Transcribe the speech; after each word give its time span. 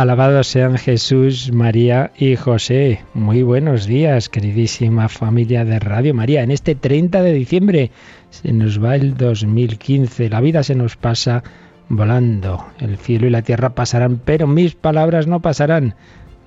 Alabados 0.00 0.46
sean 0.46 0.78
Jesús, 0.78 1.52
María 1.52 2.10
y 2.16 2.34
José. 2.34 3.00
Muy 3.12 3.42
buenos 3.42 3.84
días, 3.84 4.30
queridísima 4.30 5.10
familia 5.10 5.66
de 5.66 5.78
Radio 5.78 6.14
María. 6.14 6.42
En 6.42 6.50
este 6.50 6.74
30 6.74 7.22
de 7.22 7.34
diciembre 7.34 7.90
se 8.30 8.50
nos 8.54 8.82
va 8.82 8.96
el 8.96 9.14
2015. 9.14 10.30
La 10.30 10.40
vida 10.40 10.62
se 10.62 10.74
nos 10.74 10.96
pasa 10.96 11.42
volando. 11.90 12.64
El 12.78 12.96
cielo 12.96 13.26
y 13.26 13.30
la 13.30 13.42
tierra 13.42 13.74
pasarán, 13.74 14.22
pero 14.24 14.46
mis 14.46 14.74
palabras 14.74 15.26
no 15.26 15.40
pasarán. 15.40 15.94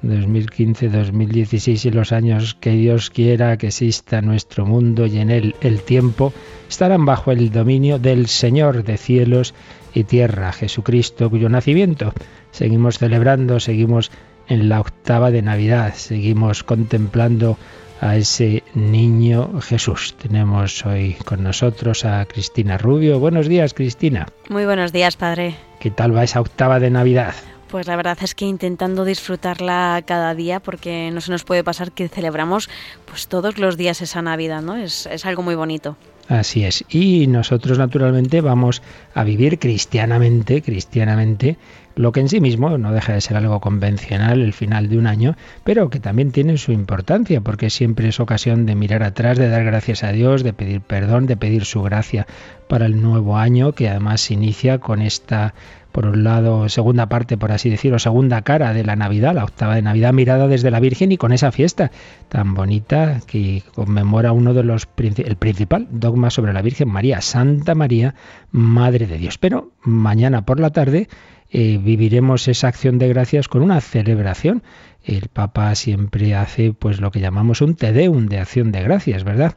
2015, 0.01 0.89
2016 0.89 1.85
y 1.85 1.91
los 1.91 2.11
años 2.11 2.57
que 2.59 2.71
Dios 2.71 3.11
quiera 3.11 3.55
que 3.57 3.67
exista 3.67 4.23
nuestro 4.23 4.65
mundo 4.65 5.05
y 5.05 5.19
en 5.19 5.29
él 5.29 5.55
el 5.61 5.83
tiempo 5.83 6.33
estarán 6.67 7.05
bajo 7.05 7.31
el 7.31 7.51
dominio 7.51 7.99
del 7.99 8.25
Señor 8.25 8.83
de 8.83 8.97
cielos 8.97 9.53
y 9.93 10.03
tierra, 10.03 10.51
Jesucristo, 10.51 11.29
cuyo 11.29 11.49
nacimiento 11.49 12.13
seguimos 12.51 12.97
celebrando, 12.97 13.59
seguimos 13.59 14.11
en 14.47 14.69
la 14.69 14.81
octava 14.81 15.31
de 15.31 15.41
Navidad, 15.41 15.93
seguimos 15.95 16.63
contemplando 16.63 17.57
a 18.01 18.17
ese 18.17 18.63
niño 18.73 19.61
Jesús. 19.61 20.15
Tenemos 20.21 20.85
hoy 20.85 21.15
con 21.25 21.43
nosotros 21.43 22.03
a 22.03 22.25
Cristina 22.25 22.77
Rubio. 22.77 23.19
Buenos 23.19 23.47
días, 23.47 23.73
Cristina. 23.73 24.27
Muy 24.49 24.65
buenos 24.65 24.91
días, 24.91 25.15
padre. 25.15 25.55
¿Qué 25.79 25.89
tal 25.89 26.15
va 26.15 26.23
esa 26.23 26.41
octava 26.41 26.79
de 26.79 26.89
Navidad? 26.89 27.33
Pues 27.69 27.87
la 27.87 27.95
verdad 27.95 28.17
es 28.21 28.35
que 28.35 28.45
intentando 28.45 29.05
disfrutarla 29.05 30.03
cada 30.05 30.35
día, 30.35 30.59
porque 30.59 31.09
no 31.11 31.21
se 31.21 31.31
nos 31.31 31.43
puede 31.43 31.63
pasar 31.63 31.91
que 31.91 32.07
celebramos 32.07 32.69
pues 33.05 33.27
todos 33.27 33.57
los 33.57 33.77
días 33.77 34.01
esa 34.01 34.21
Navidad, 34.21 34.61
¿no? 34.61 34.75
Es, 34.75 35.07
es 35.07 35.25
algo 35.25 35.41
muy 35.41 35.55
bonito. 35.55 35.97
Así 36.27 36.63
es. 36.63 36.85
Y 36.89 37.27
nosotros 37.27 37.77
naturalmente 37.77 38.39
vamos 38.41 38.81
a 39.13 39.23
vivir 39.23 39.59
cristianamente, 39.59 40.61
cristianamente, 40.61 41.57
lo 41.95 42.11
que 42.11 42.19
en 42.19 42.29
sí 42.29 42.39
mismo 42.39 42.77
no 42.77 42.91
deja 42.91 43.13
de 43.13 43.21
ser 43.21 43.37
algo 43.37 43.59
convencional 43.59 44.41
el 44.41 44.53
final 44.53 44.89
de 44.89 44.97
un 44.97 45.07
año, 45.07 45.35
pero 45.63 45.89
que 45.89 45.99
también 45.99 46.31
tiene 46.31 46.57
su 46.57 46.71
importancia, 46.71 47.41
porque 47.41 47.69
siempre 47.69 48.09
es 48.09 48.19
ocasión 48.19 48.65
de 48.65 48.75
mirar 48.75 49.03
atrás, 49.03 49.37
de 49.37 49.49
dar 49.49 49.63
gracias 49.63 50.03
a 50.03 50.11
Dios, 50.11 50.43
de 50.43 50.53
pedir 50.53 50.81
perdón, 50.81 51.25
de 51.25 51.37
pedir 51.37 51.65
su 51.65 51.81
gracia 51.81 52.27
para 52.67 52.85
el 52.85 53.01
nuevo 53.01 53.37
año, 53.37 53.73
que 53.73 53.89
además 53.89 54.31
inicia 54.31 54.79
con 54.79 55.01
esta 55.01 55.53
por 55.93 56.07
un 56.07 56.23
lado, 56.23 56.67
segunda 56.69 57.07
parte, 57.07 57.37
por 57.37 57.51
así 57.51 57.69
decirlo, 57.69 57.99
segunda 57.99 58.41
cara 58.41 58.73
de 58.73 58.83
la 58.83 58.95
Navidad, 58.95 59.35
la 59.35 59.43
octava 59.43 59.75
de 59.75 59.83
Navidad 59.83 60.11
mirada 60.11 60.47
desde 60.47 60.71
la 60.71 60.79
Virgen 60.79 61.11
y 61.11 61.17
con 61.17 61.31
esa 61.31 61.51
fiesta 61.51 61.91
tan 62.29 62.55
bonita 62.55 63.21
que 63.27 63.61
conmemora 63.75 64.31
uno 64.31 64.55
de 64.55 64.63
los, 64.63 64.87
el 64.97 65.35
principal 65.35 65.87
dogma 65.91 66.31
sobre 66.31 66.51
la 66.51 66.63
Virgen 66.63 66.89
María, 66.89 67.21
Santa 67.21 67.75
María, 67.75 68.15
Madre 68.51 69.05
de 69.05 69.19
Dios. 69.19 69.37
Pero 69.37 69.69
mañana 69.83 70.43
por 70.45 70.59
la 70.59 70.71
tarde 70.71 71.07
eh, 71.55 71.77
viviremos 71.79 72.47
esa 72.47 72.67
acción 72.67 72.97
de 72.97 73.07
gracias 73.07 73.47
con 73.47 73.61
una 73.61 73.79
celebración. 73.79 74.63
El 75.03 75.27
Papa 75.27 75.75
siempre 75.75 76.33
hace 76.33 76.73
pues 76.73 76.99
lo 76.99 77.11
que 77.11 77.19
llamamos 77.19 77.61
un 77.61 77.75
tedeum 77.75 78.25
de 78.25 78.39
acción 78.39 78.71
de 78.71 78.81
gracias, 78.81 79.23
¿verdad? 79.23 79.55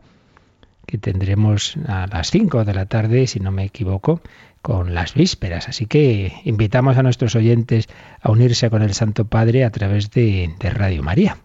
Que 0.86 0.98
tendremos 0.98 1.78
a 1.88 2.06
las 2.06 2.30
5 2.30 2.66
de 2.66 2.74
la 2.74 2.84
tarde, 2.84 3.26
si 3.26 3.40
no 3.40 3.50
me 3.50 3.64
equivoco, 3.64 4.20
con 4.60 4.92
las 4.92 5.14
vísperas. 5.14 5.70
Así 5.70 5.86
que 5.86 6.34
invitamos 6.44 6.98
a 6.98 7.02
nuestros 7.02 7.34
oyentes 7.34 7.88
a 8.20 8.30
unirse 8.30 8.68
con 8.68 8.82
el 8.82 8.92
Santo 8.92 9.24
Padre 9.24 9.64
a 9.64 9.70
través 9.70 10.10
de, 10.10 10.54
de 10.60 10.70
Radio 10.70 11.02
María. 11.02 11.38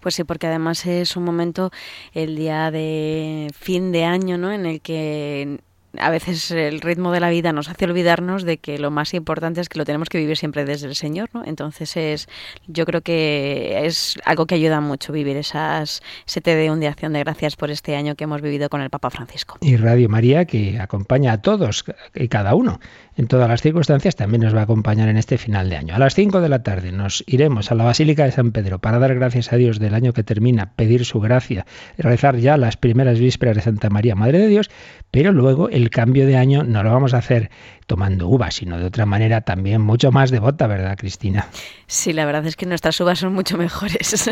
Pues 0.00 0.16
sí, 0.16 0.24
porque 0.24 0.48
además 0.48 0.84
es 0.84 1.16
un 1.16 1.22
momento, 1.22 1.70
el 2.12 2.34
día 2.34 2.72
de 2.72 3.46
fin 3.56 3.92
de 3.92 4.04
año, 4.04 4.36
¿no? 4.36 4.50
En 4.50 4.66
el 4.66 4.80
que 4.80 5.60
a 5.98 6.10
veces 6.10 6.50
el 6.50 6.80
ritmo 6.80 7.12
de 7.12 7.20
la 7.20 7.30
vida 7.30 7.52
nos 7.52 7.68
hace 7.68 7.84
olvidarnos 7.84 8.44
de 8.44 8.58
que 8.58 8.78
lo 8.78 8.90
más 8.90 9.14
importante 9.14 9.60
es 9.60 9.68
que 9.68 9.78
lo 9.78 9.84
tenemos 9.84 10.08
que 10.08 10.18
vivir 10.18 10.36
siempre 10.36 10.64
desde 10.64 10.86
el 10.86 10.94
Señor, 10.94 11.30
¿no? 11.32 11.44
Entonces 11.44 11.96
es, 11.96 12.28
yo 12.66 12.86
creo 12.86 13.02
que 13.02 13.86
es 13.86 14.18
algo 14.24 14.46
que 14.46 14.54
ayuda 14.54 14.80
mucho 14.80 15.12
vivir 15.12 15.36
esas, 15.36 16.02
ese 16.26 16.40
te 16.40 16.70
un 16.70 16.80
de 16.80 16.88
acción 16.88 17.12
de 17.12 17.20
gracias 17.20 17.56
por 17.56 17.70
este 17.70 17.96
año 17.96 18.14
que 18.14 18.24
hemos 18.24 18.40
vivido 18.40 18.68
con 18.68 18.80
el 18.80 18.90
Papa 18.90 19.10
Francisco. 19.10 19.58
Y 19.60 19.76
Radio 19.76 20.08
María 20.08 20.44
que 20.44 20.78
acompaña 20.78 21.32
a 21.32 21.42
todos 21.42 21.84
y 22.14 22.28
cada 22.28 22.54
uno 22.54 22.80
en 23.16 23.26
todas 23.26 23.48
las 23.48 23.60
circunstancias 23.62 24.16
también 24.16 24.42
nos 24.42 24.54
va 24.54 24.60
a 24.60 24.64
acompañar 24.64 25.08
en 25.08 25.16
este 25.16 25.38
final 25.38 25.68
de 25.68 25.76
año. 25.76 25.94
A 25.94 25.98
las 25.98 26.14
5 26.14 26.40
de 26.40 26.48
la 26.48 26.62
tarde 26.62 26.92
nos 26.92 27.22
iremos 27.26 27.70
a 27.70 27.74
la 27.74 27.84
Basílica 27.84 28.24
de 28.24 28.32
San 28.32 28.52
Pedro 28.52 28.78
para 28.78 28.98
dar 28.98 29.14
gracias 29.14 29.52
a 29.52 29.56
Dios 29.56 29.78
del 29.78 29.94
año 29.94 30.12
que 30.12 30.22
termina, 30.22 30.72
pedir 30.74 31.04
su 31.04 31.20
gracia, 31.20 31.66
rezar 31.98 32.36
ya 32.36 32.56
las 32.56 32.76
primeras 32.76 33.18
vísperas 33.18 33.56
de 33.56 33.62
Santa 33.62 33.90
María, 33.90 34.14
Madre 34.14 34.38
de 34.38 34.48
Dios, 34.48 34.70
pero 35.10 35.32
luego 35.32 35.68
el 35.68 35.90
cambio 35.90 36.26
de 36.26 36.36
año 36.36 36.64
no 36.64 36.82
lo 36.82 36.92
vamos 36.92 37.14
a 37.14 37.18
hacer 37.18 37.50
tomando 37.86 38.28
uvas, 38.28 38.54
sino 38.54 38.78
de 38.78 38.86
otra 38.86 39.06
manera 39.06 39.42
también 39.42 39.80
mucho 39.82 40.10
más 40.10 40.30
devota, 40.30 40.66
¿verdad, 40.66 40.96
Cristina? 40.96 41.48
Sí, 41.86 42.12
la 42.12 42.24
verdad 42.24 42.46
es 42.46 42.56
que 42.56 42.66
nuestras 42.66 42.98
uvas 43.00 43.18
son 43.18 43.34
mucho 43.34 43.58
mejores. 43.58 44.30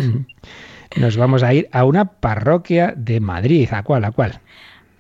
Nos 0.96 1.16
vamos 1.16 1.42
a 1.42 1.54
ir 1.54 1.68
a 1.70 1.84
una 1.84 2.04
parroquia 2.04 2.94
de 2.96 3.20
Madrid. 3.20 3.68
¿A 3.70 3.82
cuál? 3.84 4.04
¿A 4.04 4.10
cuál? 4.10 4.40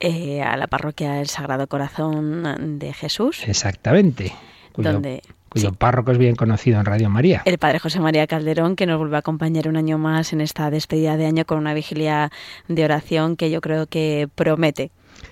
Eh, 0.00 0.40
a 0.40 0.56
la 0.56 0.66
parroquia 0.66 1.12
del 1.12 1.28
Sagrado 1.28 1.66
Corazón 1.66 2.78
de 2.78 2.92
Jesús. 2.94 3.46
Exactamente. 3.46 4.32
Cuyo, 4.72 5.74
párroco 5.74 6.12
es 6.12 6.18
bien 6.18 6.36
conocido 6.36 6.78
en 6.78 6.86
Radio 6.86 7.10
María. 7.10 7.42
El 7.44 7.58
padre 7.58 7.80
José 7.80 8.00
María 8.00 8.26
Calderón, 8.26 8.76
que 8.76 8.86
nos 8.86 8.98
vuelve 8.98 9.16
a 9.16 9.18
acompañar 9.18 9.68
un 9.68 9.76
año 9.76 9.98
más 9.98 10.32
en 10.32 10.40
esta 10.40 10.70
despedida 10.70 11.18
de 11.18 11.26
año 11.26 11.44
con 11.44 11.58
una 11.58 11.74
vigilia 11.74 12.30
de 12.68 12.84
oración 12.84 13.36
que 13.36 13.50
yo 13.50 13.60
creo 13.60 13.86
que 13.86 14.28
promete. 14.34 14.90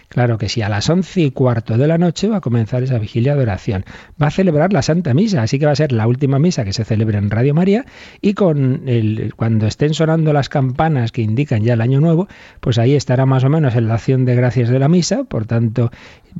Claro 0.08 0.38
que 0.38 0.48
sí, 0.48 0.62
a 0.62 0.70
las 0.70 0.88
once 0.88 1.20
y 1.20 1.30
cuarto 1.30 1.76
de 1.76 1.86
la 1.86 1.98
noche 1.98 2.28
va 2.28 2.38
a 2.38 2.40
comenzar 2.40 2.82
esa 2.82 2.98
vigilia 2.98 3.36
de 3.36 3.42
oración. 3.42 3.84
Va 4.20 4.28
a 4.28 4.30
celebrar 4.30 4.72
la 4.72 4.80
Santa 4.80 5.12
Misa, 5.12 5.42
así 5.42 5.58
que 5.58 5.66
va 5.66 5.72
a 5.72 5.76
ser 5.76 5.92
la 5.92 6.06
última 6.06 6.38
misa 6.38 6.64
que 6.64 6.72
se 6.72 6.84
celebre 6.84 7.18
en 7.18 7.30
Radio 7.30 7.52
María 7.52 7.84
y 8.22 8.32
con 8.32 8.88
el, 8.88 9.34
cuando 9.36 9.66
estén 9.66 9.92
sonando 9.92 10.32
las 10.32 10.48
campanas 10.48 11.12
que 11.12 11.20
indican 11.20 11.62
ya 11.62 11.74
el 11.74 11.82
año 11.82 12.00
nuevo, 12.00 12.26
pues 12.60 12.78
ahí 12.78 12.94
estará 12.94 13.26
más 13.26 13.44
o 13.44 13.50
menos 13.50 13.74
en 13.76 13.86
la 13.88 13.94
acción 13.94 14.24
de 14.24 14.34
gracias 14.34 14.70
de 14.70 14.78
la 14.78 14.88
misa, 14.88 15.24
por 15.24 15.44
tanto 15.44 15.90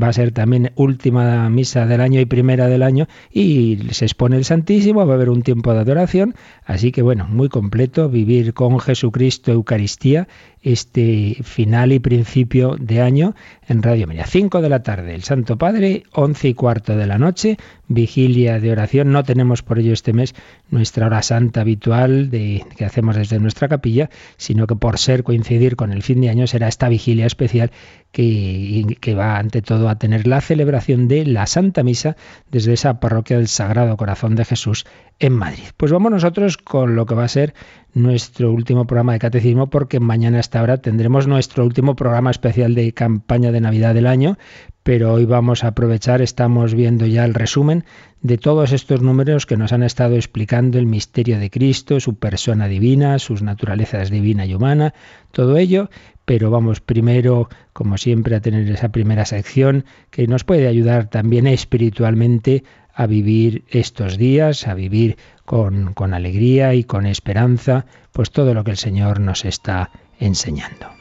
va 0.00 0.08
a 0.08 0.12
ser 0.12 0.32
también 0.32 0.72
última 0.76 1.48
misa 1.50 1.86
del 1.86 2.00
año 2.00 2.20
y 2.20 2.26
primera 2.26 2.68
del 2.68 2.82
año 2.82 3.06
y 3.30 3.78
se 3.90 4.04
expone 4.04 4.36
el 4.36 4.44
Santísimo, 4.44 5.06
va 5.06 5.12
a 5.12 5.16
haber 5.16 5.28
un 5.28 5.42
tiempo 5.42 5.72
de 5.72 5.80
adoración, 5.80 6.34
así 6.64 6.92
que 6.92 7.02
bueno, 7.02 7.26
muy 7.28 7.48
completo, 7.48 8.08
vivir 8.08 8.54
con 8.54 8.78
Jesucristo 8.80 9.52
Eucaristía 9.52 10.28
este 10.62 11.36
final 11.42 11.92
y 11.92 12.00
principio 12.00 12.76
de 12.78 13.00
año 13.00 13.34
en 13.68 13.82
Radio 13.82 14.06
María. 14.06 14.26
5 14.26 14.62
de 14.62 14.68
la 14.68 14.82
tarde, 14.82 15.14
el 15.14 15.22
Santo 15.22 15.58
Padre, 15.58 16.04
11 16.12 16.48
y 16.48 16.54
cuarto 16.54 16.96
de 16.96 17.06
la 17.06 17.18
noche, 17.18 17.58
vigilia 17.86 18.58
de 18.60 18.72
oración. 18.72 19.12
No 19.12 19.22
tenemos 19.24 19.62
por 19.62 19.78
ello 19.78 19.92
este 19.92 20.12
mes 20.12 20.34
nuestra 20.70 21.06
hora 21.06 21.22
santa 21.22 21.60
habitual 21.60 22.30
de, 22.30 22.64
que 22.76 22.84
hacemos 22.84 23.16
desde 23.16 23.38
nuestra 23.38 23.68
capilla, 23.68 24.08
sino 24.38 24.66
que 24.66 24.74
por 24.74 24.98
ser 24.98 25.22
coincidir 25.22 25.76
con 25.76 25.92
el 25.92 26.02
fin 26.02 26.20
de 26.20 26.30
año 26.30 26.46
será 26.46 26.68
esta 26.68 26.88
vigilia 26.88 27.26
especial 27.26 27.70
que, 28.10 28.96
que 29.00 29.14
va 29.14 29.38
ante 29.38 29.60
todo 29.60 29.88
a 29.88 29.98
tener 29.98 30.26
la 30.26 30.40
celebración 30.40 31.06
de 31.06 31.26
la 31.26 31.46
Santa 31.46 31.82
Misa 31.82 32.16
desde 32.50 32.72
esa 32.72 33.00
parroquia 33.00 33.36
del 33.36 33.48
Sagrado 33.48 33.96
Corazón 33.98 34.34
de 34.34 34.46
Jesús 34.46 34.86
en 35.18 35.34
Madrid. 35.34 35.64
Pues 35.76 35.92
vamos 35.92 36.10
nosotros 36.10 36.56
con 36.56 36.96
lo 36.96 37.04
que 37.04 37.14
va 37.14 37.24
a 37.24 37.28
ser 37.28 37.54
nuestro 37.94 38.52
último 38.52 38.86
programa 38.86 39.12
de 39.12 39.18
catecismo 39.18 39.68
porque 39.68 40.00
mañana 40.00 40.38
a 40.38 40.40
esta 40.40 40.62
hora 40.62 40.78
tendremos 40.78 41.26
nuestro 41.26 41.64
último 41.64 41.96
programa 41.96 42.30
especial 42.30 42.74
de 42.74 42.92
campaña 42.92 43.50
de 43.50 43.57
Navidad 43.60 43.94
del 43.94 44.06
año, 44.06 44.38
pero 44.82 45.12
hoy 45.12 45.26
vamos 45.26 45.64
a 45.64 45.68
aprovechar, 45.68 46.22
estamos 46.22 46.74
viendo 46.74 47.06
ya 47.06 47.24
el 47.24 47.34
resumen 47.34 47.84
de 48.22 48.38
todos 48.38 48.72
estos 48.72 49.02
números 49.02 49.44
que 49.44 49.56
nos 49.56 49.72
han 49.72 49.82
estado 49.82 50.16
explicando 50.16 50.78
el 50.78 50.86
misterio 50.86 51.38
de 51.38 51.50
Cristo, 51.50 52.00
su 52.00 52.14
persona 52.14 52.68
divina, 52.68 53.18
sus 53.18 53.42
naturalezas 53.42 54.10
divina 54.10 54.46
y 54.46 54.54
humana, 54.54 54.94
todo 55.30 55.58
ello, 55.58 55.90
pero 56.24 56.50
vamos 56.50 56.80
primero, 56.80 57.48
como 57.72 57.96
siempre, 57.98 58.36
a 58.36 58.40
tener 58.40 58.68
esa 58.70 58.90
primera 58.90 59.24
sección 59.24 59.84
que 60.10 60.26
nos 60.26 60.44
puede 60.44 60.68
ayudar 60.68 61.08
también 61.08 61.46
espiritualmente 61.46 62.64
a 62.94 63.06
vivir 63.06 63.64
estos 63.68 64.18
días, 64.18 64.66
a 64.66 64.74
vivir 64.74 65.16
con, 65.44 65.94
con 65.94 66.14
alegría 66.14 66.74
y 66.74 66.84
con 66.84 67.06
esperanza, 67.06 67.86
pues 68.12 68.30
todo 68.30 68.54
lo 68.54 68.64
que 68.64 68.72
el 68.72 68.76
Señor 68.76 69.20
nos 69.20 69.44
está 69.44 69.90
enseñando. 70.18 70.97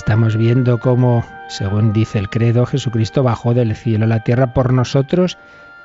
Estamos 0.00 0.34
viendo 0.34 0.80
cómo, 0.80 1.22
según 1.48 1.92
dice 1.92 2.18
el 2.18 2.30
credo, 2.30 2.64
Jesucristo 2.64 3.22
bajó 3.22 3.52
del 3.52 3.76
cielo 3.76 4.06
a 4.06 4.08
la 4.08 4.24
tierra 4.24 4.54
por 4.54 4.72
nosotros 4.72 5.36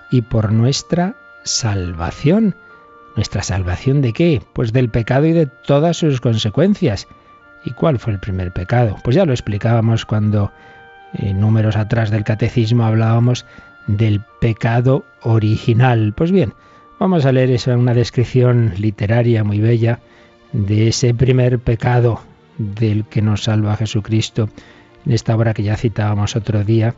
y 0.09 0.21
por 0.21 0.53
nuestra 0.53 1.17
salvación. 1.43 2.55
¿Nuestra 3.17 3.43
salvación 3.43 4.01
de 4.01 4.13
qué? 4.13 4.41
Pues 4.53 4.71
del 4.71 4.87
pecado 4.89 5.25
y 5.25 5.33
de 5.33 5.47
todas 5.47 5.97
sus 5.97 6.21
consecuencias. 6.21 7.09
¿Y 7.65 7.71
cuál 7.71 7.99
fue 7.99 8.13
el 8.13 8.19
primer 8.19 8.53
pecado? 8.53 8.95
Pues 9.03 9.17
ya 9.17 9.25
lo 9.25 9.33
explicábamos 9.33 10.05
cuando 10.05 10.49
en 11.15 11.27
eh, 11.27 11.33
números 11.33 11.75
atrás 11.75 12.09
del 12.09 12.23
catecismo 12.23 12.85
hablábamos 12.85 13.45
del 13.85 14.21
pecado 14.39 15.03
original. 15.23 16.13
Pues 16.15 16.31
bien, 16.31 16.53
vamos 16.99 17.25
a 17.25 17.33
leer 17.33 17.51
esa 17.51 17.75
una 17.75 17.93
descripción 17.93 18.75
literaria 18.77 19.43
muy 19.43 19.59
bella 19.59 19.99
de 20.53 20.87
ese 20.87 21.13
primer 21.13 21.59
pecado 21.59 22.21
del 22.57 23.05
que 23.05 23.21
nos 23.21 23.43
salva 23.43 23.77
Jesucristo 23.77 24.49
en 25.05 25.11
esta 25.11 25.35
obra 25.35 25.53
que 25.53 25.63
ya 25.63 25.77
citábamos 25.77 26.35
otro 26.35 26.63
día 26.63 26.95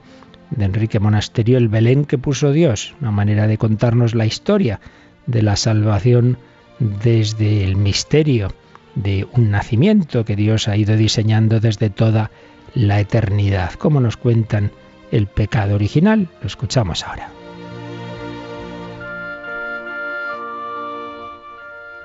de 0.51 0.65
Enrique 0.65 1.00
Monasterio, 1.00 1.57
el 1.57 1.68
Belén 1.68 2.06
que 2.06 2.18
puso 2.18 2.51
Dios, 2.51 2.95
una 3.01 3.12
manera 3.12 3.48
de 3.48 3.57
contarnos 3.57 4.15
la 4.15 4.25
historia 4.25 4.80
de 5.25 5.42
la 5.42 5.56
salvación 5.56 6.38
desde 6.80 7.63
el 7.63 7.75
misterio 7.75 8.54
de 8.95 9.27
un 9.33 9.51
nacimiento 9.51 10.25
que 10.25 10.36
Dios 10.36 10.68
ha 10.68 10.77
ido 10.77 10.95
diseñando 10.95 11.60
desde 11.60 11.89
toda 11.89 12.31
la 12.74 13.00
eternidad, 13.00 13.74
como 13.74 14.00
nos 14.00 14.18
cuentan 14.18 14.71
el 15.12 15.27
pecado 15.27 15.75
original. 15.75 16.27
Lo 16.42 16.48
escuchamos 16.48 17.06
ahora. 17.06 17.30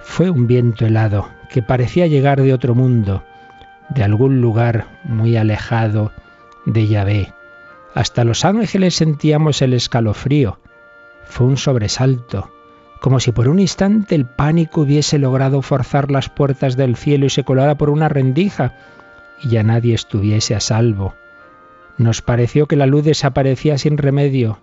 Fue 0.03 0.29
un 0.29 0.47
viento 0.47 0.85
helado 0.85 1.29
que 1.51 1.63
parecía 1.63 2.07
llegar 2.07 2.43
de 2.43 2.53
otro 2.53 2.75
mundo, 2.75 3.23
de 3.95 4.05
algún 4.05 4.41
lugar 4.41 4.87
muy 5.05 5.37
alejado 5.37 6.13
de 6.67 6.87
Yahvé. 6.87 7.33
Hasta 7.95 8.25
los 8.25 8.45
ángeles 8.45 8.95
sentíamos 8.95 9.63
el 9.63 9.75
escalofrío. 9.75 10.59
Fue 11.25 11.47
un 11.47 11.57
sobresalto, 11.57 12.51
como 13.01 13.21
si 13.21 13.33
por 13.33 13.49
un 13.49 13.59
instante 13.59 14.15
el 14.15 14.27
pánico 14.27 14.83
hubiese 14.83 15.19
logrado 15.19 15.61
forzar 15.63 16.11
las 16.11 16.29
puertas 16.29 16.77
del 16.77 16.97
cielo 16.97 17.27
y 17.27 17.31
se 17.31 17.45
colara 17.45 17.77
por 17.77 17.91
una 17.91 18.09
rendija 18.09 18.75
y 19.43 19.49
ya 19.49 19.63
nadie 19.63 19.95
estuviese 19.95 20.55
a 20.55 20.61
salvo. 20.61 21.15
Nos 21.99 22.23
pareció 22.23 22.67
que 22.67 22.77
la 22.77 22.87
luz 22.87 23.05
desaparecía 23.05 23.77
sin 23.77 23.99
remedio. 23.99 24.59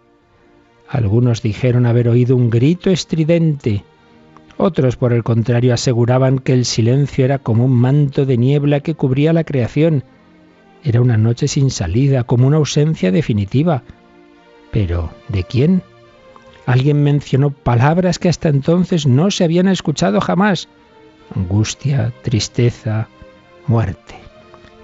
Algunos 0.88 1.42
dijeron 1.42 1.86
haber 1.86 2.10
oído 2.10 2.36
un 2.36 2.50
grito 2.50 2.90
estridente. 2.90 3.84
Otros, 4.62 4.98
por 4.98 5.14
el 5.14 5.24
contrario, 5.24 5.74
aseguraban 5.74 6.40
que 6.40 6.52
el 6.52 6.66
silencio 6.66 7.24
era 7.24 7.40
como 7.40 7.64
un 7.64 7.72
manto 7.72 8.26
de 8.26 8.36
niebla 8.36 8.82
que 8.82 8.94
cubría 8.94 9.32
la 9.32 9.46
creación. 9.46 10.04
Era 10.84 11.00
una 11.00 11.16
noche 11.16 11.48
sin 11.48 11.72
salida, 11.72 12.26
como 12.26 12.46
una 12.46 12.58
ausencia 12.58 13.10
definitiva. 13.10 13.84
Pero, 14.70 15.12
¿de 15.30 15.46
quién? 15.46 15.82
Alguien 16.66 17.02
mencionó 17.04 17.52
palabras 17.52 18.20
que 18.20 18.28
hasta 18.28 18.50
entonces 18.50 19.08
no 19.08 19.32
se 19.32 19.46
habían 19.46 19.70
escuchado 19.70 20.20
jamás. 20.20 20.68
Angustia, 21.34 22.12
tristeza, 22.22 23.08
muerte. 23.66 24.16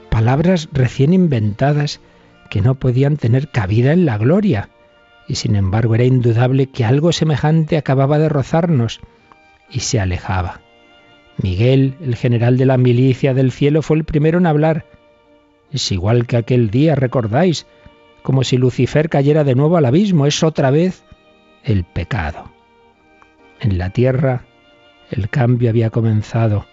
Palabras 0.09 0.69
recién 0.71 1.11
inventadas 1.11 1.99
que 2.49 2.61
no 2.61 2.75
podían 2.75 3.17
tener 3.17 3.49
cabida 3.49 3.91
en 3.91 4.05
la 4.05 4.17
gloria. 4.17 4.69
Y 5.27 5.35
sin 5.35 5.57
embargo 5.57 5.95
era 5.95 6.05
indudable 6.05 6.67
que 6.67 6.85
algo 6.85 7.11
semejante 7.11 7.75
acababa 7.75 8.19
de 8.19 8.29
rozarnos 8.29 9.01
y 9.69 9.79
se 9.81 9.99
alejaba. 9.99 10.61
Miguel, 11.37 11.95
el 12.01 12.15
general 12.15 12.57
de 12.57 12.65
la 12.65 12.77
milicia 12.77 13.33
del 13.33 13.51
cielo, 13.51 13.81
fue 13.81 13.97
el 13.97 14.03
primero 14.05 14.37
en 14.37 14.45
hablar. 14.45 14.85
Es 15.71 15.91
igual 15.91 16.27
que 16.27 16.37
aquel 16.37 16.69
día, 16.69 16.95
recordáis, 16.95 17.65
como 18.21 18.43
si 18.43 18.57
Lucifer 18.57 19.09
cayera 19.09 19.43
de 19.43 19.55
nuevo 19.55 19.77
al 19.77 19.85
abismo, 19.85 20.25
es 20.25 20.43
otra 20.43 20.71
vez 20.71 21.03
el 21.63 21.83
pecado. 21.83 22.51
En 23.59 23.77
la 23.77 23.89
tierra 23.89 24.45
el 25.11 25.29
cambio 25.29 25.69
había 25.69 25.89
comenzado. 25.89 26.65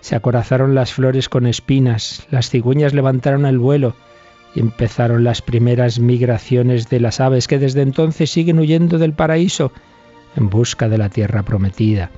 Se 0.00 0.16
acorazaron 0.16 0.74
las 0.74 0.92
flores 0.92 1.28
con 1.28 1.46
espinas, 1.46 2.26
las 2.30 2.50
cigüeñas 2.50 2.94
levantaron 2.94 3.46
el 3.46 3.58
vuelo, 3.58 3.94
y 4.54 4.60
empezaron 4.60 5.24
las 5.24 5.42
primeras 5.42 5.98
migraciones 5.98 6.88
de 6.88 7.00
las 7.00 7.20
aves 7.20 7.46
que 7.46 7.58
desde 7.58 7.82
entonces 7.82 8.30
siguen 8.30 8.58
huyendo 8.58 8.98
del 8.98 9.12
paraíso 9.12 9.72
en 10.34 10.48
busca 10.48 10.88
de 10.88 10.98
la 10.98 11.08
tierra 11.08 11.42
prometida. 11.42 12.10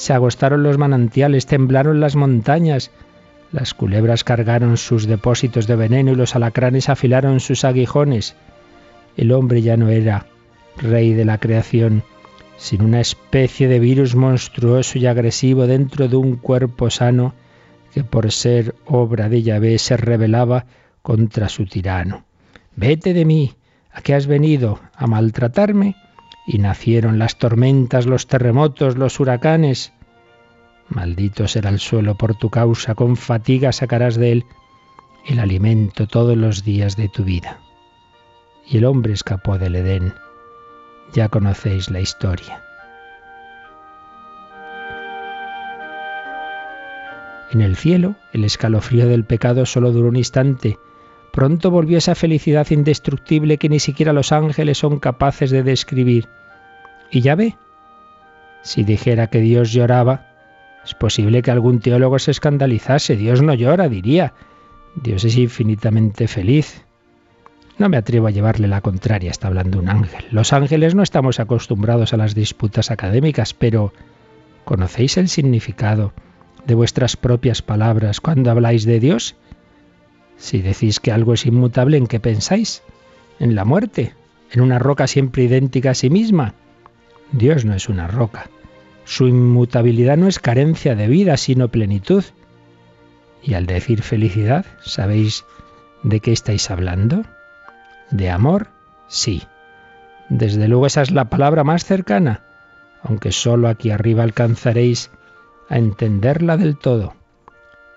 Se 0.00 0.14
agostaron 0.14 0.62
los 0.62 0.78
manantiales, 0.78 1.44
temblaron 1.44 2.00
las 2.00 2.16
montañas, 2.16 2.90
las 3.52 3.74
culebras 3.74 4.24
cargaron 4.24 4.78
sus 4.78 5.06
depósitos 5.06 5.66
de 5.66 5.76
veneno 5.76 6.12
y 6.12 6.14
los 6.14 6.34
alacranes 6.34 6.88
afilaron 6.88 7.38
sus 7.38 7.66
aguijones. 7.66 8.34
El 9.18 9.30
hombre 9.30 9.60
ya 9.60 9.76
no 9.76 9.90
era 9.90 10.24
rey 10.78 11.12
de 11.12 11.26
la 11.26 11.36
creación, 11.36 12.02
sino 12.56 12.86
una 12.86 13.02
especie 13.02 13.68
de 13.68 13.78
virus 13.78 14.14
monstruoso 14.16 14.98
y 14.98 15.04
agresivo 15.04 15.66
dentro 15.66 16.08
de 16.08 16.16
un 16.16 16.36
cuerpo 16.36 16.88
sano 16.88 17.34
que 17.92 18.02
por 18.02 18.32
ser 18.32 18.74
obra 18.86 19.28
de 19.28 19.42
Yahvé 19.42 19.76
se 19.76 19.98
rebelaba 19.98 20.64
contra 21.02 21.50
su 21.50 21.66
tirano. 21.66 22.24
Vete 22.74 23.12
de 23.12 23.26
mí, 23.26 23.52
¿a 23.92 24.00
qué 24.00 24.14
has 24.14 24.26
venido? 24.26 24.80
¿A 24.94 25.06
maltratarme? 25.06 25.94
Y 26.52 26.58
nacieron 26.58 27.20
las 27.20 27.38
tormentas, 27.38 28.06
los 28.06 28.26
terremotos, 28.26 28.96
los 28.96 29.20
huracanes. 29.20 29.92
Maldito 30.88 31.46
será 31.46 31.70
el 31.70 31.78
suelo 31.78 32.16
por 32.16 32.34
tu 32.34 32.50
causa, 32.50 32.96
con 32.96 33.16
fatiga 33.16 33.70
sacarás 33.70 34.16
de 34.16 34.32
él 34.32 34.44
el 35.28 35.38
alimento 35.38 36.08
todos 36.08 36.36
los 36.36 36.64
días 36.64 36.96
de 36.96 37.08
tu 37.08 37.22
vida. 37.22 37.60
Y 38.66 38.78
el 38.78 38.84
hombre 38.86 39.12
escapó 39.12 39.58
del 39.58 39.76
Edén. 39.76 40.12
Ya 41.12 41.28
conocéis 41.28 41.88
la 41.88 42.00
historia. 42.00 42.64
En 47.52 47.60
el 47.60 47.76
cielo, 47.76 48.16
el 48.32 48.42
escalofrío 48.42 49.06
del 49.06 49.24
pecado 49.24 49.66
solo 49.66 49.92
duró 49.92 50.08
un 50.08 50.16
instante, 50.16 50.80
Pronto 51.32 51.70
volvió 51.70 51.98
esa 51.98 52.16
felicidad 52.16 52.68
indestructible 52.70 53.56
que 53.56 53.68
ni 53.68 53.78
siquiera 53.78 54.12
los 54.12 54.32
ángeles 54.32 54.78
son 54.78 54.98
capaces 54.98 55.52
de 55.52 55.62
describir. 55.62 56.28
Y 57.10 57.20
ya 57.20 57.34
ve, 57.34 57.56
si 58.62 58.84
dijera 58.84 59.28
que 59.28 59.40
Dios 59.40 59.72
lloraba, 59.72 60.26
es 60.84 60.94
posible 60.94 61.42
que 61.42 61.50
algún 61.50 61.80
teólogo 61.80 62.18
se 62.18 62.30
escandalizase. 62.30 63.16
Dios 63.16 63.42
no 63.42 63.54
llora, 63.54 63.88
diría. 63.88 64.32
Dios 64.94 65.24
es 65.24 65.36
infinitamente 65.36 66.28
feliz. 66.28 66.84
No 67.78 67.88
me 67.88 67.96
atrevo 67.96 68.26
a 68.26 68.30
llevarle 68.30 68.68
la 68.68 68.80
contraria, 68.80 69.30
está 69.30 69.48
hablando 69.48 69.78
un 69.78 69.88
ángel. 69.88 70.24
Los 70.30 70.52
ángeles 70.52 70.94
no 70.94 71.02
estamos 71.02 71.40
acostumbrados 71.40 72.12
a 72.12 72.16
las 72.18 72.34
disputas 72.34 72.90
académicas, 72.90 73.54
pero 73.54 73.92
¿conocéis 74.64 75.16
el 75.16 75.28
significado 75.28 76.12
de 76.66 76.74
vuestras 76.74 77.16
propias 77.16 77.62
palabras 77.62 78.20
cuando 78.20 78.50
habláis 78.50 78.84
de 78.84 79.00
Dios? 79.00 79.36
Si 80.36 80.60
decís 80.60 81.00
que 81.00 81.12
algo 81.12 81.34
es 81.34 81.46
inmutable, 81.46 81.96
¿en 81.96 82.06
qué 82.06 82.20
pensáis? 82.20 82.82
¿En 83.38 83.54
la 83.54 83.64
muerte? 83.64 84.14
¿En 84.52 84.60
una 84.60 84.78
roca 84.78 85.06
siempre 85.06 85.44
idéntica 85.44 85.92
a 85.92 85.94
sí 85.94 86.10
misma? 86.10 86.54
Dios 87.32 87.64
no 87.64 87.74
es 87.74 87.88
una 87.88 88.06
roca. 88.06 88.50
Su 89.04 89.26
inmutabilidad 89.28 90.16
no 90.16 90.28
es 90.28 90.38
carencia 90.38 90.94
de 90.94 91.08
vida, 91.08 91.36
sino 91.36 91.68
plenitud. 91.68 92.24
Y 93.42 93.54
al 93.54 93.66
decir 93.66 94.02
felicidad, 94.02 94.66
¿sabéis 94.82 95.44
de 96.02 96.20
qué 96.20 96.32
estáis 96.32 96.70
hablando? 96.70 97.24
¿De 98.10 98.30
amor? 98.30 98.68
Sí. 99.08 99.42
Desde 100.28 100.68
luego 100.68 100.86
esa 100.86 101.02
es 101.02 101.10
la 101.10 101.26
palabra 101.26 101.64
más 101.64 101.84
cercana, 101.84 102.42
aunque 103.02 103.32
solo 103.32 103.68
aquí 103.68 103.90
arriba 103.90 104.22
alcanzaréis 104.22 105.10
a 105.68 105.78
entenderla 105.78 106.56
del 106.56 106.76
todo 106.76 107.14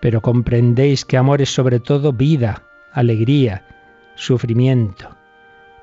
pero 0.04 0.20
comprendéis 0.20 1.06
que 1.06 1.16
amor 1.16 1.42
es 1.42 1.50
sobre 1.50 1.80
todo 1.80 2.12
vida, 2.12 2.64
alegría, 2.92 3.64
sufrimiento. 4.16 5.13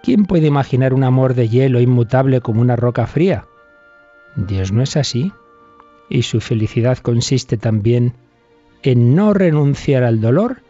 ¿Quién 0.02 0.24
puede 0.24 0.46
imaginar 0.46 0.94
un 0.94 1.04
amor 1.04 1.34
de 1.34 1.48
hielo 1.48 1.80
inmutable 1.80 2.40
como 2.40 2.60
una 2.60 2.76
roca 2.76 3.06
fría? 3.06 3.46
Dios 4.36 4.72
no 4.72 4.82
es 4.82 4.96
así, 4.96 5.32
y 6.08 6.22
su 6.22 6.40
felicidad 6.40 6.98
consiste 6.98 7.56
también 7.56 8.14
en 8.82 9.14
no 9.14 9.34
renunciar 9.34 10.02
al 10.02 10.20
dolor 10.20 10.62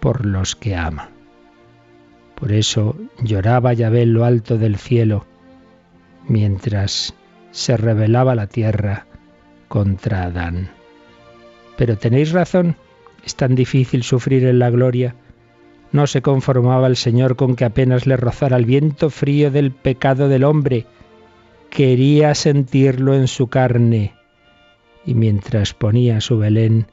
por 0.00 0.26
los 0.26 0.56
que 0.56 0.74
ama. 0.74 1.10
Por 2.34 2.52
eso 2.52 2.96
lloraba 3.22 3.72
Yahvé 3.72 4.02
en 4.02 4.12
lo 4.12 4.24
alto 4.24 4.58
del 4.58 4.76
cielo, 4.76 5.24
mientras 6.28 7.14
se 7.50 7.76
rebelaba 7.76 8.34
la 8.34 8.46
tierra 8.46 9.06
contra 9.68 10.24
Adán. 10.24 10.70
Pero 11.76 11.96
tenéis 11.96 12.32
razón, 12.32 12.76
es 13.24 13.36
tan 13.36 13.54
difícil 13.54 14.02
sufrir 14.02 14.44
en 14.44 14.58
la 14.58 14.70
gloria. 14.70 15.14
No 15.92 16.06
se 16.06 16.22
conformaba 16.22 16.86
el 16.86 16.96
Señor 16.96 17.36
con 17.36 17.56
que 17.56 17.64
apenas 17.64 18.06
le 18.06 18.16
rozara 18.16 18.56
el 18.56 18.64
viento 18.64 19.10
frío 19.10 19.50
del 19.50 19.70
pecado 19.72 20.28
del 20.28 20.44
hombre. 20.44 20.86
Quería 21.70 22.34
sentirlo 22.34 23.14
en 23.14 23.28
su 23.28 23.48
carne. 23.48 24.14
Y 25.04 25.14
mientras 25.14 25.74
ponía 25.74 26.20
su 26.20 26.38
Belén, 26.38 26.86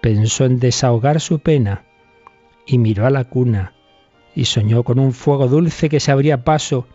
pensó 0.00 0.44
en 0.44 0.58
desahogar 0.58 1.20
su 1.20 1.40
pena 1.40 1.84
y 2.66 2.78
miró 2.78 3.06
a 3.06 3.10
la 3.10 3.24
cuna 3.24 3.74
y 4.34 4.44
soñó 4.44 4.84
con 4.84 4.98
un 4.98 5.12
fuego 5.12 5.48
dulce 5.48 5.88
que 5.88 6.00
se 6.00 6.12
abría 6.12 6.44
paso 6.44 6.86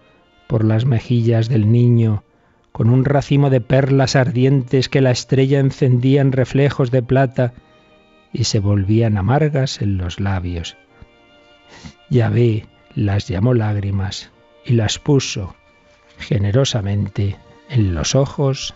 por 0.47 0.63
las 0.63 0.85
mejillas 0.85 1.49
del 1.49 1.71
niño, 1.71 2.23
con 2.71 2.89
un 2.89 3.05
racimo 3.05 3.49
de 3.49 3.61
perlas 3.61 4.15
ardientes 4.15 4.89
que 4.89 5.01
la 5.01 5.11
estrella 5.11 5.59
encendía 5.59 6.21
en 6.21 6.31
reflejos 6.31 6.91
de 6.91 7.01
plata 7.01 7.53
y 8.31 8.45
se 8.45 8.59
volvían 8.59 9.17
amargas 9.17 9.81
en 9.81 9.97
los 9.97 10.19
labios. 10.19 10.77
Yahvé 12.09 12.65
las 12.95 13.27
llamó 13.27 13.53
lágrimas 13.53 14.31
y 14.65 14.73
las 14.73 14.99
puso 14.99 15.55
generosamente 16.17 17.37
en 17.69 17.93
los 17.93 18.15
ojos 18.15 18.73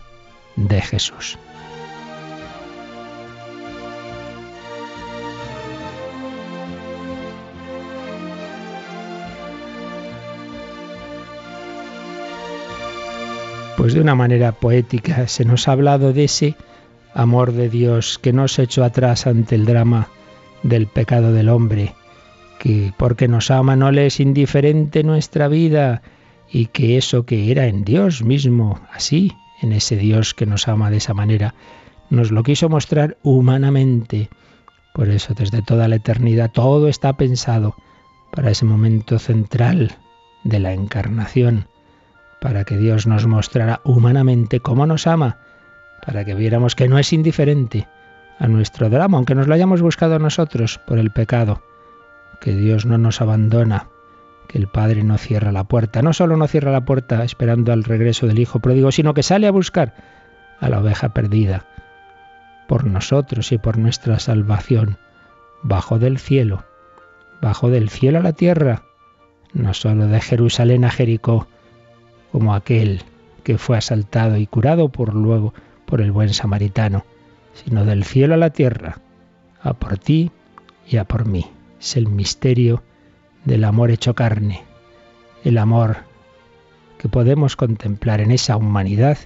de 0.56 0.80
Jesús. 0.80 1.38
Pues 13.76 13.94
de 13.94 14.00
una 14.02 14.14
manera 14.14 14.52
poética 14.52 15.26
se 15.26 15.46
nos 15.46 15.66
ha 15.66 15.72
hablado 15.72 16.12
de 16.12 16.24
ese 16.24 16.54
amor 17.14 17.52
de 17.52 17.70
Dios 17.70 18.18
que 18.18 18.32
no 18.32 18.46
se 18.46 18.64
echó 18.64 18.84
atrás 18.84 19.26
ante 19.26 19.54
el 19.54 19.64
drama 19.64 20.08
del 20.62 20.86
pecado 20.86 21.32
del 21.32 21.48
hombre, 21.48 21.94
que 22.60 22.92
porque 22.98 23.26
nos 23.26 23.50
ama 23.50 23.74
no 23.74 23.90
le 23.90 24.04
es 24.04 24.20
indiferente 24.20 25.02
nuestra 25.02 25.48
vida 25.48 26.02
y 26.52 26.66
que 26.66 26.98
eso 26.98 27.24
que 27.24 27.50
era 27.50 27.66
en 27.66 27.84
Dios 27.84 28.22
mismo, 28.22 28.78
así, 28.92 29.32
en 29.62 29.72
ese 29.72 29.96
Dios 29.96 30.34
que 30.34 30.44
nos 30.44 30.68
ama 30.68 30.90
de 30.90 30.98
esa 30.98 31.14
manera, 31.14 31.54
nos 32.10 32.30
lo 32.30 32.42
quiso 32.42 32.68
mostrar 32.68 33.16
humanamente. 33.22 34.28
Por 34.92 35.08
eso 35.08 35.32
desde 35.32 35.62
toda 35.62 35.88
la 35.88 35.96
eternidad 35.96 36.50
todo 36.52 36.88
está 36.88 37.14
pensado 37.14 37.76
para 38.30 38.50
ese 38.50 38.66
momento 38.66 39.18
central 39.18 39.96
de 40.44 40.58
la 40.58 40.74
encarnación, 40.74 41.66
para 42.42 42.64
que 42.64 42.76
Dios 42.76 43.06
nos 43.06 43.26
mostrara 43.26 43.80
humanamente 43.84 44.60
cómo 44.60 44.84
nos 44.84 45.06
ama, 45.06 45.38
para 46.04 46.26
que 46.26 46.34
viéramos 46.34 46.74
que 46.74 46.88
no 46.88 46.98
es 46.98 47.10
indiferente 47.14 47.88
a 48.38 48.48
nuestro 48.48 48.90
drama, 48.90 49.16
aunque 49.16 49.34
nos 49.34 49.46
lo 49.46 49.54
hayamos 49.54 49.80
buscado 49.80 50.18
nosotros 50.18 50.78
por 50.86 50.98
el 50.98 51.10
pecado, 51.10 51.62
que 52.40 52.54
Dios 52.54 52.86
no 52.86 52.98
nos 52.98 53.20
abandona, 53.20 53.88
que 54.48 54.58
el 54.58 54.66
Padre 54.66 55.04
no 55.04 55.18
cierra 55.18 55.52
la 55.52 55.64
puerta, 55.64 56.02
no 56.02 56.12
solo 56.12 56.36
no 56.36 56.48
cierra 56.48 56.72
la 56.72 56.84
puerta 56.84 57.22
esperando 57.22 57.72
al 57.72 57.84
regreso 57.84 58.26
del 58.26 58.38
Hijo 58.38 58.58
pródigo, 58.58 58.90
sino 58.90 59.14
que 59.14 59.22
sale 59.22 59.46
a 59.46 59.52
buscar 59.52 59.94
a 60.58 60.68
la 60.68 60.80
oveja 60.80 61.10
perdida, 61.10 61.66
por 62.66 62.84
nosotros 62.84 63.52
y 63.52 63.58
por 63.58 63.78
nuestra 63.78 64.18
salvación, 64.18 64.98
bajo 65.62 65.98
del 65.98 66.18
cielo, 66.18 66.64
bajo 67.40 67.70
del 67.70 67.90
cielo 67.90 68.18
a 68.18 68.22
la 68.22 68.32
tierra, 68.32 68.82
no 69.52 69.74
solo 69.74 70.06
de 70.06 70.20
Jerusalén 70.20 70.84
a 70.84 70.90
Jericó, 70.90 71.46
como 72.32 72.54
aquel 72.54 73.02
que 73.44 73.58
fue 73.58 73.76
asaltado 73.76 74.36
y 74.36 74.46
curado 74.46 74.88
por 74.88 75.14
luego 75.14 75.54
por 75.86 76.00
el 76.00 76.12
buen 76.12 76.32
samaritano, 76.32 77.04
sino 77.52 77.84
del 77.84 78.04
cielo 78.04 78.34
a 78.34 78.38
la 78.38 78.50
tierra, 78.50 78.98
a 79.62 79.74
por 79.74 79.98
ti 79.98 80.30
y 80.86 80.96
a 80.96 81.04
por 81.04 81.26
mí. 81.26 81.46
Es 81.80 81.96
el 81.96 82.08
misterio 82.08 82.82
del 83.44 83.64
amor 83.64 83.90
hecho 83.90 84.14
carne, 84.14 84.62
el 85.44 85.56
amor 85.56 85.98
que 86.98 87.08
podemos 87.08 87.56
contemplar 87.56 88.20
en 88.20 88.30
esa 88.30 88.58
humanidad 88.58 89.16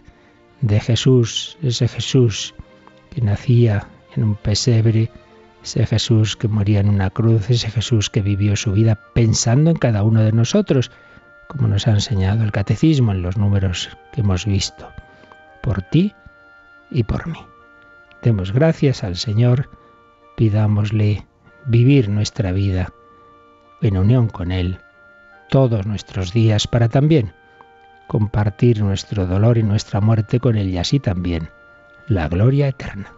de 0.60 0.78
Jesús, 0.78 1.58
ese 1.62 1.88
Jesús 1.88 2.54
que 3.10 3.20
nacía 3.20 3.88
en 4.14 4.22
un 4.22 4.34
pesebre, 4.36 5.10
ese 5.64 5.84
Jesús 5.84 6.36
que 6.36 6.46
moría 6.46 6.78
en 6.78 6.88
una 6.88 7.10
cruz, 7.10 7.50
ese 7.50 7.70
Jesús 7.70 8.08
que 8.08 8.22
vivió 8.22 8.54
su 8.54 8.72
vida 8.72 9.00
pensando 9.14 9.70
en 9.70 9.76
cada 9.76 10.04
uno 10.04 10.22
de 10.22 10.30
nosotros, 10.30 10.92
como 11.48 11.66
nos 11.66 11.88
ha 11.88 11.90
enseñado 11.90 12.44
el 12.44 12.52
catecismo 12.52 13.10
en 13.10 13.22
los 13.22 13.36
números 13.36 13.90
que 14.12 14.20
hemos 14.20 14.46
visto. 14.46 14.88
Por 15.62 15.82
ti 15.82 16.14
y 16.90 17.02
por 17.02 17.26
mí. 17.26 17.40
Demos 18.22 18.52
gracias 18.52 19.02
al 19.02 19.16
Señor, 19.16 19.68
pidámosle 20.36 21.26
vivir 21.66 22.08
nuestra 22.08 22.52
vida 22.52 22.92
en 23.80 23.96
unión 23.96 24.28
con 24.28 24.52
Él 24.52 24.78
todos 25.48 25.86
nuestros 25.86 26.32
días 26.32 26.66
para 26.66 26.88
también 26.88 27.32
compartir 28.06 28.82
nuestro 28.82 29.26
dolor 29.26 29.58
y 29.58 29.62
nuestra 29.62 30.00
muerte 30.00 30.40
con 30.40 30.56
Él 30.56 30.68
y 30.70 30.78
así 30.78 31.00
también 31.00 31.48
la 32.06 32.28
gloria 32.28 32.68
eterna. 32.68 33.12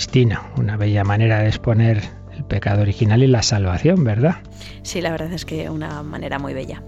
Cristina, 0.00 0.40
una 0.56 0.78
bella 0.78 1.04
manera 1.04 1.40
de 1.40 1.48
exponer 1.48 2.02
el 2.34 2.42
pecado 2.44 2.80
original 2.80 3.22
y 3.22 3.26
la 3.26 3.42
salvación, 3.42 4.02
¿verdad? 4.02 4.36
Sí, 4.80 5.02
la 5.02 5.10
verdad 5.10 5.30
es 5.30 5.44
que 5.44 5.68
una 5.68 6.02
manera 6.02 6.38
muy 6.38 6.54
bella. 6.54 6.82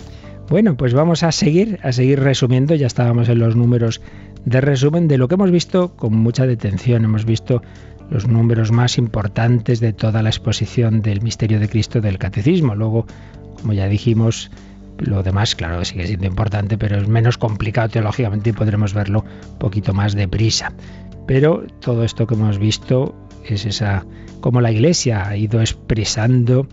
Bueno, 0.48 0.78
pues 0.78 0.94
vamos 0.94 1.22
a 1.22 1.30
seguir, 1.30 1.78
a 1.82 1.92
seguir 1.92 2.20
resumiendo, 2.20 2.74
ya 2.74 2.86
estábamos 2.86 3.28
en 3.28 3.38
los 3.38 3.54
números 3.54 4.00
de 4.46 4.62
resumen 4.62 5.08
de 5.08 5.18
lo 5.18 5.28
que 5.28 5.34
hemos 5.34 5.50
visto 5.50 5.94
con 5.94 6.16
mucha 6.16 6.46
detención. 6.46 7.04
Hemos 7.04 7.26
visto 7.26 7.60
los 8.08 8.26
números 8.26 8.72
más 8.72 8.96
importantes 8.96 9.80
de 9.80 9.92
toda 9.92 10.22
la 10.22 10.30
exposición 10.30 11.02
del 11.02 11.20
misterio 11.20 11.60
de 11.60 11.68
Cristo 11.68 12.00
del 12.00 12.16
catecismo. 12.16 12.74
Luego, 12.74 13.06
como 13.60 13.74
ya 13.74 13.88
dijimos, 13.88 14.50
lo 14.96 15.22
demás, 15.22 15.54
claro, 15.54 15.84
sigue 15.84 16.06
siendo 16.06 16.26
importante, 16.26 16.78
pero 16.78 16.96
es 16.96 17.08
menos 17.08 17.36
complicado 17.36 17.90
teológicamente 17.90 18.50
y 18.50 18.52
podremos 18.54 18.94
verlo 18.94 19.26
un 19.52 19.58
poquito 19.58 19.92
más 19.92 20.14
deprisa. 20.14 20.72
Pero 21.26 21.64
todo 21.80 22.04
esto 22.04 22.26
que 22.26 22.34
hemos 22.34 22.58
visto 22.58 23.14
es 23.44 23.64
esa 23.66 24.04
cómo 24.40 24.60
la 24.60 24.72
Iglesia 24.72 25.28
ha 25.28 25.36
ido 25.36 25.60
expresando, 25.60 26.66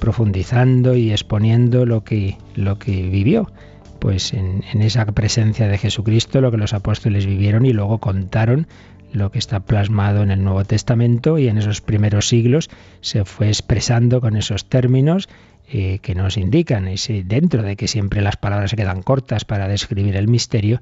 profundizando 0.00 0.96
y 0.96 1.10
exponiendo 1.10 1.86
lo 1.86 2.02
que, 2.02 2.38
lo 2.54 2.78
que 2.78 3.02
vivió. 3.02 3.50
Pues 3.98 4.32
en, 4.32 4.64
en 4.72 4.80
esa 4.80 5.04
presencia 5.06 5.68
de 5.68 5.76
Jesucristo, 5.76 6.40
lo 6.40 6.50
que 6.50 6.56
los 6.56 6.72
apóstoles 6.72 7.26
vivieron 7.26 7.66
y 7.66 7.72
luego 7.74 7.98
contaron 7.98 8.66
lo 9.12 9.30
que 9.30 9.38
está 9.38 9.60
plasmado 9.60 10.22
en 10.22 10.30
el 10.30 10.42
Nuevo 10.42 10.64
Testamento 10.64 11.38
y 11.38 11.48
en 11.48 11.58
esos 11.58 11.80
primeros 11.80 12.28
siglos 12.28 12.70
se 13.00 13.24
fue 13.24 13.48
expresando 13.48 14.20
con 14.20 14.36
esos 14.36 14.66
términos 14.66 15.28
eh, 15.72 15.98
que 16.00 16.14
nos 16.14 16.36
indican, 16.36 16.88
ese, 16.88 17.22
dentro 17.24 17.62
de 17.62 17.76
que 17.76 17.88
siempre 17.88 18.22
las 18.22 18.36
palabras 18.36 18.70
se 18.70 18.76
quedan 18.76 19.02
cortas 19.02 19.44
para 19.44 19.68
describir 19.68 20.16
el 20.16 20.28
misterio, 20.28 20.80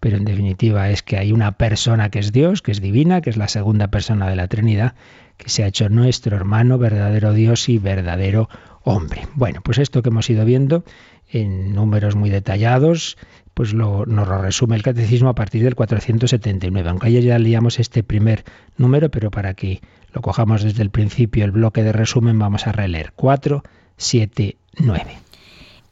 pero 0.00 0.16
en 0.16 0.24
definitiva 0.24 0.90
es 0.90 1.02
que 1.02 1.18
hay 1.18 1.32
una 1.32 1.52
persona 1.52 2.10
que 2.10 2.18
es 2.18 2.32
Dios, 2.32 2.62
que 2.62 2.72
es 2.72 2.80
divina, 2.80 3.20
que 3.20 3.30
es 3.30 3.36
la 3.36 3.48
segunda 3.48 3.88
persona 3.88 4.28
de 4.28 4.36
la 4.36 4.48
Trinidad, 4.48 4.94
que 5.36 5.50
se 5.50 5.62
ha 5.62 5.66
hecho 5.66 5.88
nuestro 5.88 6.36
hermano, 6.36 6.78
verdadero 6.78 7.32
Dios 7.32 7.68
y 7.68 7.78
verdadero 7.78 8.48
hombre. 8.82 9.28
Bueno, 9.34 9.60
pues 9.62 9.78
esto 9.78 10.02
que 10.02 10.08
hemos 10.08 10.28
ido 10.30 10.44
viendo 10.44 10.84
en 11.28 11.74
números 11.74 12.16
muy 12.16 12.30
detallados, 12.30 13.16
pues 13.54 13.74
lo, 13.74 14.06
nos 14.06 14.26
lo 14.26 14.38
resume 14.38 14.76
el 14.76 14.82
catecismo 14.82 15.28
a 15.28 15.34
partir 15.34 15.62
del 15.62 15.74
479. 15.74 16.88
Aunque 16.88 17.08
ayer 17.08 17.22
ya 17.22 17.38
leíamos 17.38 17.78
este 17.78 18.02
primer 18.02 18.44
número, 18.76 19.10
pero 19.10 19.30
para 19.30 19.54
que 19.54 19.80
lo 20.12 20.22
cojamos 20.22 20.62
desde 20.62 20.82
el 20.82 20.90
principio, 20.90 21.44
el 21.44 21.52
bloque 21.52 21.82
de 21.82 21.92
resumen, 21.92 22.38
vamos 22.38 22.66
a 22.66 22.72
releer 22.72 23.12
4, 23.14 23.62
7, 23.96 24.56
9. 24.78 25.29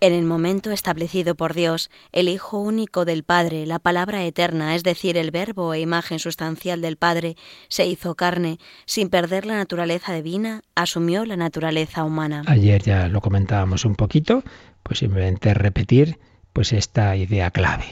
En 0.01 0.13
el 0.13 0.25
momento 0.25 0.71
establecido 0.71 1.35
por 1.35 1.55
Dios, 1.55 1.91
el 2.13 2.29
Hijo 2.29 2.59
único 2.61 3.05
del 3.05 3.25
Padre, 3.25 3.67
la 3.67 3.81
palabra 3.81 4.25
eterna, 4.25 4.77
es 4.77 4.85
decir, 4.85 5.17
el 5.17 5.33
verbo 5.33 5.75
e 5.75 5.81
imagen 5.81 6.21
sustancial 6.21 6.81
del 6.81 6.97
Padre, 6.97 7.37
se 7.67 7.85
hizo 7.85 8.15
carne, 8.15 8.59
sin 8.87 9.09
perder 9.09 9.45
la 9.45 9.57
naturaleza 9.57 10.15
divina, 10.15 10.63
asumió 10.77 11.25
la 11.25 11.37
naturaleza 11.37 12.05
humana. 12.05 12.45
Ayer 12.47 12.81
ya 12.81 13.09
lo 13.09 13.21
comentábamos 13.21 13.85
un 13.85 13.97
poquito, 13.97 14.45
pues 14.85 15.01
simplemente 15.01 15.53
repetir 15.53 16.21
pues 16.53 16.73
esta 16.73 17.15
idea 17.17 17.51
clave. 17.51 17.85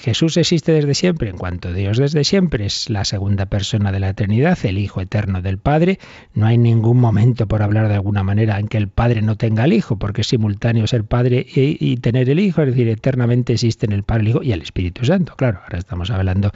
Jesús 0.00 0.36
existe 0.36 0.72
desde 0.72 0.94
siempre, 0.94 1.30
en 1.30 1.36
cuanto 1.36 1.72
Dios 1.72 1.98
desde 1.98 2.24
siempre 2.24 2.66
es 2.66 2.90
la 2.90 3.04
segunda 3.04 3.46
persona 3.46 3.90
de 3.90 4.00
la 4.00 4.10
eternidad, 4.10 4.58
el 4.64 4.78
Hijo 4.78 5.00
eterno 5.00 5.42
del 5.42 5.58
Padre. 5.58 5.98
No 6.34 6.46
hay 6.46 6.58
ningún 6.58 6.98
momento, 6.98 7.46
por 7.48 7.62
hablar 7.62 7.88
de 7.88 7.94
alguna 7.94 8.22
manera, 8.22 8.58
en 8.58 8.68
que 8.68 8.78
el 8.78 8.88
Padre 8.88 9.22
no 9.22 9.36
tenga 9.36 9.64
el 9.64 9.72
Hijo, 9.72 9.96
porque 9.96 10.20
es 10.20 10.28
simultáneo 10.28 10.86
ser 10.86 11.04
Padre 11.04 11.46
y, 11.54 11.96
tener 11.96 12.30
el 12.30 12.38
Hijo, 12.40 12.62
es 12.62 12.68
decir, 12.68 12.88
eternamente 12.88 13.54
existen 13.54 13.92
el 13.92 14.04
Padre, 14.04 14.22
el 14.22 14.28
Hijo 14.28 14.42
y 14.42 14.52
el 14.52 14.62
Espíritu 14.62 15.04
Santo. 15.04 15.34
Claro, 15.36 15.60
ahora 15.64 15.78
estamos 15.78 16.10
hablando 16.10 16.52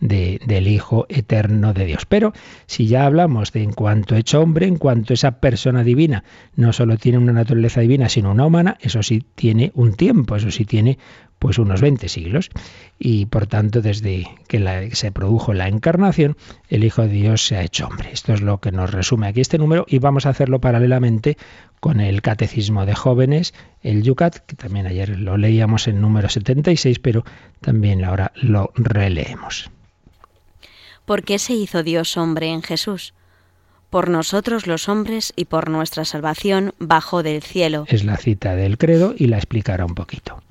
del 0.00 0.68
Hijo 0.68 1.06
eterno 1.08 1.72
de 1.74 1.86
Dios. 1.86 2.06
Pero 2.06 2.32
si 2.66 2.86
ya 2.86 3.04
hablamos 3.04 3.52
de 3.52 3.62
en 3.62 3.72
cuanto 3.72 4.14
hecho 4.14 4.40
hombre, 4.40 4.66
en 4.66 4.76
cuanto 4.76 5.14
esa 5.14 5.40
persona 5.40 5.82
divina 5.82 6.24
no 6.54 6.72
solo 6.72 6.96
tiene 6.96 7.18
una 7.18 7.32
naturaleza 7.32 7.80
divina, 7.80 8.08
sino 8.08 8.30
una 8.30 8.46
humana, 8.46 8.76
eso 8.80 9.02
sí 9.02 9.24
tiene 9.34 9.72
un 9.74 9.94
tiempo, 9.94 10.36
eso 10.36 10.50
sí 10.50 10.57
tiene 10.64 10.98
pues 11.38 11.58
unos 11.58 11.80
20 11.80 12.08
siglos 12.08 12.50
y 12.98 13.26
por 13.26 13.46
tanto 13.46 13.80
desde 13.80 14.26
que 14.48 14.90
se 14.92 15.12
produjo 15.12 15.54
la 15.54 15.68
encarnación 15.68 16.36
el 16.68 16.84
Hijo 16.84 17.02
de 17.02 17.08
Dios 17.08 17.46
se 17.46 17.56
ha 17.56 17.62
hecho 17.62 17.86
hombre. 17.86 18.10
Esto 18.12 18.32
es 18.32 18.40
lo 18.40 18.58
que 18.58 18.72
nos 18.72 18.90
resume 18.90 19.28
aquí 19.28 19.40
este 19.40 19.58
número 19.58 19.86
y 19.88 19.98
vamos 19.98 20.26
a 20.26 20.30
hacerlo 20.30 20.60
paralelamente 20.60 21.36
con 21.80 22.00
el 22.00 22.22
Catecismo 22.22 22.86
de 22.86 22.94
Jóvenes, 22.94 23.54
el 23.82 24.02
Yucat, 24.02 24.38
que 24.38 24.56
también 24.56 24.86
ayer 24.86 25.18
lo 25.18 25.36
leíamos 25.36 25.86
en 25.86 26.00
número 26.00 26.28
76, 26.28 26.98
pero 26.98 27.24
también 27.60 28.04
ahora 28.04 28.32
lo 28.34 28.72
releemos. 28.74 29.70
¿Por 31.04 31.22
qué 31.22 31.38
se 31.38 31.54
hizo 31.54 31.82
Dios 31.82 32.16
hombre 32.16 32.48
en 32.48 32.62
Jesús? 32.62 33.14
Por 33.90 34.10
nosotros 34.10 34.66
los 34.66 34.88
hombres 34.88 35.32
y 35.36 35.46
por 35.46 35.70
nuestra 35.70 36.04
salvación 36.04 36.74
bajó 36.78 37.22
del 37.22 37.42
cielo. 37.42 37.86
Es 37.88 38.04
la 38.04 38.18
cita 38.18 38.54
del 38.54 38.76
credo 38.76 39.14
y 39.16 39.28
la 39.28 39.38
explicará 39.38 39.86
un 39.86 39.94
poquito. 39.94 40.42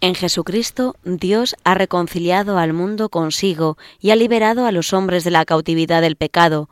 En 0.00 0.14
Jesucristo 0.14 0.94
Dios 1.04 1.56
ha 1.64 1.74
reconciliado 1.74 2.58
al 2.58 2.72
mundo 2.72 3.08
consigo 3.08 3.78
y 3.98 4.10
ha 4.10 4.16
liberado 4.16 4.66
a 4.66 4.72
los 4.72 4.92
hombres 4.92 5.24
de 5.24 5.30
la 5.30 5.44
cautividad 5.44 6.02
del 6.02 6.16
pecado, 6.16 6.68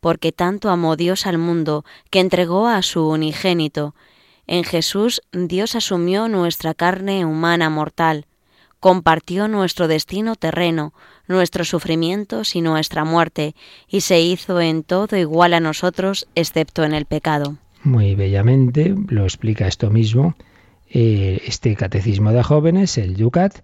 porque 0.00 0.30
tanto 0.30 0.68
amó 0.68 0.94
Dios 0.96 1.26
al 1.26 1.38
mundo 1.38 1.84
que 2.10 2.20
entregó 2.20 2.68
a 2.68 2.82
su 2.82 3.08
unigénito. 3.08 3.94
En 4.46 4.62
Jesús 4.62 5.22
Dios 5.32 5.74
asumió 5.74 6.28
nuestra 6.28 6.74
carne 6.74 7.24
humana 7.24 7.70
mortal, 7.70 8.26
compartió 8.78 9.48
nuestro 9.48 9.88
destino 9.88 10.36
terreno, 10.36 10.92
nuestros 11.26 11.70
sufrimientos 11.70 12.54
y 12.54 12.60
nuestra 12.60 13.04
muerte, 13.04 13.54
y 13.88 14.02
se 14.02 14.20
hizo 14.20 14.60
en 14.60 14.84
todo 14.84 15.16
igual 15.16 15.54
a 15.54 15.60
nosotros, 15.60 16.28
excepto 16.34 16.84
en 16.84 16.92
el 16.92 17.06
pecado. 17.06 17.56
Muy 17.82 18.14
bellamente 18.14 18.94
lo 19.08 19.24
explica 19.24 19.66
esto 19.66 19.90
mismo 19.90 20.36
eh, 20.98 21.42
este 21.44 21.76
catecismo 21.76 22.32
de 22.32 22.42
jóvenes, 22.42 22.96
el 22.96 23.16
Yucat, 23.16 23.58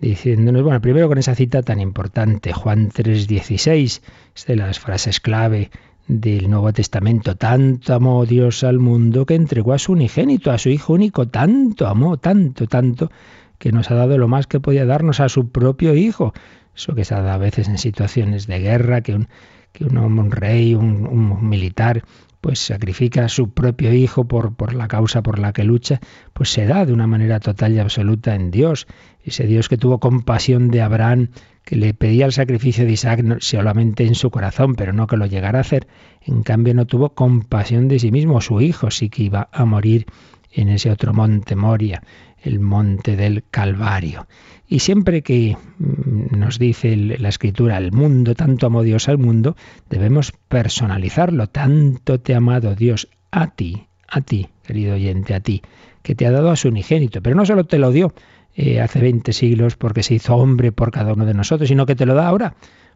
diciéndonos, 0.00 0.64
bueno, 0.64 0.80
primero 0.80 1.06
con 1.06 1.16
esa 1.16 1.36
cita 1.36 1.62
tan 1.62 1.78
importante, 1.78 2.52
Juan 2.52 2.90
3:16, 2.90 4.02
es 4.34 4.46
de 4.46 4.56
las 4.56 4.80
frases 4.80 5.20
clave 5.20 5.70
del 6.08 6.50
Nuevo 6.50 6.72
Testamento, 6.72 7.36
tanto 7.36 7.94
amó 7.94 8.26
Dios 8.26 8.64
al 8.64 8.80
mundo 8.80 9.26
que 9.26 9.36
entregó 9.36 9.74
a 9.74 9.78
su 9.78 9.92
unigénito, 9.92 10.50
a 10.50 10.58
su 10.58 10.70
Hijo 10.70 10.94
único, 10.94 11.28
tanto 11.28 11.86
amó, 11.86 12.16
tanto, 12.16 12.66
tanto, 12.66 13.12
que 13.58 13.70
nos 13.70 13.92
ha 13.92 13.94
dado 13.94 14.18
lo 14.18 14.26
más 14.26 14.48
que 14.48 14.58
podía 14.58 14.84
darnos 14.84 15.20
a 15.20 15.28
su 15.28 15.50
propio 15.50 15.94
Hijo. 15.94 16.32
Eso 16.74 16.96
que 16.96 17.04
se 17.04 17.14
dado 17.14 17.30
a 17.30 17.38
veces 17.38 17.68
en 17.68 17.78
situaciones 17.78 18.48
de 18.48 18.58
guerra, 18.58 19.02
que 19.02 19.14
un, 19.14 19.28
que 19.72 19.84
un, 19.84 20.30
rey, 20.32 20.74
un, 20.74 21.06
un 21.06 21.48
militar, 21.48 22.02
pues 22.42 22.58
sacrifica 22.58 23.24
a 23.24 23.28
su 23.28 23.50
propio 23.50 23.94
hijo 23.94 24.24
por, 24.24 24.56
por 24.56 24.74
la 24.74 24.88
causa 24.88 25.22
por 25.22 25.38
la 25.38 25.52
que 25.52 25.62
lucha, 25.62 26.00
pues 26.32 26.50
se 26.50 26.66
da 26.66 26.84
de 26.84 26.92
una 26.92 27.06
manera 27.06 27.38
total 27.38 27.72
y 27.72 27.78
absoluta 27.78 28.34
en 28.34 28.50
Dios. 28.50 28.88
Ese 29.24 29.46
Dios 29.46 29.68
que 29.68 29.78
tuvo 29.78 30.00
compasión 30.00 30.68
de 30.68 30.82
Abraham, 30.82 31.28
que 31.64 31.76
le 31.76 31.94
pedía 31.94 32.26
el 32.26 32.32
sacrificio 32.32 32.84
de 32.84 32.90
Isaac 32.90 33.24
solamente 33.38 34.04
en 34.04 34.16
su 34.16 34.32
corazón, 34.32 34.74
pero 34.74 34.92
no 34.92 35.06
que 35.06 35.16
lo 35.16 35.26
llegara 35.26 35.58
a 35.58 35.60
hacer, 35.60 35.86
en 36.20 36.42
cambio 36.42 36.74
no 36.74 36.84
tuvo 36.84 37.10
compasión 37.10 37.86
de 37.86 38.00
sí 38.00 38.10
mismo, 38.10 38.40
su 38.40 38.60
hijo 38.60 38.90
sí 38.90 39.08
que 39.08 39.22
iba 39.22 39.48
a 39.52 39.64
morir 39.64 40.06
en 40.50 40.68
ese 40.68 40.90
otro 40.90 41.14
monte 41.14 41.54
Moria, 41.54 42.02
el 42.42 42.60
monte 42.60 43.16
del 43.16 43.44
Calvario. 43.50 44.26
Y 44.66 44.80
siempre 44.80 45.22
que 45.22 45.56
mm, 45.78 46.38
nos 46.38 46.58
dice 46.58 46.96
la 46.96 47.28
escritura, 47.28 47.78
el 47.78 47.92
mundo, 47.92 48.34
tanto 48.34 48.66
amó 48.66 48.82
Dios 48.82 49.08
al 49.08 49.18
mundo, 49.18 49.56
debemos 49.90 50.32
personalizarlo. 50.48 51.46
Tanto 51.48 52.20
te 52.20 52.34
ha 52.34 52.38
amado 52.38 52.74
Dios 52.74 53.08
a 53.30 53.48
ti, 53.48 53.86
a 54.08 54.20
ti, 54.20 54.48
querido 54.62 54.94
oyente, 54.94 55.34
a 55.34 55.40
ti, 55.40 55.62
que 56.02 56.14
te 56.14 56.26
ha 56.26 56.30
dado 56.30 56.50
a 56.50 56.56
su 56.56 56.68
unigénito. 56.68 57.22
Pero 57.22 57.36
no 57.36 57.46
solo 57.46 57.64
te 57.64 57.78
lo 57.78 57.90
dio 57.90 58.14
eh, 58.54 58.80
hace 58.80 59.00
20 59.00 59.32
siglos 59.32 59.76
porque 59.76 60.02
se 60.02 60.14
hizo 60.14 60.36
hombre 60.36 60.72
por 60.72 60.90
cada 60.90 61.12
uno 61.12 61.26
de 61.26 61.34
nosotros, 61.34 61.68
sino 61.68 61.86
que 61.86 61.96
te 61.96 62.06
lo 62.06 62.14
da 62.14 62.28
ahora. 62.28 62.54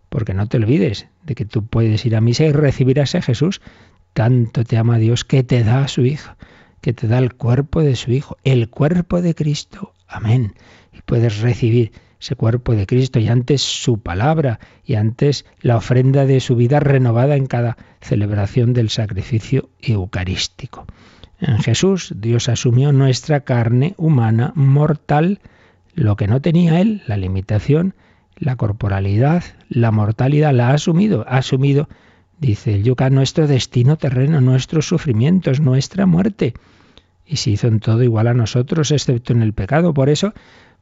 Porque 0.09 0.35
no 0.35 0.46
te 0.46 0.59
olvides 0.59 1.09
de 1.24 1.35
que 1.35 1.44
tú 1.44 1.66
puedes 1.66 2.06
ir 2.06 2.14
a 2.16 2.20
misa 2.20 2.44
y 2.44 2.52
recibir 2.52 3.00
a 3.00 3.04
ese 3.04 3.22
Jesús. 3.22 3.61
Tanto 4.12 4.64
te 4.64 4.78
ama 4.78 4.98
Dios 4.98 5.24
que 5.24 5.42
te 5.42 5.62
da 5.62 5.85
a 5.85 5.88
su 5.88 6.06
Hijo, 6.06 6.37
que 6.87 6.92
te 6.92 7.09
da 7.09 7.18
el 7.18 7.35
cuerpo 7.35 7.83
de 7.83 7.96
su 7.96 8.12
Hijo, 8.12 8.37
el 8.44 8.70
cuerpo 8.70 9.20
de 9.20 9.35
Cristo. 9.35 9.92
Amén 10.07 10.55
y 10.92 11.01
puedes 11.03 11.40
recibir 11.40 11.90
ese 12.20 12.37
cuerpo 12.37 12.77
de 12.77 12.87
Cristo 12.87 13.18
y 13.18 13.27
antes 13.27 13.61
su 13.61 13.99
palabra 13.99 14.61
y 14.85 14.94
antes 14.94 15.46
la 15.62 15.79
ofrenda 15.79 16.27
de 16.27 16.38
su 16.38 16.55
vida 16.55 16.79
renovada 16.79 17.35
en 17.35 17.46
cada 17.46 17.77
celebración 18.01 18.72
del 18.72 18.88
sacrificio 18.90 19.68
eucarístico. 19.83 20.87
En 21.40 21.59
Jesús 21.59 22.14
Dios 22.20 22.49
asumió 22.49 22.92
nuestra 22.92 23.40
carne 23.40 23.94
humana 23.96 24.53
mortal, 24.55 25.40
lo 25.92 26.14
que 26.14 26.29
no 26.29 26.40
tenía 26.40 26.81
Él, 26.81 27.03
la 27.09 27.16
limitación, 27.16 27.94
la 28.37 28.55
corporalidad, 28.55 29.42
la 29.68 29.90
mortalidad, 29.90 30.53
la 30.53 30.68
ha 30.68 30.75
asumido, 30.75 31.25
ha 31.27 31.38
asumido, 31.38 31.88
dice 32.38 32.77
el 32.77 32.85
Yuca, 32.85 33.11
nuestro 33.11 33.49
destino 33.49 33.96
terreno, 33.96 34.40
nuestros 34.40 34.87
sufrimientos, 34.87 35.59
nuestra 35.59 36.07
muerte. 36.07 36.55
Y 37.27 37.37
se 37.37 37.51
hizo 37.51 37.67
en 37.67 37.81
todo 37.81 38.03
igual 38.03 38.29
a 38.29 38.35
nosotros, 38.35 38.93
excepto 38.93 39.33
en 39.33 39.43
el 39.43 39.53
pecado. 39.53 39.93
Por 39.93 40.09
eso 40.09 40.33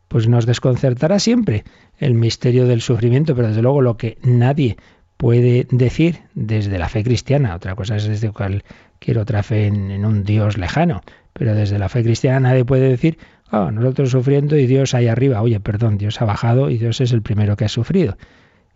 pues 0.09 0.29
nos 0.29 0.47
desconcertará 0.47 1.19
siempre 1.19 1.65
el 1.99 2.15
misterio 2.15 2.67
del 2.67 2.81
sufrimiento, 2.81 3.35
pero 3.35 3.49
desde 3.49 3.63
luego 3.63 3.81
lo 3.81 3.97
que 3.97 4.19
nadie 4.23 4.77
puede 5.17 5.67
decir 5.71 6.21
desde 6.35 6.79
la 6.79 6.89
fe 6.89 7.03
cristiana, 7.05 7.55
otra 7.55 7.75
cosa 7.75 7.97
es 7.97 8.07
desde 8.07 8.31
cualquier 8.31 9.19
otra 9.19 9.43
fe 9.43 9.67
en, 9.67 10.05
un 10.05 10.25
Dios 10.25 10.59
lejano, 10.59 11.03
pero 11.33 11.55
desde 11.55 11.79
la 11.79 11.89
fe 11.89 12.03
cristiana 12.03 12.41
nadie 12.41 12.65
puede 12.65 12.89
decir, 12.89 13.19
oh, 13.51 13.71
nosotros 13.71 14.11
sufriendo 14.11 14.57
y 14.57 14.67
Dios 14.67 14.95
ahí 14.95 15.09
arriba, 15.09 15.43
oye, 15.43 15.61
perdón, 15.61 15.99
Dios 15.99 16.21
ha 16.21 16.25
bajado 16.25 16.71
y 16.71 16.79
Dios 16.79 17.01
es 17.01 17.13
el 17.13 17.23
primero 17.23 17.57
que 17.57 17.65
ha 17.65 17.69
sufrido. 17.69 18.17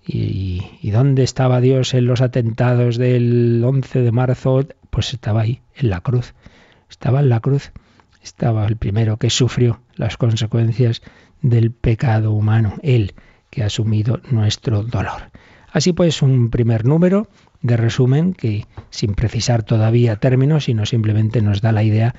¿Y, 0.06 0.62
y 0.80 0.90
dónde 0.90 1.22
estaba 1.22 1.60
Dios 1.60 1.92
en 1.92 2.06
los 2.06 2.20
atentados 2.20 2.96
del 2.96 3.62
11 3.62 4.00
de 4.00 4.12
marzo? 4.12 4.66
Pues 4.90 5.12
estaba 5.12 5.42
ahí, 5.42 5.60
en 5.76 5.90
la 5.90 6.00
cruz. 6.00 6.34
Estaba 6.88 7.20
en 7.20 7.28
la 7.28 7.40
cruz. 7.40 7.72
Estaba 8.22 8.66
el 8.66 8.76
primero 8.76 9.16
que 9.16 9.30
sufrió 9.30 9.80
las 9.94 10.16
consecuencias 10.16 11.02
del 11.42 11.70
pecado 11.70 12.32
humano, 12.32 12.74
Él 12.82 13.14
que 13.50 13.62
ha 13.62 13.66
asumido 13.66 14.20
nuestro 14.30 14.82
dolor. 14.82 15.30
Así 15.70 15.92
pues, 15.92 16.22
un 16.22 16.50
primer 16.50 16.84
número 16.84 17.28
de 17.62 17.76
resumen 17.76 18.34
que, 18.34 18.66
sin 18.90 19.14
precisar 19.14 19.62
todavía 19.62 20.16
términos, 20.16 20.64
sino 20.64 20.86
simplemente 20.86 21.42
nos 21.42 21.60
da 21.60 21.72
la 21.72 21.82
idea 21.82 22.14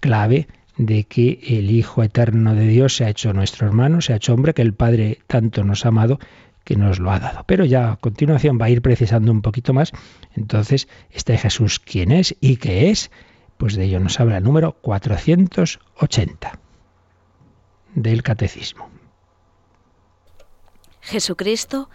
clave 0.00 0.48
de 0.76 1.04
que 1.04 1.40
el 1.46 1.70
Hijo 1.70 2.02
Eterno 2.02 2.54
de 2.54 2.66
Dios 2.66 2.96
se 2.96 3.04
ha 3.04 3.08
hecho 3.08 3.32
nuestro 3.32 3.66
hermano, 3.66 4.00
se 4.00 4.12
ha 4.12 4.16
hecho 4.16 4.34
hombre, 4.34 4.54
que 4.54 4.62
el 4.62 4.74
Padre 4.74 5.18
tanto 5.26 5.64
nos 5.64 5.84
ha 5.84 5.88
amado, 5.88 6.18
que 6.64 6.76
nos 6.76 6.98
lo 6.98 7.10
ha 7.10 7.20
dado. 7.20 7.44
Pero 7.46 7.64
ya 7.64 7.92
a 7.92 7.96
continuación 7.96 8.58
va 8.60 8.66
a 8.66 8.70
ir 8.70 8.82
precisando 8.82 9.30
un 9.30 9.42
poquito 9.42 9.72
más. 9.72 9.92
Entonces, 10.34 10.88
este 11.10 11.36
Jesús, 11.36 11.78
¿quién 11.78 12.10
es 12.10 12.36
y 12.40 12.56
qué 12.56 12.90
es? 12.90 13.10
Pues 13.56 13.74
de 13.76 13.84
ello 13.84 14.00
nos 14.00 14.18
habla 14.20 14.38
el 14.38 14.44
número 14.44 14.72
480 14.80 16.58
del 17.94 18.22
Catecismo. 18.22 18.90
Jesucristo 21.00 21.88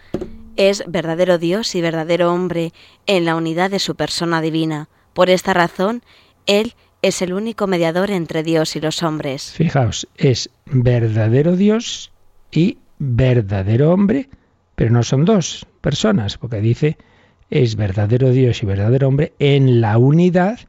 es 0.56 0.84
verdadero 0.86 1.38
Dios 1.38 1.74
y 1.74 1.80
verdadero 1.80 2.32
hombre 2.32 2.72
en 3.06 3.24
la 3.24 3.36
unidad 3.36 3.70
de 3.70 3.78
su 3.78 3.96
persona 3.96 4.40
divina. 4.40 4.88
Por 5.12 5.30
esta 5.30 5.52
razón, 5.52 6.02
Él 6.46 6.74
es 7.02 7.22
el 7.22 7.32
único 7.32 7.66
mediador 7.66 8.10
entre 8.10 8.42
Dios 8.42 8.76
y 8.76 8.80
los 8.80 9.02
hombres. 9.02 9.52
Fijaos, 9.52 10.08
es 10.16 10.50
verdadero 10.66 11.56
Dios 11.56 12.12
y 12.50 12.78
verdadero 12.98 13.92
hombre, 13.92 14.28
pero 14.74 14.90
no 14.90 15.02
son 15.02 15.24
dos 15.24 15.66
personas, 15.80 16.38
porque 16.38 16.60
dice 16.60 16.98
es 17.50 17.74
verdadero 17.74 18.30
Dios 18.30 18.62
y 18.62 18.66
verdadero 18.66 19.08
hombre 19.08 19.32
en 19.38 19.80
la 19.80 19.98
unidad 19.98 20.60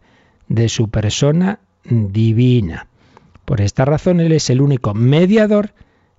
de 0.53 0.69
su 0.69 0.89
persona 0.89 1.59
divina. 1.83 2.87
Por 3.45 3.61
esta 3.61 3.85
razón 3.85 4.19
Él 4.19 4.31
es 4.33 4.49
el 4.49 4.61
único 4.61 4.93
mediador 4.93 5.73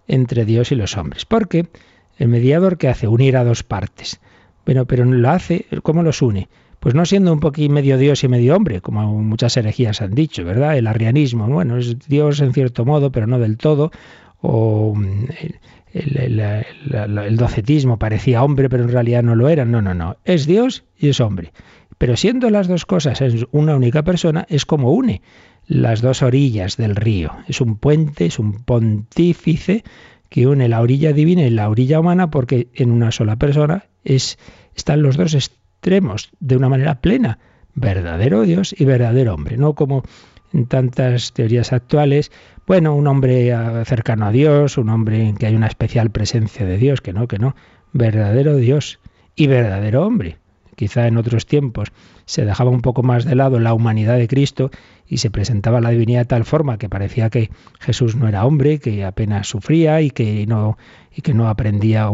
entre 0.09 0.45
Dios 0.45 0.73
y 0.73 0.75
los 0.75 0.97
hombres. 0.97 1.25
Porque 1.25 1.67
el 2.19 2.29
mediador 2.29 2.79
que 2.79 2.89
hace 2.89 3.09
unir 3.09 3.37
a 3.37 3.45
dos 3.45 3.63
partes. 3.63 4.21
Bueno, 4.65 4.87
pero 4.87 5.05
lo 5.05 5.31
hace, 5.31 5.67
¿cómo 5.83 6.03
los 6.03 6.23
une? 6.23 6.49
pues 6.81 6.97
no 6.97 7.07
siendo 7.07 7.33
un 7.33 7.39
poquito 7.39 7.73
medio 7.73 7.97
Dios 7.97 8.25
y 8.25 8.29
medio 8.29 8.57
hombre, 8.57 8.81
como 8.81 9.23
muchas 9.23 9.57
herejías 9.57 10.03
han 10.03 10.17
dicho, 10.17 10.45
¿verdad? 10.45 10.77
El 10.77 10.89
arrianismo, 10.89 11.47
bueno, 11.47 11.77
es 11.77 11.97
Dios 12.09 12.41
en 12.41 12.53
cierto 12.53 12.85
modo, 12.85 13.13
pero 13.13 13.29
no 13.29 13.39
del 13.39 13.57
todo, 13.57 13.93
o 14.41 14.93
mm, 14.97 15.27
el, 15.93 16.41
el, 16.41 17.37
docetismo 17.37 18.01
parecía 18.01 18.43
hombre, 18.43 18.69
pero 18.69 18.83
en 18.83 18.89
realidad 18.89 19.23
no 19.23 19.37
lo 19.37 19.49
era. 19.49 19.65
No, 19.65 19.81
no, 19.81 19.95
no. 19.95 20.17
Es 20.25 20.47
Dios 20.47 20.83
y 20.99 21.11
es 21.11 21.21
hombre. 21.21 21.53
Pero 22.03 22.17
siendo 22.17 22.51
las 22.51 22.67
dos 22.67 22.85
cosas 22.85 23.21
en 23.21 23.47
una 23.53 23.77
única 23.77 24.03
persona, 24.03 24.45
es 24.49 24.67
como 24.67 24.91
une 24.91 25.23
las 25.69 26.03
dos 26.03 26.23
orillas 26.23 26.77
del 26.77 26.97
río. 26.97 27.31
Es 27.47 27.61
un 27.61 27.77
puente, 27.77 28.27
es 28.27 28.41
un 28.41 28.65
pontífice 28.65 29.85
que 30.29 30.49
une 30.49 30.69
la 30.69 30.81
orilla 30.81 31.13
divina 31.13 31.43
y 31.43 31.51
la 31.51 31.71
orilla 31.71 32.01
humana 32.01 32.29
porque 32.29 32.67
en 32.75 32.91
una 32.91 33.13
sola 33.13 33.37
persona 33.37 33.85
es, 34.03 34.37
están 34.75 35.03
los 35.03 35.17
dos 35.17 35.35
extremos 35.35 36.33
de 36.41 36.57
una 36.57 36.69
manera 36.69 37.01
plena, 37.01 37.39
verdadero 37.77 38.43
Dios 38.43 38.75
y 38.77 38.85
verdadero 38.85 39.35
hombre, 39.35 39.57
no 39.57 39.75
como 39.75 40.03
en 40.53 40.67
tantas 40.67 41.33
teorías 41.33 41.73
actuales, 41.73 42.33
bueno, 42.67 42.97
un 42.97 43.07
hombre 43.07 43.55
cercano 43.85 44.27
a 44.27 44.33
Dios, 44.33 44.77
un 44.77 44.89
hombre 44.89 45.29
en 45.29 45.37
que 45.37 45.47
hay 45.47 45.55
una 45.55 45.69
especial 45.69 46.11
presencia 46.11 46.67
de 46.67 46.79
Dios, 46.79 47.01
que 47.01 47.13
no, 47.13 47.29
que 47.29 47.39
no, 47.39 47.55
verdadero 47.93 48.57
Dios 48.57 48.99
y 49.37 49.47
verdadero 49.47 50.05
hombre. 50.05 50.42
Quizá 50.83 51.07
en 51.07 51.17
otros 51.17 51.47
tiempos 51.47 51.93
se 52.25 52.45
dejaba 52.45 52.71
un 52.71 52.81
poco 52.81 53.05
más 53.05 53.25
de 53.25 53.37
lado 53.37 53.61
la 53.61 53.73
humanidad 53.73 54.17
de 54.17 54.27
Cristo 54.27 54.73
y 55.07 55.19
se 55.19 55.31
presentaba 55.31 55.81
la 55.81 55.91
divinidad 55.91 56.23
de 56.23 56.25
tal 56.25 56.45
forma 56.45 56.77
que 56.77 56.89
parecía 56.89 57.31
que 57.31 57.51
Jesús 57.79 58.17
no 58.17 58.27
era 58.27 58.45
hombre, 58.45 58.81
que 58.81 59.05
apenas 59.05 59.47
sufría 59.47 60.01
y 60.01 60.11
que 60.11 60.45
no 60.49 60.77
y 61.15 61.23
que 61.23 61.35
no 61.35 61.47
aprendía 61.47 62.09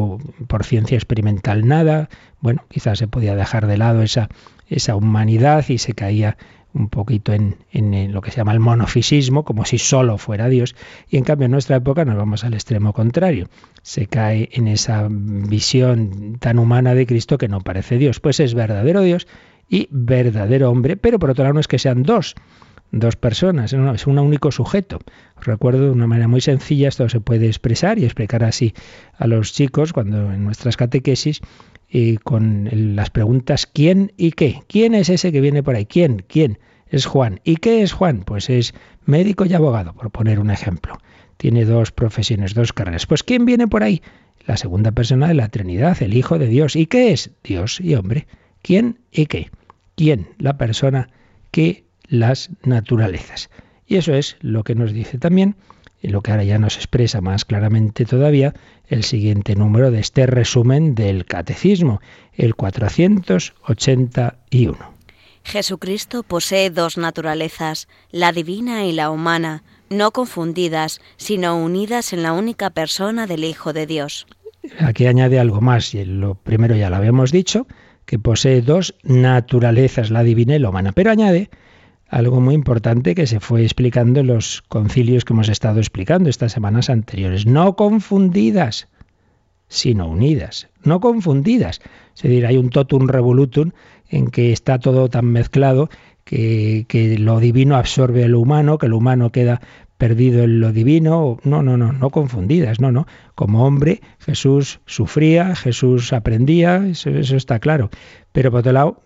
por 0.49 0.65
ciencia 0.65 0.99
experimental 0.99 1.67
nada. 1.67 2.11
Bueno, 2.43 2.63
quizás 2.69 2.99
se 2.99 3.09
podía 3.09 3.35
dejar 3.35 3.67
de 3.69 3.79
lado 3.79 4.03
esa 4.03 4.29
esa 4.69 4.97
humanidad 4.97 5.65
y 5.71 5.79
se 5.79 5.95
caía 5.95 6.37
un 6.75 6.89
poquito 6.89 7.33
en, 7.33 7.57
en, 7.73 8.13
lo 8.13 8.21
que 8.21 8.31
se 8.31 8.39
llama 8.39 8.53
el 8.53 8.61
monofisismo, 8.61 9.45
como 9.45 9.65
si 9.65 9.79
solo 9.79 10.19
fuera 10.19 10.49
Dios, 10.49 10.77
y 11.09 11.17
en 11.17 11.25
cambio 11.25 11.47
en 11.47 11.53
nuestra 11.53 11.77
época 11.77 12.05
nos 12.05 12.17
vamos 12.17 12.45
al 12.45 12.55
extremo 12.55 12.93
contrario. 12.93 13.49
Se 13.83 14.07
cae 14.07 14.49
en 14.53 14.69
esa 14.69 15.07
visión 15.11 16.37
tan 16.39 16.59
humana 16.59 16.95
de 16.95 17.07
Cristo 17.07 17.39
que 17.39 17.49
no 17.49 17.61
parece 17.61 17.99
Dios, 17.99 18.21
pues 18.21 18.41
es 18.41 18.55
verdadero 18.55 19.03
Dios 19.03 19.27
y 19.69 19.89
verdadero 19.91 20.71
hombre, 20.71 20.97
pero 20.97 21.19
por 21.19 21.31
otro 21.31 21.45
lado 21.45 21.55
no 21.55 21.61
es 21.61 21.69
que 21.69 21.79
sean 21.79 22.03
dos, 22.03 22.35
dos 22.91 23.17
personas, 23.17 23.73
es 23.73 24.07
un 24.07 24.19
único 24.19 24.51
sujeto. 24.51 24.99
Os 25.37 25.47
recuerdo 25.47 25.85
de 25.85 25.91
una 25.91 26.07
manera 26.07 26.29
muy 26.29 26.41
sencilla, 26.41 26.89
esto 26.89 27.09
se 27.09 27.21
puede 27.21 27.47
expresar 27.47 27.99
y 27.99 28.05
explicar 28.05 28.45
así 28.45 28.75
a 29.17 29.27
los 29.27 29.53
chicos 29.53 29.93
cuando 29.93 30.33
en 30.33 30.45
nuestras 30.45 30.77
catequesis 30.77 31.41
y 31.89 32.19
con 32.19 32.69
las 32.97 33.11
preguntas 33.11 33.67
¿quién 33.67 34.13
y 34.17 34.33
qué? 34.33 34.63
¿Quién 34.69 34.95
es 34.95 35.09
ese 35.09 35.33
que 35.33 35.41
viene 35.41 35.63
por 35.63 35.75
ahí? 35.75 35.87
¿Quién? 35.87 36.25
¿Quién? 36.29 36.59
Es 36.89 37.07
Juan. 37.07 37.41
¿Y 37.45 37.57
qué 37.57 37.83
es 37.83 37.93
Juan? 37.93 38.23
Pues 38.25 38.51
es 38.51 38.75
médico 39.05 39.47
y 39.47 39.55
abogado, 39.55 39.95
por 39.95 40.11
poner 40.11 40.41
un 40.41 40.51
ejemplo. 40.51 40.99
Tiene 41.37 41.65
dos 41.65 41.93
profesiones, 41.93 42.55
dos 42.55 42.73
carreras. 42.73 43.07
Pues 43.07 43.23
¿quién 43.23 43.45
viene 43.45 43.69
por 43.69 43.83
ahí? 43.83 44.03
La 44.47 44.57
segunda 44.57 44.93
persona 44.93 45.29
de 45.29 45.35
la 45.35 45.49
Trinidad, 45.49 46.03
el 46.03 46.17
Hijo 46.17 46.39
de 46.39 46.47
Dios. 46.47 46.77
¿Y 46.77 46.87
qué 46.87 47.13
es? 47.13 47.31
Dios 47.45 47.81
y 47.81 47.95
hombre. 47.95 48.27
¿Quién 48.63 48.99
y 49.13 49.27
qué? 49.27 49.51
¿Quién? 49.95 50.29
La 50.39 50.57
persona 50.59 51.11
que 51.51 51.85
las 52.09 52.51
naturalezas. 52.65 53.51
Y 53.87 53.97
eso 53.97 54.15
es 54.15 54.37
lo 54.41 54.65
que 54.65 54.75
nos 54.75 54.93
dice 54.93 55.19
también 55.19 55.57
lo 56.03 56.21
que 56.23 56.31
ahora 56.31 56.45
ya 56.45 56.59
nos 56.59 56.77
expresa 56.77 57.21
más 57.21 57.45
claramente 57.45 58.05
todavía 58.05 58.55
el 58.87 59.03
siguiente 59.05 59.57
número 59.57 59.91
de 59.91 60.01
este 60.01 60.27
resumen 60.27 60.95
del 60.95 61.25
Catecismo, 61.25 62.01
el 62.35 62.55
481. 62.55 64.99
Jesucristo 65.45 66.23
posee 66.23 66.69
dos 66.71 66.99
naturalezas, 66.99 67.89
la 68.11 68.33
divina 68.33 68.85
y 68.85 68.93
la 68.93 69.11
humana, 69.11 69.63
no 69.91 70.13
confundidas, 70.13 71.01
sino 71.17 71.57
unidas 71.57 72.13
en 72.13 72.23
la 72.23 72.33
única 72.33 72.71
persona 72.71 73.27
del 73.27 73.43
Hijo 73.45 73.73
de 73.73 73.87
Dios. 73.87 74.29
Aquí 74.81 75.07
añade 75.07 75.41
algo 75.41 75.61
más, 75.61 75.95
y 75.95 76.05
lo 76.05 76.35
primero 76.35 76.77
ya 76.77 76.91
lo 76.91 76.97
habíamos 76.97 77.33
dicho, 77.33 77.67
que 78.05 78.19
posee 78.19 78.61
dos 78.63 78.95
naturalezas, 79.03 80.11
la 80.11 80.23
divina 80.23 80.57
y 80.57 80.59
la 80.59 80.71
humana, 80.71 80.93
pero 80.93 81.11
añade 81.11 81.51
algo 82.09 82.41
muy 82.41 82.55
importante 82.55 83.15
que 83.15 83.27
se 83.27 83.41
fue 83.41 83.63
explicando 83.63 84.21
en 84.21 84.29
los 84.29 84.63
concilios 84.69 85.25
que 85.25 85.35
hemos 85.35 85.49
estado 85.49 85.79
explicando 85.79 86.31
estas 86.31 86.53
semanas 86.53 86.91
anteriores. 86.91 87.47
No 87.47 87.77
confundidas, 87.77 88.89
sino 89.69 90.09
unidas. 90.09 90.69
No 90.83 91.01
confundidas. 91.01 91.81
Es 92.17 92.23
decir, 92.23 92.47
hay 92.47 92.57
un 92.57 92.71
totum 92.71 93.07
revolutum 93.07 93.73
en 94.09 94.29
que 94.29 94.53
está 94.53 94.79
todo 94.79 95.09
tan 95.09 95.27
mezclado 95.27 95.91
que, 96.25 96.87
que 96.89 97.19
lo 97.19 97.41
divino 97.41 97.77
absorbe 97.77 98.27
lo 98.29 98.41
humano, 98.41 98.79
que 98.79 98.89
lo 98.89 98.97
humano 98.97 99.31
queda 99.31 99.61
perdido 99.99 100.45
en 100.45 100.61
lo 100.61 100.73
divino. 100.73 101.39
No, 101.45 101.63
no, 101.63 101.77
no, 101.77 101.93
no 101.93 102.11
confundidas, 102.11 102.81
no, 102.81 102.91
no. 102.91 103.07
Como 103.35 103.67
hombre, 103.67 104.01
Jesús 104.21 104.81
sufría, 104.87 105.55
Jesús 105.55 106.15
aprendía, 106.15 106.87
eso, 106.87 107.11
eso 107.11 107.37
está 107.37 107.59
claro. 107.59 107.91
Pero 108.33 108.51
por 108.51 108.61
otro 108.61 108.73
lado, 108.73 109.03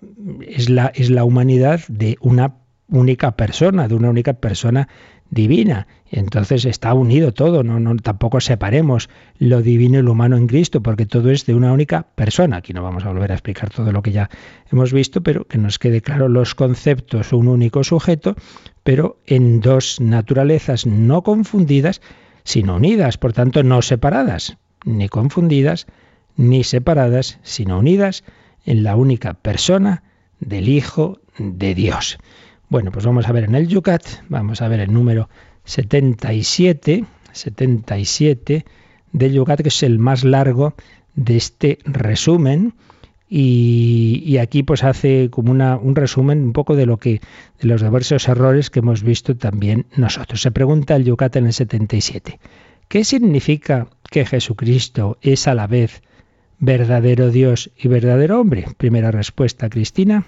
es 0.46 0.70
la, 0.70 0.92
es 0.94 1.10
la 1.10 1.24
humanidad 1.24 1.80
de 1.88 2.16
una 2.20 2.61
única 2.88 3.36
persona, 3.36 3.88
de 3.88 3.94
una 3.94 4.10
única 4.10 4.34
persona 4.34 4.88
divina. 5.32 5.86
Entonces 6.10 6.66
está 6.66 6.92
unido 6.92 7.32
todo, 7.32 7.64
no, 7.64 7.80
no, 7.80 7.96
tampoco 7.96 8.40
separemos 8.40 9.08
lo 9.38 9.62
divino 9.62 9.98
y 9.98 10.02
lo 10.02 10.12
humano 10.12 10.36
en 10.36 10.46
Cristo, 10.46 10.82
porque 10.82 11.06
todo 11.06 11.30
es 11.30 11.46
de 11.46 11.54
una 11.54 11.72
única 11.72 12.02
persona. 12.14 12.58
Aquí 12.58 12.74
no 12.74 12.82
vamos 12.82 13.04
a 13.04 13.08
volver 13.08 13.32
a 13.32 13.34
explicar 13.34 13.70
todo 13.70 13.92
lo 13.92 14.02
que 14.02 14.12
ya 14.12 14.28
hemos 14.70 14.92
visto, 14.92 15.22
pero 15.22 15.46
que 15.46 15.56
nos 15.56 15.78
quede 15.78 16.02
claro 16.02 16.28
los 16.28 16.54
conceptos, 16.54 17.32
un 17.32 17.48
único 17.48 17.82
sujeto, 17.82 18.36
pero 18.82 19.18
en 19.26 19.60
dos 19.60 20.00
naturalezas 20.00 20.86
no 20.86 21.22
confundidas, 21.22 22.02
sino 22.44 22.76
unidas, 22.76 23.16
por 23.16 23.32
tanto 23.32 23.62
no 23.62 23.80
separadas, 23.80 24.58
ni 24.84 25.08
confundidas, 25.08 25.86
ni 26.36 26.62
separadas, 26.62 27.38
sino 27.42 27.78
unidas 27.78 28.22
en 28.66 28.82
la 28.82 28.96
única 28.96 29.32
persona 29.32 30.02
del 30.40 30.68
Hijo 30.68 31.20
de 31.38 31.74
Dios. 31.74 32.18
Bueno, 32.72 32.90
pues 32.90 33.04
vamos 33.04 33.28
a 33.28 33.32
ver 33.32 33.44
en 33.44 33.54
el 33.54 33.68
Yucat, 33.68 34.02
vamos 34.30 34.62
a 34.62 34.68
ver 34.68 34.80
el 34.80 34.90
número 34.90 35.28
77, 35.64 37.04
77 37.30 38.64
del 39.12 39.32
Yucat, 39.34 39.60
que 39.60 39.68
es 39.68 39.82
el 39.82 39.98
más 39.98 40.24
largo 40.24 40.72
de 41.14 41.36
este 41.36 41.80
resumen. 41.84 42.72
Y, 43.28 44.38
aquí 44.38 44.62
pues 44.62 44.84
hace 44.84 45.28
como 45.28 45.52
un 45.52 45.94
resumen 45.94 46.44
un 46.44 46.54
poco 46.54 46.74
de 46.74 46.86
lo 46.86 46.96
que 46.96 47.20
de 47.60 47.68
los 47.68 47.82
diversos 47.82 48.26
errores 48.26 48.70
que 48.70 48.78
hemos 48.78 49.02
visto 49.02 49.36
también 49.36 49.84
nosotros. 49.94 50.40
Se 50.40 50.50
pregunta 50.50 50.96
el 50.96 51.04
Yucat 51.04 51.36
en 51.36 51.44
el 51.48 51.52
77. 51.52 52.40
¿Qué 52.88 53.04
significa 53.04 53.88
que 54.10 54.24
Jesucristo 54.24 55.18
es 55.20 55.46
a 55.46 55.54
la 55.54 55.66
vez 55.66 56.00
verdadero 56.58 57.30
Dios 57.30 57.70
y 57.76 57.88
verdadero 57.88 58.40
hombre? 58.40 58.64
Primera 58.78 59.10
respuesta, 59.10 59.68
Cristina. 59.68 60.24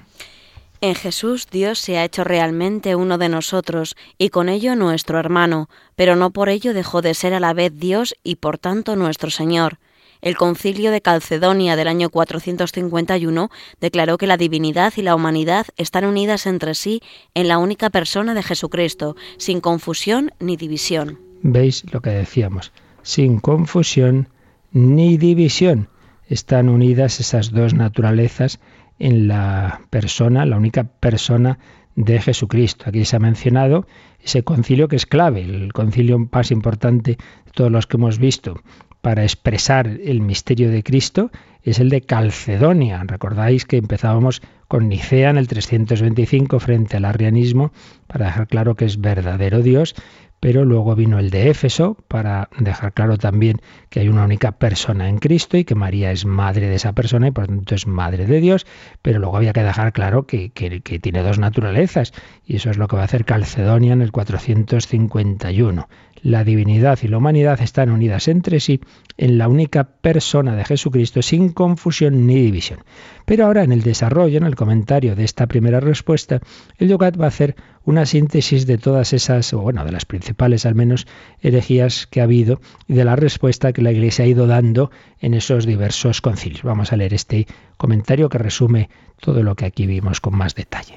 En 0.84 0.94
Jesús 0.94 1.48
Dios 1.50 1.78
se 1.78 1.96
ha 1.96 2.04
hecho 2.04 2.24
realmente 2.24 2.94
uno 2.94 3.16
de 3.16 3.30
nosotros 3.30 3.96
y 4.18 4.28
con 4.28 4.50
ello 4.50 4.76
nuestro 4.76 5.18
hermano, 5.18 5.70
pero 5.96 6.14
no 6.14 6.30
por 6.30 6.50
ello 6.50 6.74
dejó 6.74 7.00
de 7.00 7.14
ser 7.14 7.32
a 7.32 7.40
la 7.40 7.54
vez 7.54 7.72
Dios 7.74 8.14
y 8.22 8.36
por 8.36 8.58
tanto 8.58 8.94
nuestro 8.94 9.30
Señor. 9.30 9.78
El 10.20 10.36
concilio 10.36 10.90
de 10.90 11.00
Calcedonia 11.00 11.76
del 11.76 11.88
año 11.88 12.10
451 12.10 13.50
declaró 13.80 14.18
que 14.18 14.26
la 14.26 14.36
divinidad 14.36 14.92
y 14.98 15.00
la 15.00 15.14
humanidad 15.14 15.64
están 15.78 16.04
unidas 16.04 16.44
entre 16.44 16.74
sí 16.74 17.00
en 17.32 17.48
la 17.48 17.56
única 17.56 17.88
persona 17.88 18.34
de 18.34 18.42
Jesucristo, 18.42 19.16
sin 19.38 19.62
confusión 19.62 20.32
ni 20.38 20.58
división. 20.58 21.18
¿Veis 21.40 21.90
lo 21.94 22.02
que 22.02 22.10
decíamos? 22.10 22.72
Sin 23.02 23.40
confusión 23.40 24.28
ni 24.70 25.16
división. 25.16 25.88
Están 26.28 26.68
unidas 26.68 27.20
esas 27.20 27.52
dos 27.52 27.72
naturalezas 27.72 28.60
en 28.98 29.28
la 29.28 29.80
persona, 29.90 30.46
la 30.46 30.56
única 30.56 30.84
persona 30.84 31.58
de 31.96 32.20
Jesucristo. 32.20 32.86
Aquí 32.88 33.04
se 33.04 33.16
ha 33.16 33.20
mencionado 33.20 33.86
ese 34.20 34.42
concilio 34.42 34.88
que 34.88 34.96
es 34.96 35.06
clave, 35.06 35.42
el 35.42 35.72
concilio 35.72 36.18
más 36.32 36.50
importante 36.50 37.12
de 37.12 37.52
todos 37.52 37.70
los 37.70 37.86
que 37.86 37.96
hemos 37.96 38.18
visto 38.18 38.60
para 39.04 39.22
expresar 39.22 39.86
el 39.86 40.22
misterio 40.22 40.70
de 40.70 40.82
Cristo 40.82 41.30
es 41.62 41.78
el 41.78 41.90
de 41.90 42.00
Calcedonia. 42.00 43.04
Recordáis 43.06 43.66
que 43.66 43.76
empezábamos 43.76 44.40
con 44.66 44.88
Nicea 44.88 45.28
en 45.28 45.36
el 45.36 45.46
325 45.46 46.58
frente 46.58 46.96
al 46.96 47.04
arrianismo 47.04 47.70
para 48.06 48.26
dejar 48.26 48.48
claro 48.48 48.76
que 48.76 48.86
es 48.86 48.98
verdadero 49.02 49.60
Dios, 49.60 49.94
pero 50.40 50.64
luego 50.64 50.94
vino 50.94 51.18
el 51.18 51.28
de 51.28 51.50
Éfeso 51.50 51.98
para 52.08 52.48
dejar 52.58 52.94
claro 52.94 53.18
también 53.18 53.60
que 53.94 54.00
hay 54.00 54.08
una 54.08 54.24
única 54.24 54.50
persona 54.50 55.08
en 55.08 55.18
Cristo 55.18 55.56
y 55.56 55.62
que 55.62 55.76
María 55.76 56.10
es 56.10 56.26
madre 56.26 56.66
de 56.66 56.74
esa 56.74 56.94
persona 56.94 57.28
y 57.28 57.30
por 57.30 57.46
tanto 57.46 57.76
es 57.76 57.86
madre 57.86 58.26
de 58.26 58.40
Dios, 58.40 58.66
pero 59.02 59.20
luego 59.20 59.36
había 59.36 59.52
que 59.52 59.62
dejar 59.62 59.92
claro 59.92 60.26
que, 60.26 60.50
que, 60.50 60.80
que 60.80 60.98
tiene 60.98 61.22
dos 61.22 61.38
naturalezas 61.38 62.12
y 62.44 62.56
eso 62.56 62.70
es 62.70 62.76
lo 62.76 62.88
que 62.88 62.96
va 62.96 63.02
a 63.02 63.04
hacer 63.04 63.24
Calcedonia 63.24 63.92
en 63.92 64.02
el 64.02 64.10
451 64.10 65.86
la 66.24 66.42
divinidad 66.42 66.98
y 67.02 67.08
la 67.08 67.18
humanidad 67.18 67.60
están 67.60 67.90
unidas 67.90 68.28
entre 68.28 68.58
sí 68.58 68.80
en 69.18 69.36
la 69.36 69.46
única 69.46 69.84
persona 69.84 70.56
de 70.56 70.64
Jesucristo 70.64 71.20
sin 71.20 71.50
confusión 71.50 72.26
ni 72.26 72.36
división. 72.36 72.80
Pero 73.26 73.44
ahora 73.44 73.62
en 73.62 73.72
el 73.72 73.82
desarrollo, 73.82 74.38
en 74.38 74.44
el 74.44 74.56
comentario 74.56 75.14
de 75.16 75.24
esta 75.24 75.46
primera 75.46 75.80
respuesta, 75.80 76.40
el 76.78 76.88
Yogat 76.88 77.20
va 77.20 77.26
a 77.26 77.28
hacer 77.28 77.56
una 77.84 78.06
síntesis 78.06 78.66
de 78.66 78.78
todas 78.78 79.12
esas, 79.12 79.52
o 79.52 79.60
bueno, 79.60 79.84
de 79.84 79.92
las 79.92 80.06
principales 80.06 80.64
al 80.64 80.74
menos, 80.74 81.06
herejías 81.42 82.06
que 82.06 82.22
ha 82.22 82.24
habido 82.24 82.58
y 82.88 82.94
de 82.94 83.04
la 83.04 83.16
respuesta 83.16 83.74
que 83.74 83.82
la 83.84 83.92
Iglesia 83.92 84.24
ha 84.24 84.28
ido 84.28 84.46
dando 84.46 84.90
en 85.20 85.34
esos 85.34 85.66
diversos 85.66 86.20
concilios. 86.20 86.62
Vamos 86.62 86.92
a 86.92 86.96
leer 86.96 87.14
este 87.14 87.46
comentario 87.76 88.28
que 88.28 88.38
resume 88.38 88.90
todo 89.20 89.42
lo 89.42 89.54
que 89.54 89.66
aquí 89.66 89.86
vimos 89.86 90.20
con 90.20 90.36
más 90.36 90.54
detalle. 90.54 90.96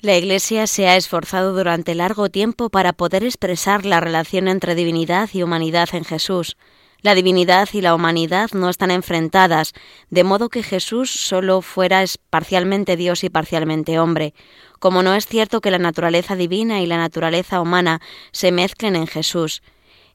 La 0.00 0.16
Iglesia 0.16 0.66
se 0.66 0.88
ha 0.88 0.96
esforzado 0.96 1.52
durante 1.52 1.94
largo 1.94 2.28
tiempo 2.28 2.70
para 2.70 2.92
poder 2.92 3.22
expresar 3.24 3.86
la 3.86 4.00
relación 4.00 4.48
entre 4.48 4.74
divinidad 4.74 5.30
y 5.32 5.42
humanidad 5.42 5.88
en 5.92 6.04
Jesús. 6.04 6.56
La 7.02 7.14
divinidad 7.14 7.68
y 7.72 7.80
la 7.80 7.94
humanidad 7.94 8.50
no 8.52 8.68
están 8.68 8.90
enfrentadas, 8.92 9.72
de 10.10 10.24
modo 10.24 10.48
que 10.48 10.62
Jesús 10.62 11.10
solo 11.10 11.60
fuera 11.60 12.04
parcialmente 12.30 12.96
Dios 12.96 13.24
y 13.24 13.30
parcialmente 13.30 13.98
hombre, 13.98 14.34
como 14.78 15.02
no 15.02 15.14
es 15.14 15.26
cierto 15.26 15.60
que 15.60 15.70
la 15.70 15.78
naturaleza 15.78 16.36
divina 16.36 16.80
y 16.80 16.86
la 16.86 16.96
naturaleza 16.96 17.60
humana 17.60 18.00
se 18.30 18.52
mezclen 18.52 18.96
en 18.96 19.06
Jesús. 19.06 19.62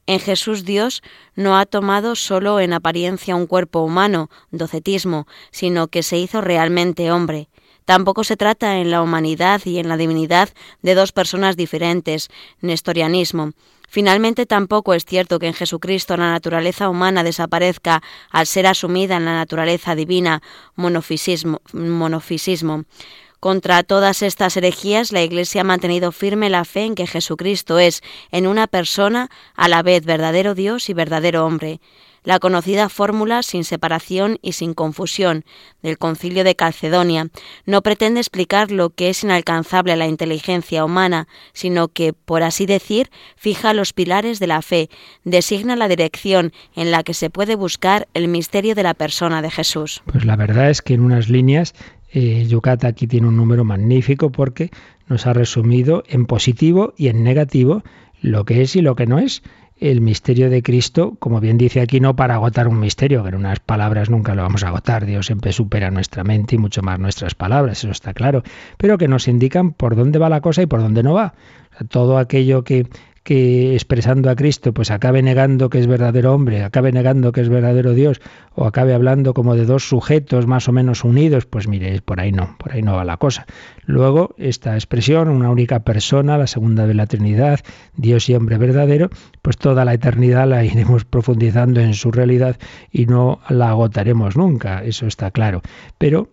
En 0.08 0.22
Jesús 0.22 0.64
Dios 0.64 1.04
no 1.36 1.58
ha 1.58 1.66
tomado 1.66 2.16
solo 2.16 2.62
en 2.62 2.72
apariencia 2.72 3.36
un 3.36 3.46
cuerpo 3.46 3.82
humano, 3.82 4.30
docetismo, 4.52 5.28
sino 5.52 5.90
que 5.90 6.02
se 6.02 6.18
hizo 6.18 6.40
realmente 6.40 7.12
hombre. 7.12 7.50
Tampoco 7.84 8.24
se 8.24 8.38
trata 8.38 8.80
en 8.80 8.90
la 8.90 9.02
humanidad 9.02 9.62
y 9.66 9.80
en 9.80 9.90
la 9.90 9.98
divinidad 9.98 10.50
de 10.82 10.96
dos 10.96 11.12
personas 11.12 11.58
diferentes, 11.58 12.30
nestorianismo. 12.62 13.52
Finalmente 13.90 14.46
tampoco 14.46 14.94
es 14.94 15.06
cierto 15.06 15.40
que 15.40 15.48
en 15.48 15.54
Jesucristo 15.54 16.18
la 16.18 16.32
naturaleza 16.32 16.90
humana 16.90 17.24
desaparezca 17.24 18.02
al 18.30 18.46
ser 18.46 18.68
asumida 18.68 19.18
en 19.18 19.26
la 19.26 19.36
naturaleza 19.36 19.96
divina, 19.96 20.42
monofisismo. 20.76 21.62
monofisismo. 21.74 22.84
Contra 23.40 23.84
todas 23.84 24.24
estas 24.24 24.58
herejías, 24.58 25.12
la 25.12 25.22
Iglesia 25.22 25.62
ha 25.62 25.64
mantenido 25.64 26.12
firme 26.12 26.50
la 26.50 26.66
fe 26.66 26.86
en 26.86 26.96
que 26.96 27.08
Jesucristo 27.08 27.78
es, 27.80 28.02
en 28.32 28.48
una 28.48 28.68
persona, 28.68 29.30
a 29.56 29.68
la 29.68 29.84
vez 29.84 30.06
verdadero 30.06 30.56
Dios 30.56 30.90
y 30.90 30.94
verdadero 30.94 31.46
hombre 31.46 31.80
la 32.28 32.40
conocida 32.40 32.90
fórmula 32.90 33.42
sin 33.42 33.64
separación 33.64 34.38
y 34.42 34.52
sin 34.52 34.74
confusión 34.74 35.46
del 35.82 35.98
concilio 35.98 36.44
de 36.44 36.58
Calcedonia 36.58 37.30
no 37.66 37.82
pretende 37.82 38.20
explicar 38.20 38.70
lo 38.70 38.90
que 38.90 39.10
es 39.10 39.24
inalcanzable 39.24 39.94
a 39.94 39.96
la 39.96 40.08
inteligencia 40.08 40.84
humana, 40.84 41.30
sino 41.54 41.88
que, 41.88 42.12
por 42.12 42.44
así 42.44 42.66
decir, 42.66 43.10
fija 43.38 43.74
los 43.74 43.94
pilares 43.94 44.40
de 44.40 44.48
la 44.48 44.62
fe, 44.62 44.90
designa 45.24 45.78
la 45.78 45.88
dirección 45.88 46.52
en 46.76 46.92
la 46.92 47.04
que 47.04 47.14
se 47.14 47.30
puede 47.30 47.56
buscar 47.56 48.10
el 48.14 48.28
misterio 48.28 48.76
de 48.76 48.84
la 48.84 48.94
persona 48.94 49.42
de 49.42 49.50
Jesús. 49.50 50.04
Pues 50.12 50.26
la 50.26 50.36
verdad 50.36 50.70
es 50.70 50.82
que 50.82 50.96
en 50.96 51.06
unas 51.06 51.30
líneas 51.30 51.76
eh, 52.14 52.48
aquí 52.84 53.08
tiene 53.08 53.28
un 53.28 53.38
número 53.38 53.64
magnífico 53.64 54.32
porque 54.32 54.72
nos 55.08 55.26
ha 55.26 55.34
resumido 55.34 56.04
en 56.08 56.26
positivo 56.26 56.94
y 56.98 57.08
en 57.08 57.24
negativo 57.24 57.84
lo 58.22 58.46
que 58.46 58.62
es 58.62 58.76
y 58.76 58.82
lo 58.82 58.96
que 58.96 59.06
no 59.06 59.20
es 59.20 59.44
el 59.80 60.02
misterio 60.02 60.50
de 60.50 60.64
Cristo, 60.64 61.16
como 61.20 61.40
bien 61.40 61.58
dice 61.58 61.82
aquí, 61.82 62.00
no 62.00 62.16
para 62.16 62.36
agotar 62.36 62.68
un 62.68 62.80
misterio, 62.80 63.22
que 63.22 63.30
en 63.30 63.36
unas 63.36 63.60
palabras 63.60 64.10
nunca 64.10 64.34
lo 64.34 64.42
vamos 64.42 64.64
a 64.64 64.70
agotar, 64.70 65.06
Dios 65.06 65.28
siempre 65.28 65.52
supera 65.52 65.92
nuestra 65.92 66.24
mente 66.24 66.56
y 66.56 66.58
mucho 66.58 66.82
más 66.82 67.00
nuestras 67.00 67.36
palabras, 67.36 67.80
eso 67.80 67.92
está 67.92 68.14
claro, 68.14 68.42
pero 68.78 68.98
que 68.98 69.08
nos 69.08 69.28
indican 69.28 69.74
por 69.74 69.96
dónde 69.96 70.18
va 70.18 70.30
la 70.30 70.42
cosa 70.42 70.64
y 70.64 70.66
por 70.66 70.82
dónde 70.82 71.04
no 71.04 71.14
va. 71.14 71.36
Todo 71.90 72.18
aquello 72.18 72.64
que 72.64 72.88
que 73.28 73.74
expresando 73.74 74.30
a 74.30 74.38
Cristo 74.38 74.74
pues 74.74 74.90
acabe 74.90 75.22
negando 75.22 75.70
que 75.70 75.80
es 75.80 75.88
verdadero 75.88 76.34
hombre, 76.34 76.64
acabe 76.64 76.94
negando 76.94 77.34
que 77.34 77.42
es 77.42 77.50
verdadero 77.50 77.94
Dios, 77.94 78.22
o 78.56 78.64
acabe 78.64 78.94
hablando 78.94 79.34
como 79.34 79.56
de 79.56 79.66
dos 79.66 79.90
sujetos 79.90 80.48
más 80.48 80.70
o 80.70 80.72
menos 80.72 81.04
unidos, 81.04 81.46
pues 81.46 81.68
mire, 81.68 82.00
por 82.00 82.22
ahí 82.22 82.32
no, 82.32 82.56
por 82.58 82.72
ahí 82.72 82.82
no 82.82 82.96
va 82.96 83.04
la 83.04 83.18
cosa. 83.18 83.46
Luego, 83.84 84.34
esta 84.38 84.76
expresión, 84.76 85.28
una 85.28 85.50
única 85.50 85.82
persona, 85.82 86.38
la 86.38 86.48
segunda 86.48 86.88
de 86.88 86.94
la 86.94 87.06
Trinidad, 87.06 87.60
Dios 87.98 88.30
y 88.30 88.36
hombre 88.36 88.58
verdadero, 88.58 89.10
pues 89.42 89.58
toda 89.58 89.84
la 89.84 89.94
eternidad 89.94 90.48
la 90.48 90.64
iremos 90.64 91.04
profundizando 91.04 91.82
en 91.82 91.96
su 91.96 92.12
realidad 92.12 92.56
y 92.94 93.08
no 93.08 93.42
la 93.50 93.72
agotaremos 93.72 94.38
nunca, 94.38 94.86
eso 94.86 95.06
está 95.06 95.32
claro. 95.32 95.62
Pero 95.98 96.30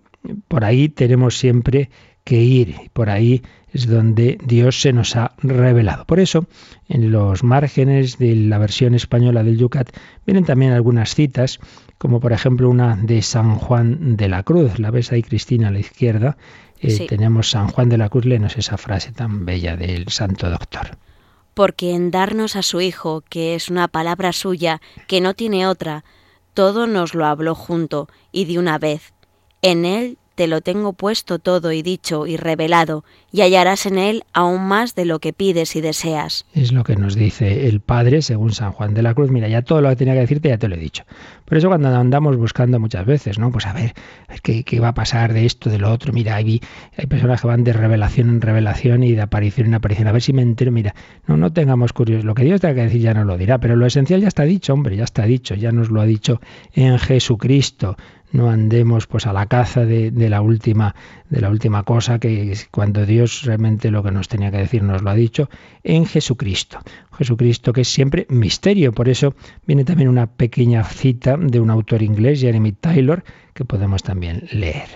por 0.47 0.65
ahí 0.65 0.89
tenemos 0.89 1.39
siempre 1.39 1.91
que 2.25 2.37
ir, 2.37 2.91
por 2.93 3.11
ahí 3.11 3.43
es 3.73 3.87
donde 3.87 4.39
Dios 4.45 4.81
se 4.81 4.93
nos 4.93 5.17
ha 5.17 5.35
revelado. 5.39 6.05
Por 6.07 6.21
eso, 6.21 6.47
en 6.89 7.11
los 7.11 7.43
márgenes 7.43 8.19
de 8.19 8.35
la 8.35 8.59
versión 8.59 8.95
española 8.95 9.43
del 9.43 9.59
Yucat 9.59 9.91
vienen 10.25 10.45
también 10.45 10.73
algunas 10.73 11.15
citas, 11.15 11.59
como 11.99 12.21
por 12.21 12.33
ejemplo 12.33 12.71
una 12.71 12.97
de 12.97 13.21
San 13.21 13.57
Juan 13.57 14.17
de 14.17 14.29
la 14.29 14.43
Cruz. 14.43 14.79
La 14.79 14.91
ves 14.91 15.13
ahí, 15.13 15.23
Cristina, 15.23 15.69
a 15.69 15.71
la 15.73 15.81
izquierda. 15.81 16.37
Eh, 16.81 17.07
tenemos 17.09 17.51
San 17.51 17.69
Juan 17.69 17.89
de 17.89 17.99
la 17.99 18.09
Cruz, 18.09 18.25
lenos 18.25 18.57
esa 18.57 18.79
frase 18.79 19.13
tan 19.13 19.45
bella 19.45 19.77
del 19.77 20.09
Santo 20.09 20.49
Doctor. 20.49 20.97
Porque 21.53 21.95
en 21.95 22.11
darnos 22.11 22.57
a 22.57 22.63
su 22.63 22.81
Hijo, 22.81 23.23
que 23.29 23.55
es 23.55 23.69
una 23.69 23.89
palabra 23.89 24.33
suya, 24.33 24.81
que 25.09 25.21
no 25.21 25.35
tiene 25.35 25.67
otra, 25.67 26.05
todo 26.53 26.87
nos 26.87 27.15
lo 27.15 27.27
habló 27.27 27.55
junto 27.55 28.09
y 28.33 28.45
de 28.45 28.59
una 28.59 28.79
vez. 28.79 29.13
En 29.63 29.85
él 29.85 30.19
te 30.35 30.47
lo 30.47 30.61
tengo 30.61 30.93
puesto 30.93 31.39
todo 31.39 31.73
y 31.73 31.83
dicho 31.83 32.27
y 32.27 32.37
revelado, 32.37 33.05
y 33.33 33.43
hallarás 33.43 33.87
en 33.87 33.99
él 33.99 34.25
aún 34.33 34.63
más 34.67 34.95
de 34.95 35.05
lo 35.05 35.19
que 35.19 35.33
pides 35.33 35.77
y 35.77 35.81
deseas. 35.81 36.47
Es 36.53 36.73
lo 36.73 36.85
que 36.85 36.97
nos 36.97 37.15
dice 37.15 37.69
el 37.69 37.81
Padre, 37.81 38.23
según 38.23 38.53
San 38.53 38.73
Juan 38.73 38.95
de 38.95 39.03
la 39.03 39.15
Cruz. 39.15 39.31
Mira, 39.31 39.49
ya 39.49 39.63
todo 39.63 39.81
lo 39.81 39.89
que 39.91 39.97
tenía 39.97 40.15
que 40.15 40.21
decirte 40.21 40.49
ya 40.49 40.59
te 40.59 40.69
lo 40.69 40.77
he 40.77 40.79
dicho. 40.79 41.05
Por 41.45 41.59
eso 41.59 41.69
cuando 41.69 41.89
andamos 41.89 42.37
buscando 42.37 42.81
muchas 42.81 43.07
veces, 43.07 43.39
¿no? 43.39 43.51
Pues 43.51 43.67
a 43.67 43.73
ver, 43.73 43.95
qué, 44.43 44.65
qué, 44.65 44.81
va 44.81 44.89
a 44.89 44.95
pasar 44.95 45.33
de 45.33 45.47
esto, 45.47 45.71
de 45.71 45.79
lo 45.79 45.91
otro. 45.91 46.13
Mira, 46.13 46.37
hay, 46.37 46.61
hay 46.97 47.07
personas 47.07 47.41
que 47.41 47.47
van 47.47 47.65
de 47.65 47.73
revelación 47.73 48.29
en 48.29 48.41
revelación 48.41 49.03
y 49.03 49.13
de 49.13 49.23
aparición 49.23 49.69
en 49.69 49.75
aparición. 49.75 50.09
A 50.09 50.13
ver 50.13 50.23
si 50.23 50.33
me 50.33 50.43
entero. 50.43 50.73
Mira, 50.73 50.95
no, 51.27 51.37
no 51.37 51.53
tengamos 51.53 51.93
curiosidad. 51.93 52.25
Lo 52.25 52.35
que 52.35 52.45
Dios 52.45 52.61
tenga 52.61 52.75
que 52.75 52.83
decir 52.83 53.03
ya 53.03 53.15
nos 53.15 53.27
lo 53.27 53.37
dirá, 53.37 53.59
pero 53.59 53.77
lo 53.77 53.87
esencial 53.87 54.21
ya 54.21 54.29
está 54.29 54.45
dicho, 54.45 54.73
hombre, 54.73 54.97
ya 54.97 55.05
está 55.05 55.25
dicho. 55.25 55.55
Ya 55.55 55.73
nos 55.73 55.91
lo 55.91 56.01
ha 56.01 56.07
dicho 56.07 56.41
en 56.73 56.99
Jesucristo 56.99 57.97
no 58.35 58.51
andemos 58.51 59.07
pues 59.07 59.27
a 59.27 59.33
la 59.33 59.47
caza 59.47 59.85
de, 59.85 60.11
la 60.29 60.43
última 60.43 60.97
de 61.31 61.41
la 61.41 61.51
última 61.51 61.85
cosa 61.85 62.19
que 62.19 62.57
cuando 62.73 63.07
Dios 63.07 63.45
realmente 63.45 63.93
lo 63.93 64.03
que 64.03 64.11
nos 64.11 64.27
tenía 64.27 64.51
que 64.51 64.57
decir 64.59 64.83
nos 64.83 65.03
lo 65.03 65.11
ha 65.11 65.15
dicho 65.15 65.49
en 65.85 66.05
Jesucristo. 66.05 66.81
Jesucristo 67.17 67.73
que 67.73 67.83
es 67.83 67.89
siempre 67.89 68.27
misterio, 68.29 68.93
por 68.93 69.09
eso 69.09 69.35
viene 69.67 69.85
también 69.85 70.09
una 70.09 70.27
pequeña 70.27 70.83
cita 70.83 71.37
de 71.37 71.61
un 71.61 71.71
autor 71.71 72.03
inglés, 72.03 72.41
Jeremy 72.41 72.73
Taylor, 72.73 73.23
que 73.55 73.65
podemos 73.65 74.03
también 74.03 74.49
leer. 74.51 74.89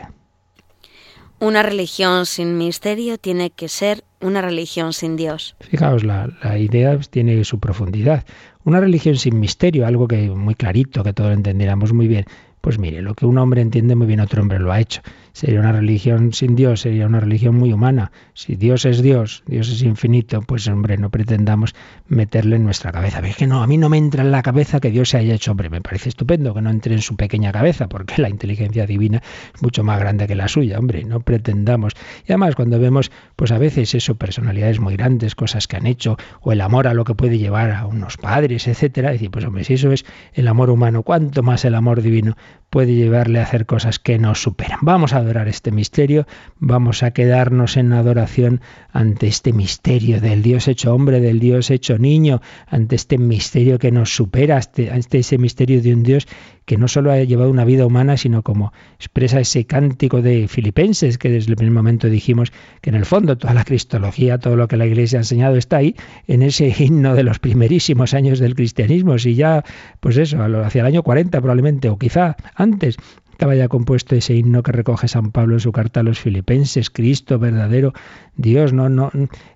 Una 1.39 1.63
religión 1.63 2.27
sin 2.27 2.59
misterio 2.59 3.19
tiene 3.19 3.51
que 3.51 3.69
ser 3.69 4.03
una 4.21 4.43
religión 4.43 4.93
sin 4.93 5.15
Dios. 5.15 5.55
Fijaos, 5.61 6.03
la, 6.03 6.29
la 6.43 6.59
idea 6.59 6.99
tiene 6.99 7.45
su 7.45 7.61
profundidad. 7.61 8.25
Una 8.65 8.81
religión 8.81 9.17
sin 9.17 9.39
misterio, 9.39 9.87
algo 9.87 10.09
que 10.09 10.29
muy 10.29 10.57
clarito, 10.57 11.05
que 11.05 11.13
todos 11.13 11.33
entendiéramos 11.33 11.93
muy 11.93 12.09
bien, 12.09 12.27
pues 12.69 12.79
mire, 12.79 13.01
lo 13.01 13.15
que 13.15 13.25
un 13.25 13.39
hombre 13.39 13.63
entiende 13.63 13.95
muy 13.95 14.07
bien, 14.07 14.21
otro 14.21 14.43
hombre 14.43 14.59
lo 14.59 14.71
ha 14.71 14.79
hecho. 14.79 15.01
Sería 15.39 15.61
una 15.61 15.71
religión 15.71 16.33
sin 16.33 16.57
Dios, 16.57 16.81
sería 16.81 17.07
una 17.07 17.21
religión 17.21 17.55
muy 17.55 17.73
humana. 17.73 18.11
Si 18.35 18.57
Dios 18.57 18.85
es 18.85 19.03
Dios, 19.03 19.45
Dios 19.47 19.69
es 19.69 19.83
infinito, 19.83 20.43
pues 20.43 20.67
hombre, 20.67 20.99
no 20.99 21.11
pretendamos 21.11 21.77
meterle 22.09 22.57
en 22.57 22.65
nuestra 22.65 22.91
cabeza. 22.91 23.21
Es 23.21 23.37
que 23.37 23.47
no, 23.47 23.63
a 23.63 23.69
mí 23.69 23.79
no 23.79 23.89
me 23.89 23.99
entra 23.99 24.25
en 24.25 24.33
la 24.33 24.43
cabeza 24.43 24.81
que 24.81 24.91
Dios 24.91 25.11
se 25.11 25.19
haya 25.19 25.35
hecho 25.35 25.53
hombre. 25.53 25.71
Me 25.71 25.81
parece 25.81 26.09
estupendo 26.09 26.55
que 26.55 26.61
no 26.61 26.71
entre 26.71 26.93
en 26.93 27.03
su 27.03 27.15
pequeña 27.15 27.53
cabeza, 27.53 27.89
porque 27.89 28.21
la 28.21 28.29
inteligencia 28.29 28.85
divina 28.85 29.23
es 29.55 29.63
mucho 29.63 29.85
más 29.85 30.01
grande 30.01 30.27
que 30.27 30.35
la 30.35 30.49
suya, 30.49 30.77
hombre. 30.77 31.05
No 31.05 31.21
pretendamos. 31.21 31.93
Y 32.27 32.33
además, 32.33 32.57
cuando 32.57 32.81
vemos, 32.81 33.13
pues 33.37 33.53
a 33.53 33.59
veces 33.59 33.95
eso, 33.95 34.17
personalidades 34.17 34.81
muy 34.81 34.97
grandes, 34.97 35.37
cosas 35.37 35.69
que 35.69 35.77
han 35.77 35.87
hecho, 35.87 36.17
o 36.41 36.51
el 36.51 36.61
amor 36.61 36.89
a 36.89 36.95
lo 36.95 37.05
que 37.05 37.15
puede 37.15 37.39
llevar 37.39 37.71
a 37.71 37.87
unos 37.87 38.17
padres, 38.17 38.67
etcétera, 38.67 39.13
decir, 39.13 39.31
pues 39.31 39.45
hombre, 39.45 39.63
si 39.63 39.75
eso 39.75 39.93
es 39.93 40.05
el 40.33 40.49
amor 40.49 40.69
humano, 40.69 41.05
¿cuánto 41.05 41.45
más 41.45 41.65
el 41.65 41.77
amor 41.77 42.03
divino 42.03 42.35
puede 42.71 42.95
llevarle 42.95 43.41
a 43.41 43.45
hacer 43.45 43.67
cosas 43.67 43.99
que 43.99 44.19
nos 44.19 44.43
superan. 44.43 44.81
Vamos 44.83 45.13
a 45.13 45.23
adorar 45.29 45.49
este 45.49 45.71
misterio, 45.71 46.27
vamos 46.59 47.03
a 47.03 47.11
quedarnos 47.11 47.77
en 47.77 47.93
adoración 47.93 48.63
ante 48.93 49.27
este 49.27 49.53
misterio 49.53 50.21
del 50.21 50.43
Dios 50.43 50.69
hecho 50.69 50.95
hombre, 50.95 51.21
del 51.21 51.39
Dios 51.39 51.71
hecho 51.71 51.99
niño, 51.99 52.41
ante 52.67 52.97
este 52.97 53.19
misterio 53.19 53.79
que 53.79 53.93
nos 53.93 54.15
supera, 54.15 54.61
ante, 54.91 55.19
ese 55.19 55.37
misterio 55.37 55.83
de 55.83 55.93
un 55.93 56.03
Dios 56.03 56.27
que 56.65 56.79
no 56.79 56.89
solo 56.89 57.13
ha 57.13 57.23
llevado 57.23 57.51
una 57.51 57.65
vida 57.65 57.87
humana, 57.87 58.17
sino 58.17 58.43
como 58.43 58.73
expresa 58.97 59.41
ese 59.41 59.65
cántico 59.65 60.23
de 60.23 60.49
Filipenses, 60.49 61.19
que 61.19 61.31
desde 61.31 61.51
el 61.51 61.57
primer 61.57 61.75
momento 61.75 62.09
dijimos 62.09 62.53
que 62.81 62.91
en 62.91 62.97
el 62.97 63.05
fondo 63.05 63.37
toda 63.37 63.55
la 63.55 63.65
cristología, 63.65 64.39
todo 64.39 64.57
lo 64.57 64.69
que 64.69 64.77
la 64.77 64.87
Iglesia 64.87 65.19
ha 65.19 65.23
enseñado 65.23 65.57
está 65.57 65.79
ahí, 65.79 65.95
en 66.27 66.43
ese 66.43 66.75
himno 66.79 67.15
de 67.15 67.23
los 67.23 67.39
primerísimos 67.39 68.15
años 68.15 68.39
del 68.39 68.55
cristianismo, 68.55 69.19
si 69.19 69.35
ya, 69.35 69.65
pues 70.01 70.17
eso, 70.17 70.43
hacia 70.43 70.81
el 70.81 70.87
año 70.87 71.03
40 71.03 71.39
probablemente, 71.41 71.89
o 71.89 71.99
quizá 71.99 72.37
antes, 72.55 72.97
estaba 73.39 73.55
ya 73.55 73.69
compuesto 73.69 74.17
ese 74.17 74.35
himno 74.35 74.65
que 74.65 74.73
recoge 74.73 75.07
San 75.07 75.31
Pablo 75.31 75.55
en 75.55 75.61
su 75.61 75.71
carta 75.71 76.01
a 76.01 76.03
los 76.03 76.19
filipenses, 76.19 76.91
Cristo 76.91 77.39
verdadero 77.39 77.93
Dios, 78.39 78.73
no, 78.73 78.89
no, 78.89 79.11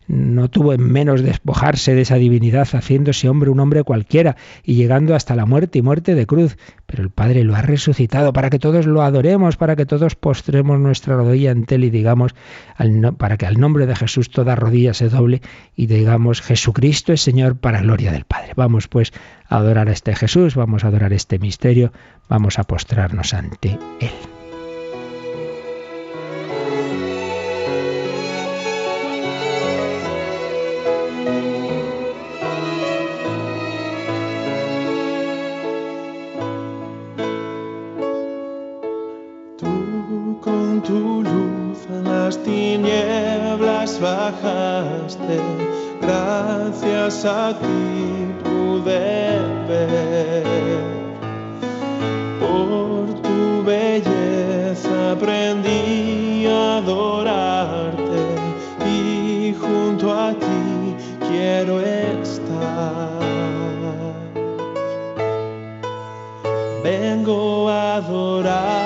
no 0.08 0.50
tuvo 0.50 0.72
en 0.72 0.82
menos 0.82 1.22
despojarse 1.22 1.94
de 1.94 2.02
esa 2.02 2.16
divinidad, 2.16 2.66
haciéndose 2.72 3.28
hombre, 3.28 3.48
un 3.48 3.60
hombre 3.60 3.84
cualquiera, 3.84 4.36
y 4.64 4.74
llegando 4.74 5.14
hasta 5.14 5.36
la 5.36 5.46
muerte 5.46 5.78
y 5.78 5.82
muerte 5.82 6.16
de 6.16 6.26
cruz. 6.26 6.58
Pero 6.86 7.04
el 7.04 7.10
Padre 7.10 7.44
lo 7.44 7.54
ha 7.54 7.62
resucitado 7.62 8.32
para 8.32 8.50
que 8.50 8.58
todos 8.58 8.86
lo 8.86 9.02
adoremos, 9.02 9.56
para 9.56 9.76
que 9.76 9.86
todos 9.86 10.16
postremos 10.16 10.80
nuestra 10.80 11.16
rodilla 11.16 11.52
ante 11.52 11.76
él 11.76 11.84
y 11.84 11.90
digamos, 11.90 12.34
para 13.18 13.36
que 13.36 13.46
al 13.46 13.60
nombre 13.60 13.86
de 13.86 13.94
Jesús 13.94 14.30
toda 14.30 14.56
rodilla 14.56 14.94
se 14.94 15.08
doble 15.08 15.42
y 15.76 15.86
digamos, 15.86 16.42
Jesucristo 16.42 17.12
es 17.12 17.20
Señor 17.20 17.56
para 17.56 17.82
gloria 17.82 18.10
del 18.10 18.24
Padre. 18.24 18.52
Vamos 18.56 18.88
pues 18.88 19.12
a 19.48 19.58
adorar 19.58 19.88
a 19.88 19.92
este 19.92 20.16
Jesús, 20.16 20.56
vamos 20.56 20.82
a 20.82 20.88
adorar 20.88 21.12
este 21.12 21.38
misterio, 21.38 21.92
vamos 22.28 22.58
a 22.58 22.64
postrarnos 22.64 23.32
ante 23.32 23.78
él. 24.00 24.31
Bajaste, 44.02 45.38
gracias 46.00 47.24
a 47.24 47.54
ti 47.56 48.26
pude 48.42 49.38
ver. 49.68 50.82
Por 52.40 53.22
tu 53.22 53.62
belleza 53.64 55.12
aprendí 55.12 56.46
a 56.48 56.78
adorarte 56.78 58.24
y 58.84 59.54
junto 59.54 60.12
a 60.12 60.30
ti 60.32 60.96
quiero 61.28 61.80
estar. 61.80 63.22
Vengo 66.82 67.68
a 67.68 67.96
adorarte, 67.96 68.81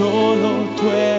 solo 0.00 0.64
tú 0.78 0.90
eres 0.92 1.09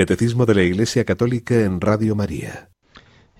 Catecismo 0.00 0.46
de 0.46 0.54
la 0.54 0.62
Iglesia 0.62 1.04
Católica 1.04 1.60
en 1.60 1.78
Radio 1.78 2.16
María. 2.16 2.70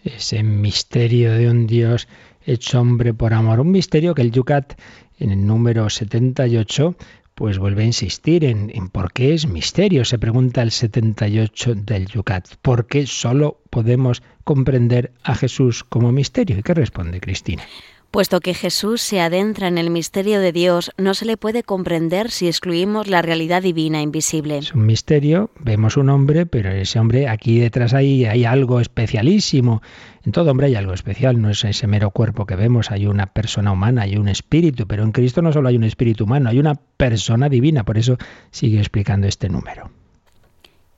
Ese 0.04 0.42
misterio 0.42 1.32
de 1.32 1.48
un 1.48 1.66
Dios 1.66 2.06
hecho 2.44 2.82
hombre 2.82 3.14
por 3.14 3.32
amor. 3.32 3.60
Un 3.60 3.70
misterio 3.70 4.14
que 4.14 4.20
el 4.20 4.30
Yucat, 4.30 4.78
en 5.18 5.30
el 5.30 5.46
número 5.46 5.88
78, 5.88 6.96
pues 7.34 7.58
vuelve 7.58 7.84
a 7.84 7.86
insistir 7.86 8.44
en, 8.44 8.70
en, 8.74 8.90
por 8.90 9.10
qué 9.14 9.32
es 9.32 9.46
misterio. 9.46 10.04
Se 10.04 10.18
pregunta 10.18 10.60
el 10.60 10.70
78 10.70 11.76
del 11.76 12.08
Yucat. 12.08 12.56
¿Por 12.60 12.86
qué 12.86 13.06
solo 13.06 13.62
podemos 13.70 14.22
comprender 14.44 15.14
a 15.22 15.34
Jesús 15.36 15.82
como 15.82 16.12
misterio? 16.12 16.58
¿Y 16.58 16.62
qué 16.62 16.74
responde 16.74 17.20
Cristina? 17.20 17.62
Puesto 18.10 18.40
que 18.40 18.54
Jesús 18.54 19.02
se 19.02 19.20
adentra 19.20 19.68
en 19.68 19.78
el 19.78 19.88
misterio 19.88 20.40
de 20.40 20.50
Dios, 20.50 20.90
no 20.98 21.14
se 21.14 21.24
le 21.24 21.36
puede 21.36 21.62
comprender 21.62 22.32
si 22.32 22.48
excluimos 22.48 23.06
la 23.06 23.22
realidad 23.22 23.62
divina 23.62 24.02
invisible. 24.02 24.58
Es 24.58 24.74
un 24.74 24.84
misterio, 24.84 25.50
vemos 25.60 25.96
un 25.96 26.08
hombre, 26.08 26.44
pero 26.44 26.72
ese 26.72 26.98
hombre 26.98 27.28
aquí 27.28 27.60
detrás 27.60 27.94
hay, 27.94 28.24
hay 28.24 28.44
algo 28.44 28.80
especialísimo. 28.80 29.80
En 30.24 30.32
todo 30.32 30.50
hombre 30.50 30.66
hay 30.66 30.74
algo 30.74 30.92
especial, 30.92 31.40
no 31.40 31.50
es 31.50 31.62
ese 31.64 31.86
mero 31.86 32.10
cuerpo 32.10 32.46
que 32.46 32.56
vemos, 32.56 32.90
hay 32.90 33.06
una 33.06 33.26
persona 33.26 33.70
humana, 33.70 34.02
hay 34.02 34.16
un 34.16 34.26
espíritu, 34.26 34.88
pero 34.88 35.04
en 35.04 35.12
Cristo 35.12 35.40
no 35.40 35.52
solo 35.52 35.68
hay 35.68 35.76
un 35.76 35.84
espíritu 35.84 36.24
humano, 36.24 36.50
hay 36.50 36.58
una 36.58 36.74
persona 36.74 37.48
divina, 37.48 37.84
por 37.84 37.96
eso 37.96 38.18
sigue 38.50 38.80
explicando 38.80 39.28
este 39.28 39.48
número. 39.48 39.88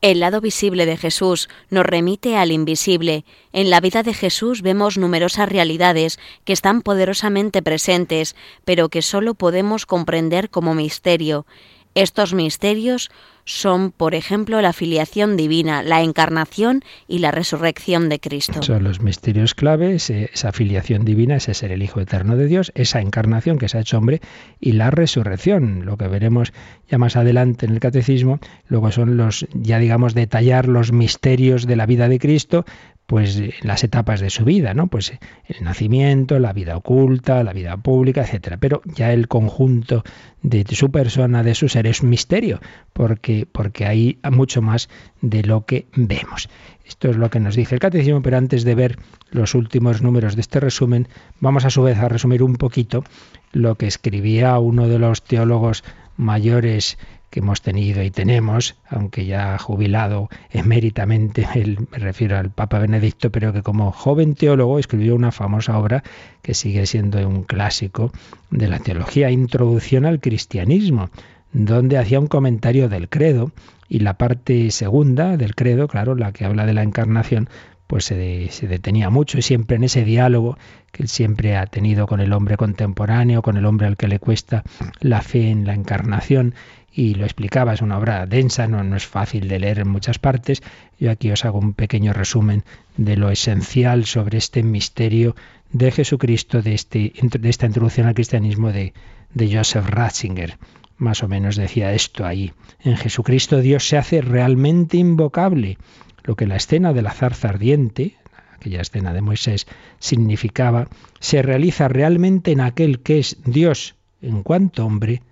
El 0.03 0.19
lado 0.19 0.41
visible 0.41 0.85
de 0.85 0.97
Jesús 0.97 1.49
nos 1.71 1.87
remite 1.87 2.37
al 2.37 2.51
invisible. 2.51 3.25
En 3.53 3.71
la 3.71 3.81
vida 3.81 4.03
de 4.03 4.13
Jesús 4.13 4.61
vemos 4.61 4.99
numerosas 4.99 5.49
realidades 5.49 6.19
que 6.45 6.53
están 6.53 6.83
poderosamente 6.83 7.63
presentes, 7.63 8.35
pero 8.65 8.89
que 8.89 9.01
sólo 9.01 9.35
podemos 9.35 9.87
comprender 9.87 10.51
como 10.51 10.75
misterio. 10.75 11.47
Estos 11.95 12.35
misterios 12.35 13.13
son, 13.45 13.91
por 13.91 14.15
ejemplo, 14.15 14.61
la 14.61 14.73
filiación 14.73 15.37
divina, 15.37 15.83
la 15.83 16.03
encarnación 16.03 16.83
y 17.09 17.19
la 17.19 17.31
resurrección 17.31 18.09
de 18.09 18.21
Cristo. 18.21 18.63
Son 18.63 18.85
los 18.85 19.01
misterios 19.01 19.55
claves, 19.55 20.11
esa 20.11 20.53
filiación 20.53 21.05
divina, 21.05 21.37
ese 21.37 21.55
ser 21.55 21.73
el 21.73 21.83
Hijo 21.83 22.01
eterno 22.01 22.37
de 22.37 22.47
Dios, 22.47 22.73
esa 22.75 23.01
encarnación 23.01 23.59
que 23.59 23.69
se 23.69 23.79
ha 23.79 23.81
hecho 23.81 23.99
hombre 23.99 24.21
y 24.61 24.73
la 24.73 24.91
resurrección, 24.91 25.85
lo 25.85 25.97
que 25.97 26.09
veremos 26.09 26.53
ya 26.89 26.99
más 26.99 27.17
adelante 27.17 27.67
en 27.67 27.73
el 27.73 27.81
catecismo, 27.81 28.39
luego 28.67 28.93
son 28.93 29.17
los, 29.17 29.47
ya 29.55 29.79
digamos, 29.79 30.15
detallar 30.15 30.69
los 30.69 30.93
misterios 30.93 31.67
de 31.67 31.77
la 31.77 31.87
vida 31.87 32.09
de 32.09 32.19
Cristo, 32.19 32.65
pues 33.13 33.37
eh, 33.37 33.53
las 33.61 33.85
etapas 33.85 34.21
de 34.21 34.31
su 34.31 34.43
vida, 34.47 34.73
¿no? 34.73 34.87
Pues 34.87 35.13
el 35.45 35.63
nacimiento, 35.63 36.39
la 36.39 36.55
vida 36.55 36.79
oculta, 36.79 37.45
la 37.45 37.53
vida 37.53 37.77
pública, 37.77 38.23
etcétera. 38.23 38.57
Pero 38.57 38.81
ya 38.87 39.13
el 39.13 39.29
conjunto 39.29 40.03
de 40.41 40.65
su 40.71 40.91
persona, 40.91 41.43
de 41.43 41.55
su 41.55 41.69
ser, 41.69 41.87
es 41.87 42.03
misterio, 42.03 42.63
porque, 42.95 43.47
porque 43.53 43.85
hay 43.85 44.19
mucho 44.31 44.63
más 44.63 44.89
de 45.21 45.43
lo 45.43 45.67
que 45.67 45.89
vemos. 45.95 46.49
Esto 46.87 47.11
es 47.11 47.19
lo 47.19 47.29
que 47.29 47.39
nos 47.39 47.55
dice 47.55 47.75
el 47.75 47.83
catecismo, 47.83 48.23
pero 48.23 48.39
antes 48.39 48.65
de 48.65 48.75
ver 48.75 48.99
los 49.31 49.55
últimos 49.55 50.01
números 50.01 50.35
de 50.35 50.41
este 50.41 50.59
resumen, 50.59 51.07
vamos 51.39 51.67
a 51.67 51.71
su 51.71 51.83
vez 51.83 51.99
a 51.99 52.09
resumir 52.09 52.43
un 52.43 52.57
poquito 52.57 53.05
lo 53.53 53.75
que 53.75 53.89
escribía 53.89 54.59
uno 54.59 54.89
de 54.89 54.99
los 54.99 55.23
teólogos 55.23 55.85
mayores 56.17 56.97
que 57.33 57.41
hemos 57.41 57.63
tenido 57.63 58.03
y 58.03 58.11
tenemos, 58.11 58.77
aunque 58.91 59.25
ya 59.25 59.57
jubilado 59.59 60.29
eméritamamente, 60.51 61.49
me 61.91 61.99
refiero 61.99 62.37
al 62.37 62.51
Papa 62.51 62.79
Benedicto, 62.79 63.33
pero 63.33 63.55
que 63.55 63.63
como 63.63 63.91
joven 63.91 64.35
teólogo 64.35 64.79
escribió 64.79 65.17
una 65.17 65.33
famosa 65.33 65.79
obra 65.79 66.05
que 66.43 66.53
sigue 66.53 66.85
siendo 66.85 67.27
un 67.27 67.43
clásico 67.45 68.13
de 68.51 68.69
la 68.69 68.81
teología, 68.81 69.31
Introducción 69.31 70.05
al 70.05 70.21
Cristianismo, 70.21 71.09
donde 71.55 71.97
hacía 71.97 72.21
un 72.21 72.27
comentario 72.27 72.91
del 72.91 73.09
credo 73.09 73.51
y 73.89 74.01
la 74.01 74.19
parte 74.19 74.71
segunda 74.71 75.39
del 75.39 75.55
credo, 75.55 75.89
claro, 75.89 76.15
la 76.15 76.33
que 76.33 76.45
habla 76.45 76.67
de 76.67 76.75
la 76.75 76.83
encarnación, 76.83 77.49
pues 77.87 78.05
se, 78.05 78.49
se, 78.51 78.69
detenía 78.69 79.09
mucho 79.09 79.39
y 79.39 79.43
siempre 79.43 79.77
en 79.77 79.85
ese 79.85 80.05
diálogo 80.05 80.59
que 80.93 81.03
él 81.03 81.09
siempre 81.09 81.57
ha 81.57 81.67
tenido 81.67 82.07
con 82.07 82.21
el 82.21 82.33
hombre 82.35 82.59
contemporáneo, 82.59 83.41
con 83.41 83.57
el 83.57 83.65
hombre 83.65 83.87
al 83.87 83.97
que 83.97 84.09
le 84.09 84.19
cuesta 84.19 84.65
la 85.01 85.23
fe 85.23 85.51
en 85.51 85.67
la 85.67 85.75
encarnación 85.75 86.55
y 86.95 87.15
lo 87.15 87.25
explicaba, 87.25 87.73
es 87.73 87.81
una 87.81 87.99
obra 87.99 88.27
densa, 88.27 88.67
no, 88.67 88.85
no 88.85 88.97
es 88.97 89.07
fácil 89.07 89.49
de 89.49 89.59
leer 89.59 89.79
en 89.79 89.89
muchas 89.89 90.19
partes. 90.19 90.63
Yo 90.99 91.11
aquí 91.11 91.31
os 91.31 91.45
hago 91.45 91.59
un 91.59 91.73
pequeño 91.73 92.13
resumen 92.13 92.65
de 92.97 93.17
lo 93.17 93.31
esencial 93.31 94.05
sobre 94.05 94.39
este 94.39 94.63
misterio 94.63 95.35
de 95.71 95.91
Jesucristo, 95.91 96.61
de, 96.61 96.75
este, 96.75 97.13
de 97.23 97.49
esta 97.49 97.67
introducción 97.67 98.07
al 98.07 98.15
cristianismo 98.15 98.73
de, 98.73 98.93
de 99.33 99.57
Joseph 99.57 99.89
Ratzinger. 99.89 100.59
Más 100.99 101.23
o 101.23 101.29
menos 101.29 101.57
decía 101.57 101.95
esto 101.95 102.27
ahí. 102.27 102.53
En 102.81 102.97
Jesucristo 102.97 103.61
Dios 103.61 103.89
se 103.89 103.97
hace 103.97 104.21
realmente 104.21 104.99
invocable. 104.99 105.79
Lo 106.25 106.37
que 106.37 106.47
la 106.47 106.57
escena 106.57 106.93
de 106.93 107.03
la 107.03 107.11
zarza 107.13 107.49
ardiente, 107.49 108.17
aquella 108.55 108.83
escena 108.83 109.15
de 109.15 109.23
Moisés, 109.23 109.67
significaba, 109.99 110.89
se 111.21 111.41
realiza 111.41 111.89
realmente 111.89 112.53
en 112.53 112.61
aquel 112.61 113.01
que 113.01 113.19
es 113.19 113.39
Dios 113.45 113.97
en 114.21 114.43
cuanto 114.43 114.85
hombre 114.87 115.23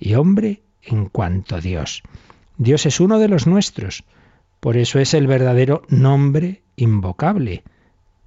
y 0.00 0.14
hombre 0.14 0.62
en 0.82 1.06
cuanto 1.06 1.60
Dios. 1.60 2.02
Dios 2.58 2.86
es 2.86 3.00
uno 3.00 3.18
de 3.18 3.28
los 3.28 3.46
nuestros, 3.46 4.04
por 4.60 4.76
eso 4.76 4.98
es 4.98 5.14
el 5.14 5.26
verdadero 5.26 5.82
nombre 5.88 6.62
invocable, 6.76 7.64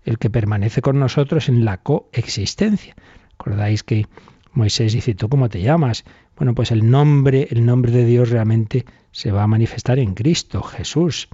el 0.04 0.18
que 0.18 0.30
permanece 0.30 0.82
con 0.82 1.00
nosotros 1.00 1.50
en 1.50 1.66
la 1.66 1.78
coexistencia. 1.78 2.96
¿Recordáis 3.32 3.84
que 3.84 4.08
Moisés 4.54 4.94
dice, 4.94 5.16
¿tú 5.16 5.30
cómo 5.30 5.50
te 5.50 5.62
llamas? 5.62 6.06
Bueno, 6.38 6.54
pues 6.54 6.72
el 6.72 6.90
nombre, 6.90 7.48
el 7.52 7.66
nombre 7.66 7.92
de 7.92 8.06
Dios 8.06 8.30
realmente 8.30 8.86
se 9.12 9.32
va 9.32 9.44
a 9.44 9.48
manifestar 9.48 10.00
en 10.00 10.14
Cristo, 10.14 10.62
Jesús. 10.62 11.30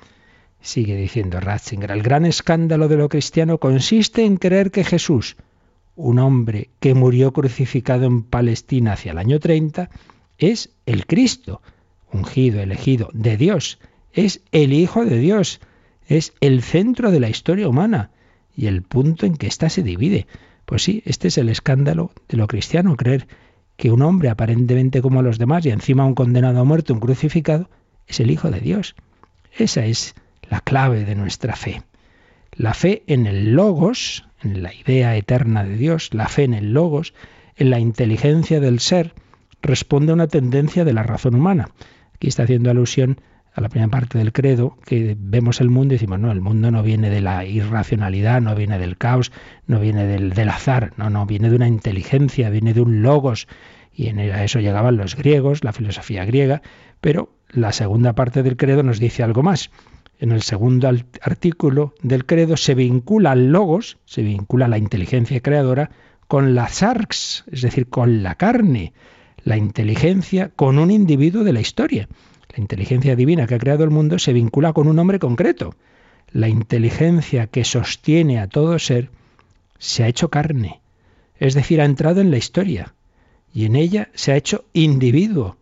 Sigue 0.60 0.96
diciendo 0.96 1.40
Ratzinger, 1.40 1.92
el 1.92 2.04
gran 2.04 2.26
escándalo 2.26 2.88
de 2.88 2.98
lo 2.98 3.10
cristiano 3.10 3.58
consiste 3.58 4.24
en 4.26 4.38
creer 4.38 4.70
que 4.70 4.84
Jesús, 4.84 5.36
un 5.96 6.20
hombre 6.20 6.70
que 6.80 6.94
murió 6.94 7.34
crucificado 7.34 8.06
en 8.06 8.22
Palestina 8.22 8.94
hacia 8.94 9.12
el 9.12 9.18
año 9.18 9.40
30, 9.40 9.90
es 10.42 10.72
el 10.86 11.06
Cristo, 11.06 11.62
ungido, 12.12 12.62
elegido 12.62 13.10
de 13.14 13.38
Dios, 13.38 13.80
es 14.12 14.42
el 14.52 14.74
Hijo 14.74 15.06
de 15.06 15.18
Dios, 15.18 15.62
es 16.08 16.34
el 16.42 16.62
centro 16.62 17.12
de 17.12 17.20
la 17.20 17.30
historia 17.30 17.70
humana 17.70 18.12
y 18.56 18.68
el 18.68 18.82
punto 18.82 19.26
en 19.26 19.36
que 19.38 19.48
ésta 19.48 19.70
se 19.70 19.84
divide. 19.84 20.28
Pues 20.66 20.84
sí, 20.84 21.04
este 21.06 21.30
es 21.30 21.38
el 21.38 21.50
escándalo 21.50 22.12
de 22.28 22.38
lo 22.38 22.48
cristiano, 22.48 22.98
creer 22.98 23.28
que 23.78 23.92
un 23.92 24.02
hombre 24.02 24.30
aparentemente 24.30 25.02
como 25.02 25.22
los 25.22 25.38
demás 25.38 25.66
y 25.66 25.70
encima 25.70 26.06
un 26.06 26.16
condenado 26.16 26.60
a 26.60 26.64
muerte, 26.64 26.94
un 26.94 27.00
crucificado, 27.00 27.70
es 28.08 28.20
el 28.20 28.32
Hijo 28.32 28.52
de 28.52 28.60
Dios. 28.60 28.96
Esa 29.58 29.86
es 29.86 30.16
la 30.50 30.60
clave 30.60 31.06
de 31.06 31.16
nuestra 31.16 31.56
fe. 31.56 31.84
La 32.54 32.74
fe 32.74 33.04
en 33.08 33.28
el 33.28 33.54
logos, 33.54 34.26
en 34.44 34.62
la 34.62 34.74
idea 34.74 35.16
eterna 35.16 35.64
de 35.64 35.78
Dios, 35.78 36.14
la 36.14 36.28
fe 36.28 36.44
en 36.44 36.54
el 36.54 36.74
logos, 36.74 37.14
en 37.56 37.70
la 37.70 37.80
inteligencia 37.80 38.60
del 38.60 38.80
ser, 38.80 39.14
responde 39.62 40.12
a 40.12 40.16
una 40.16 40.28
tendencia 40.28 40.86
de 40.86 40.94
la 40.94 41.04
razón 41.04 41.36
humana. 41.36 41.70
Aquí 42.16 42.28
está 42.28 42.44
haciendo 42.44 42.70
alusión 42.70 43.20
a 43.54 43.62
la 43.62 43.70
primera 43.70 43.92
parte 43.92 44.18
del 44.18 44.32
credo, 44.32 44.78
que 44.86 45.16
vemos 45.20 45.60
el 45.60 45.70
mundo 45.70 45.94
y 45.94 45.98
decimos, 45.98 46.20
no, 46.20 46.32
el 46.32 46.42
mundo 46.42 46.72
no 46.72 46.84
viene 46.84 47.10
de 47.10 47.22
la 47.22 47.46
irracionalidad, 47.46 48.42
no 48.42 48.56
viene 48.56 48.80
del 48.80 48.98
caos, 48.98 49.32
no 49.68 49.80
viene 49.80 50.06
del, 50.06 50.50
azar, 50.50 50.94
no, 50.98 51.10
no, 51.10 51.26
viene 51.26 51.50
de 51.50 51.58
una 51.58 51.68
inteligencia, 51.68 52.50
viene 52.50 52.74
de 52.74 52.82
un 52.82 53.02
logos. 53.02 53.48
Y 53.94 54.08
a 54.08 54.44
eso 54.44 54.62
llegaban 54.62 54.96
los 54.96 55.16
griegos, 55.18 55.66
la 55.66 55.74
filosofía 55.74 56.24
griega, 56.24 56.62
pero 57.02 57.36
la 57.50 57.74
segunda 57.74 58.14
parte 58.14 58.42
del 58.42 58.56
credo 58.56 58.84
nos 58.84 59.00
dice 59.00 59.22
algo 59.22 59.44
más. 59.44 59.70
En 60.18 60.32
el 60.32 60.44
segundo 60.44 60.90
artículo 61.22 61.94
del 62.02 62.26
credo 62.26 62.56
se 62.56 62.74
vincula 62.74 63.32
al 63.32 63.52
logos, 63.52 63.98
se 64.06 64.22
vincula 64.22 64.70
la 64.70 64.78
inteligencia 64.78 65.42
creadora 65.42 65.92
con 66.28 66.56
la 66.56 66.70
sarx, 66.70 67.44
es 67.52 67.62
decir, 67.64 67.88
con 67.88 68.24
la 68.24 68.36
carne 68.36 68.94
la 69.44 69.58
inteligencia 69.58 70.50
con 70.50 70.80
un 70.80 70.92
individuo 70.92 71.44
de 71.44 71.54
la 71.54 71.62
historia. 71.62 72.08
La 72.50 72.62
inteligencia 72.62 73.16
divina 73.16 73.48
que 73.48 73.56
ha 73.56 73.60
creado 73.60 73.84
el 73.84 73.90
mundo 73.90 74.20
se 74.20 74.34
vincula 74.34 74.74
con 74.74 74.88
un 74.88 75.00
hombre 75.00 75.20
concreto. 75.20 75.76
La 76.32 76.48
inteligencia 76.48 77.48
que 77.48 77.64
sostiene 77.64 78.40
a 78.40 78.48
todo 78.48 78.78
ser 78.80 79.10
se 79.78 80.04
ha 80.04 80.08
hecho 80.08 80.30
carne, 80.30 80.82
es 81.38 81.54
decir, 81.56 81.82
ha 81.82 81.86
entrado 81.86 82.22
en 82.22 82.32
la 82.32 82.38
historia 82.38 82.94
y 83.54 83.66
en 83.66 83.76
ella 83.76 84.10
se 84.14 84.32
ha 84.32 84.38
hecho 84.38 84.66
individuo, 84.74 85.58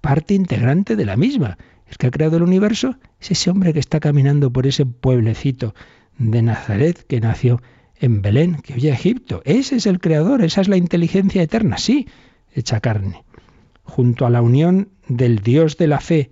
parte 0.00 0.34
integrante 0.34 0.94
de 0.94 1.04
la 1.04 1.16
misma. 1.16 1.58
El 1.88 1.96
que 1.96 2.06
ha 2.06 2.10
creado 2.10 2.36
el 2.36 2.42
universo 2.42 2.96
es 3.20 3.32
ese 3.32 3.50
hombre 3.50 3.72
que 3.72 3.80
está 3.80 4.00
caminando 4.00 4.52
por 4.52 4.66
ese 4.66 4.86
pueblecito 4.86 5.74
de 6.18 6.42
Nazaret 6.42 7.04
que 7.06 7.20
nació 7.20 7.62
en 7.96 8.22
Belén, 8.22 8.56
que 8.56 8.74
huye 8.74 8.90
a 8.90 8.94
Egipto. 8.94 9.42
Ese 9.44 9.76
es 9.76 9.86
el 9.86 10.00
creador, 10.00 10.42
esa 10.42 10.60
es 10.60 10.68
la 10.68 10.76
inteligencia 10.76 11.42
eterna, 11.42 11.78
sí, 11.78 12.08
hecha 12.54 12.80
carne. 12.80 13.24
Junto 13.84 14.26
a 14.26 14.30
la 14.30 14.42
unión 14.42 14.90
del 15.08 15.40
Dios 15.40 15.76
de 15.76 15.86
la 15.86 16.00
fe 16.00 16.30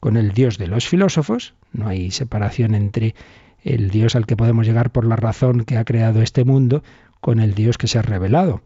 con 0.00 0.16
el 0.16 0.32
Dios 0.32 0.58
de 0.58 0.66
los 0.66 0.86
filósofos, 0.86 1.54
no 1.72 1.88
hay 1.88 2.10
separación 2.10 2.74
entre 2.74 3.14
el 3.62 3.90
Dios 3.90 4.16
al 4.16 4.26
que 4.26 4.36
podemos 4.36 4.66
llegar 4.66 4.90
por 4.90 5.04
la 5.04 5.16
razón 5.16 5.64
que 5.64 5.76
ha 5.76 5.84
creado 5.84 6.22
este 6.22 6.44
mundo 6.44 6.82
con 7.20 7.40
el 7.40 7.54
Dios 7.54 7.78
que 7.78 7.88
se 7.88 7.98
ha 7.98 8.02
revelado. 8.02 8.62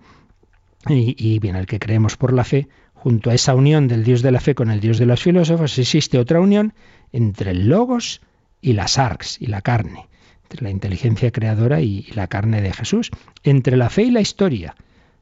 Y, 0.88 1.38
bien, 1.38 1.54
el 1.56 1.66
que 1.66 1.78
creemos 1.78 2.16
por 2.16 2.32
la 2.32 2.44
fe, 2.44 2.68
junto 2.92 3.30
a 3.30 3.34
esa 3.34 3.54
unión 3.54 3.86
del 3.86 4.02
Dios 4.02 4.22
de 4.22 4.32
la 4.32 4.40
fe 4.40 4.54
con 4.54 4.70
el 4.70 4.80
Dios 4.80 4.98
de 4.98 5.06
los 5.06 5.22
filósofos, 5.22 5.78
existe 5.78 6.18
otra 6.18 6.40
unión 6.40 6.74
entre 7.12 7.52
el 7.52 7.68
logos 7.68 8.20
y 8.60 8.72
las 8.72 8.98
arcs 8.98 9.40
y 9.40 9.46
la 9.46 9.62
carne, 9.62 10.08
entre 10.42 10.62
la 10.62 10.70
inteligencia 10.70 11.30
creadora 11.30 11.80
y 11.80 12.06
la 12.14 12.26
carne 12.26 12.60
de 12.62 12.72
Jesús, 12.72 13.10
entre 13.44 13.76
la 13.76 13.90
fe 13.90 14.04
y 14.04 14.10
la 14.10 14.20
historia, 14.20 14.74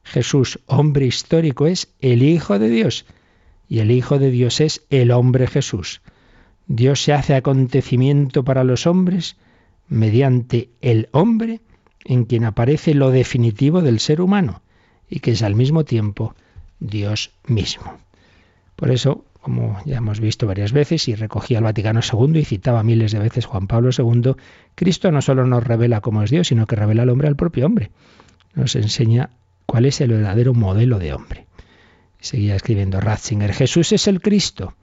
Jesús, 0.02 0.60
hombre 0.66 1.06
histórico, 1.06 1.66
es 1.66 1.92
el 2.00 2.22
Hijo 2.22 2.58
de 2.58 2.68
Dios 2.68 3.06
y 3.68 3.78
el 3.78 3.90
Hijo 3.92 4.18
de 4.18 4.30
Dios 4.30 4.60
es 4.60 4.82
el 4.90 5.12
hombre 5.12 5.46
Jesús. 5.46 6.02
Dios 6.66 7.02
se 7.02 7.12
hace 7.12 7.34
acontecimiento 7.34 8.44
para 8.44 8.64
los 8.64 8.86
hombres 8.86 9.36
mediante 9.88 10.70
el 10.80 11.08
hombre 11.12 11.60
en 12.04 12.24
quien 12.24 12.44
aparece 12.44 12.94
lo 12.94 13.10
definitivo 13.10 13.82
del 13.82 14.00
ser 14.00 14.20
humano. 14.20 14.62
y 15.12 15.18
que 15.18 15.32
es 15.32 15.42
al 15.42 15.56
mismo 15.56 15.84
tiempo 15.84 16.36
Dios 16.78 17.32
mismo. 17.46 17.98
Por 18.76 18.92
eso, 18.92 19.24
como 19.40 19.76
ya 19.84 19.96
hemos 19.96 20.20
visto 20.20 20.46
varias 20.46 20.70
veces, 20.72 21.08
y 21.08 21.16
recogía 21.16 21.58
el 21.58 21.64
Vaticano 21.64 22.00
II 22.00 22.38
y 22.38 22.44
citaba 22.44 22.84
miles 22.84 23.10
de 23.10 23.18
veces 23.18 23.44
Juan 23.44 23.66
Pablo 23.66 23.90
II, 23.96 24.36
Cristo 24.76 25.10
no 25.10 25.20
solo 25.20 25.46
nos 25.46 25.64
revela 25.64 26.00
cómo 26.00 26.22
es 26.22 26.30
Dios, 26.30 26.46
sino 26.46 26.66
que 26.66 26.76
revela 26.76 27.02
al 27.02 27.10
hombre 27.10 27.26
al 27.26 27.34
propio 27.34 27.66
hombre. 27.66 27.90
Nos 28.54 28.76
enseña 28.76 29.30
cuál 29.70 29.86
es 29.86 30.00
el 30.00 30.10
verdadero 30.10 30.52
modelo 30.52 30.98
de 30.98 31.12
hombre. 31.12 31.46
Seguía 32.18 32.56
escribiendo 32.56 33.00
Ratzinger, 33.00 33.52
Jesús 33.52 33.92
es 33.92 34.08
el 34.08 34.20
Cristo, 34.20 34.74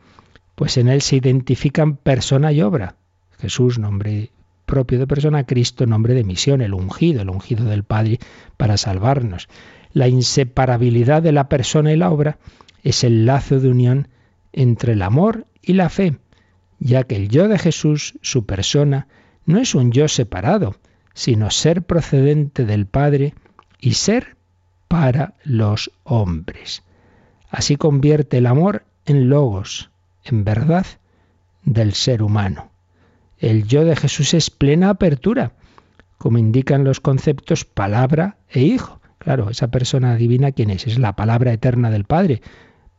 pues 0.55 0.77
en 0.77 0.87
él 0.87 1.01
se 1.01 1.17
identifican 1.17 1.97
persona 1.97 2.53
y 2.53 2.61
obra. 2.61 2.95
Jesús, 3.37 3.79
nombre 3.79 4.31
propio 4.65 4.97
de 4.97 5.05
persona, 5.05 5.45
Cristo, 5.45 5.85
nombre 5.85 6.13
de 6.13 6.23
misión, 6.23 6.61
el 6.61 6.73
ungido, 6.73 7.21
el 7.21 7.29
ungido 7.29 7.65
del 7.65 7.83
Padre 7.83 8.19
para 8.55 8.77
salvarnos. 8.77 9.49
La 9.91 10.07
inseparabilidad 10.07 11.21
de 11.21 11.33
la 11.33 11.49
persona 11.49 11.91
y 11.91 11.97
la 11.97 12.09
obra 12.09 12.37
es 12.81 13.03
el 13.03 13.25
lazo 13.25 13.59
de 13.59 13.67
unión 13.67 14.07
entre 14.53 14.93
el 14.93 15.01
amor 15.01 15.47
y 15.61 15.73
la 15.73 15.89
fe, 15.89 16.15
ya 16.79 17.03
que 17.03 17.17
el 17.17 17.27
yo 17.27 17.49
de 17.49 17.59
Jesús, 17.59 18.17
su 18.21 18.45
persona, 18.45 19.09
no 19.45 19.59
es 19.59 19.75
un 19.75 19.91
yo 19.91 20.07
separado, 20.07 20.77
sino 21.13 21.51
ser 21.51 21.81
procedente 21.81 22.63
del 22.63 22.85
Padre 22.85 23.33
y 23.81 23.95
ser 23.95 24.36
para 24.87 25.33
los 25.43 25.91
hombres. 26.03 26.83
Así 27.49 27.75
convierte 27.75 28.37
el 28.37 28.45
amor 28.45 28.85
en 29.05 29.29
logos, 29.29 29.89
en 30.23 30.43
verdad 30.43 30.85
del 31.63 31.93
ser 31.93 32.21
humano. 32.21 32.71
El 33.37 33.65
yo 33.67 33.85
de 33.85 33.95
Jesús 33.95 34.33
es 34.33 34.49
plena 34.49 34.89
apertura, 34.89 35.53
como 36.17 36.37
indican 36.37 36.83
los 36.83 36.99
conceptos 36.99 37.65
palabra 37.65 38.37
e 38.49 38.61
hijo. 38.61 38.99
Claro, 39.19 39.49
esa 39.49 39.69
persona 39.69 40.15
divina, 40.15 40.51
¿quién 40.51 40.69
es? 40.69 40.87
Es 40.87 40.97
la 40.97 41.15
palabra 41.15 41.53
eterna 41.53 41.91
del 41.91 42.05
Padre. 42.05 42.41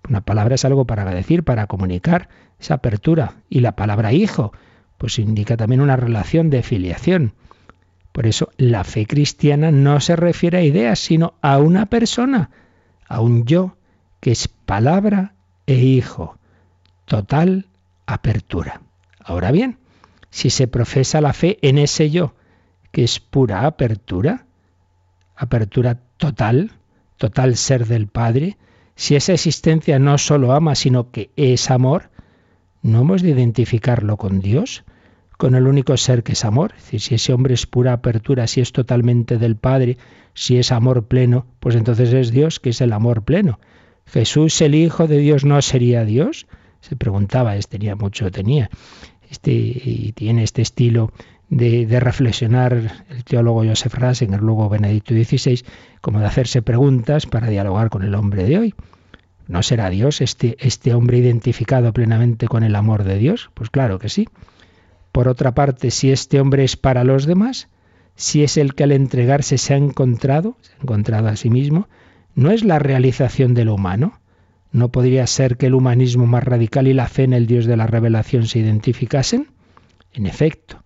Una 0.09 0.21
palabra 0.21 0.55
es 0.55 0.65
algo 0.65 0.87
para 0.87 1.05
decir, 1.07 1.43
para 1.43 1.67
comunicar, 1.67 2.29
esa 2.61 2.75
apertura. 2.75 3.37
Y 3.49 3.61
la 3.61 3.77
palabra 3.77 4.13
hijo, 4.13 4.53
pues 4.99 5.19
indica 5.19 5.57
también 5.57 5.81
una 5.81 5.97
relación 5.97 6.51
de 6.51 6.63
filiación. 6.63 7.35
Por 8.19 8.27
eso 8.27 8.51
la 8.57 8.83
fe 8.83 9.07
cristiana 9.07 9.71
no 9.71 10.01
se 10.01 10.17
refiere 10.17 10.59
a 10.59 10.65
ideas, 10.65 10.99
sino 10.99 11.35
a 11.41 11.59
una 11.59 11.87
persona, 11.87 12.51
a 13.07 13.21
un 13.21 13.45
yo, 13.45 13.77
que 14.19 14.33
es 14.33 14.49
palabra 14.49 15.35
e 15.69 15.77
hijo. 15.77 16.37
Total 17.05 17.69
apertura. 18.07 18.81
Ahora 19.21 19.53
bien, 19.53 19.79
si 20.31 20.51
se 20.51 20.67
profesa 20.67 21.21
la 21.21 21.33
fe 21.33 21.59
en 21.63 21.79
ese 21.79 22.11
yo, 22.11 22.35
que 22.91 23.05
es 23.05 23.21
pura 23.21 23.67
apertura, 23.67 24.47
apertura 25.37 26.01
total, 26.17 26.73
total 27.19 27.55
ser 27.55 27.87
del 27.87 28.09
Padre, 28.09 28.59
si 28.97 29.15
esa 29.15 29.33
existencia 29.33 30.01
no 30.01 30.19
solo 30.19 30.55
ama, 30.55 30.75
sino 30.75 31.13
que 31.13 31.31
es 31.37 31.71
amor, 31.71 32.11
¿no 32.83 33.03
hemos 33.03 33.23
de 33.23 33.31
identificarlo 33.31 34.17
con 34.17 34.41
Dios? 34.41 34.83
Con 35.39 35.55
el 35.55 35.67
único 35.67 35.97
ser 35.97 36.23
que 36.23 36.33
es 36.33 36.45
amor. 36.45 36.75
Es 36.77 36.85
decir, 36.85 37.01
si 37.01 37.15
ese 37.15 37.33
hombre 37.33 37.55
es 37.55 37.65
pura 37.65 37.95
apertura, 37.95 38.47
si 38.47 38.61
es 38.61 38.73
totalmente 38.73 39.39
del 39.39 39.57
Padre, 39.57 39.97
si 40.35 40.59
es 40.59 40.71
amor 40.71 41.07
pleno, 41.07 41.47
pues 41.61 41.75
entonces 41.75 42.13
es 42.13 42.31
Dios 42.31 42.61
que 42.61 42.71
es 42.71 42.81
el 42.83 42.93
amor 42.93 43.23
pleno. 43.23 43.59
Jesús, 44.05 44.61
el 44.61 44.75
Hijo 44.75 45.07
de 45.07 45.19
Dios, 45.19 45.45
no 45.45 45.63
sería 45.63 46.05
Dios. 46.05 46.47
Se 46.81 46.97
preguntaba, 46.97 47.57
este 47.57 47.79
tenía 47.79 47.97
mucho, 47.97 48.31
tenía 48.31 48.69
este 49.31 49.53
y 49.53 50.13
tiene 50.13 50.43
este 50.43 50.63
estilo 50.63 51.13
de, 51.51 52.01
reflexionar 52.01 53.05
el 53.09 53.25
teólogo 53.25 53.65
Joseph 53.65 53.95
Ratzinger, 53.95 54.41
luego 54.41 54.69
Benedicto 54.69 55.15
XVI, 55.15 55.65
como 56.01 56.21
de 56.21 56.27
hacerse 56.27 56.63
preguntas 56.63 57.27
para 57.27 57.49
dialogar 57.49 57.91
con 57.91 58.03
el 58.03 58.15
hombre 58.15 58.45
de 58.45 58.59
hoy. 58.59 58.75
¿No 59.47 59.63
será 59.63 59.89
Dios 59.89 60.21
este, 60.21 60.57
este 60.61 60.93
hombre 60.93 61.19
identificado 61.19 61.93
plenamente 61.93 62.49
con 62.49 62.65
el 62.65 62.75
amor 62.75 63.05
de 63.05 63.19
Dios? 63.19 63.51
Pues 63.55 63.71
claro 63.71 63.99
que 63.99 64.11
sí. 64.11 64.29
Por 65.13 65.29
otra 65.29 65.55
parte, 65.55 65.91
si 65.91 66.11
este 66.11 66.41
hombre 66.41 66.65
es 66.65 66.77
para 66.77 67.05
los 67.05 67.27
demás, 67.27 67.69
si 68.15 68.43
es 68.43 68.57
el 68.57 68.75
que 68.75 68.85
al 68.85 68.93
entregarse 68.93 69.59
se 69.59 69.75
ha 69.75 69.77
encontrado, 69.77 70.57
se 70.61 70.73
ha 70.73 70.83
encontrado 70.83 71.29
a 71.29 71.37
sí 71.37 71.51
mismo, 71.51 71.89
¿no 72.35 72.51
es 72.51 72.65
la 72.65 72.79
realización 72.79 73.55
de 73.55 73.65
lo 73.65 73.75
humano? 73.75 74.21
¿No 74.71 74.91
podría 74.91 75.27
ser 75.27 75.57
que 75.57 75.67
el 75.67 75.75
humanismo 75.75 76.27
más 76.27 76.45
radical 76.45 76.89
y 76.89 76.95
la 76.95 77.09
fe 77.09 77.23
en 77.25 77.33
el 77.33 77.47
Dios 77.47 77.65
de 77.67 77.77
la 77.77 77.87
revelación 77.87 78.47
se 78.47 78.59
identificasen? 78.59 79.49
En 80.13 80.27
efecto, 80.27 80.83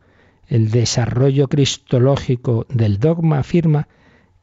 el 0.47 0.71
desarrollo 0.71 1.49
cristológico 1.49 2.67
del 2.69 2.99
dogma 2.99 3.39
afirma 3.39 3.89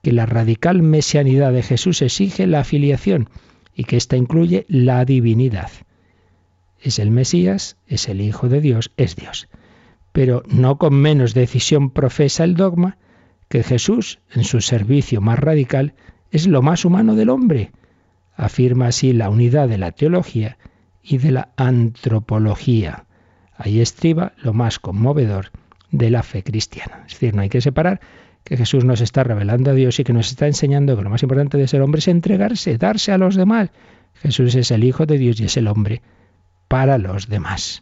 que 0.01 0.11
la 0.11 0.25
radical 0.25 0.81
mesianidad 0.81 1.53
de 1.53 1.61
Jesús 1.61 2.01
exige 2.01 2.47
la 2.47 2.61
afiliación 2.61 3.29
y 3.75 3.83
que 3.83 3.97
ésta 3.97 4.17
incluye 4.17 4.65
la 4.67 5.05
divinidad. 5.05 5.69
Es 6.81 6.99
el 6.99 7.11
Mesías, 7.11 7.77
es 7.87 8.07
el 8.09 8.21
Hijo 8.21 8.49
de 8.49 8.61
Dios, 8.61 8.91
es 8.97 9.15
Dios. 9.15 9.47
Pero 10.19 10.43
no 10.49 10.77
con 10.77 10.95
menos 10.95 11.33
decisión 11.33 11.91
profesa 11.91 12.43
el 12.43 12.55
dogma 12.55 12.97
que 13.47 13.63
Jesús, 13.63 14.19
en 14.33 14.43
su 14.43 14.59
servicio 14.59 15.21
más 15.21 15.39
radical, 15.39 15.93
es 16.29 16.45
lo 16.45 16.61
más 16.61 16.83
humano 16.83 17.15
del 17.15 17.29
hombre. 17.29 17.71
Afirma 18.35 18.87
así 18.87 19.13
la 19.13 19.29
unidad 19.29 19.69
de 19.69 19.77
la 19.77 19.93
teología 19.93 20.57
y 21.01 21.19
de 21.19 21.31
la 21.31 21.53
antropología. 21.55 23.05
Ahí 23.55 23.79
estriba 23.79 24.33
lo 24.43 24.51
más 24.51 24.77
conmovedor 24.77 25.51
de 25.89 26.09
la 26.09 26.21
fe 26.21 26.43
cristiana. 26.43 27.05
Es 27.07 27.13
decir, 27.13 27.33
no 27.33 27.41
hay 27.41 27.49
que 27.49 27.61
separar 27.61 28.01
que 28.43 28.57
Jesús 28.57 28.83
nos 28.83 28.99
está 28.99 29.23
revelando 29.23 29.71
a 29.71 29.73
Dios 29.73 30.01
y 30.01 30.03
que 30.03 30.11
nos 30.11 30.31
está 30.31 30.47
enseñando 30.47 30.97
que 30.97 31.03
lo 31.03 31.09
más 31.09 31.23
importante 31.23 31.57
de 31.57 31.69
ser 31.69 31.81
hombre 31.81 31.99
es 31.99 32.09
entregarse, 32.09 32.77
darse 32.77 33.13
a 33.13 33.17
los 33.17 33.35
demás. 33.35 33.69
Jesús 34.15 34.53
es 34.55 34.69
el 34.71 34.83
Hijo 34.83 35.05
de 35.05 35.17
Dios 35.17 35.39
y 35.39 35.45
es 35.45 35.55
el 35.55 35.69
hombre 35.69 36.01
para 36.67 36.97
los 36.97 37.29
demás. 37.29 37.79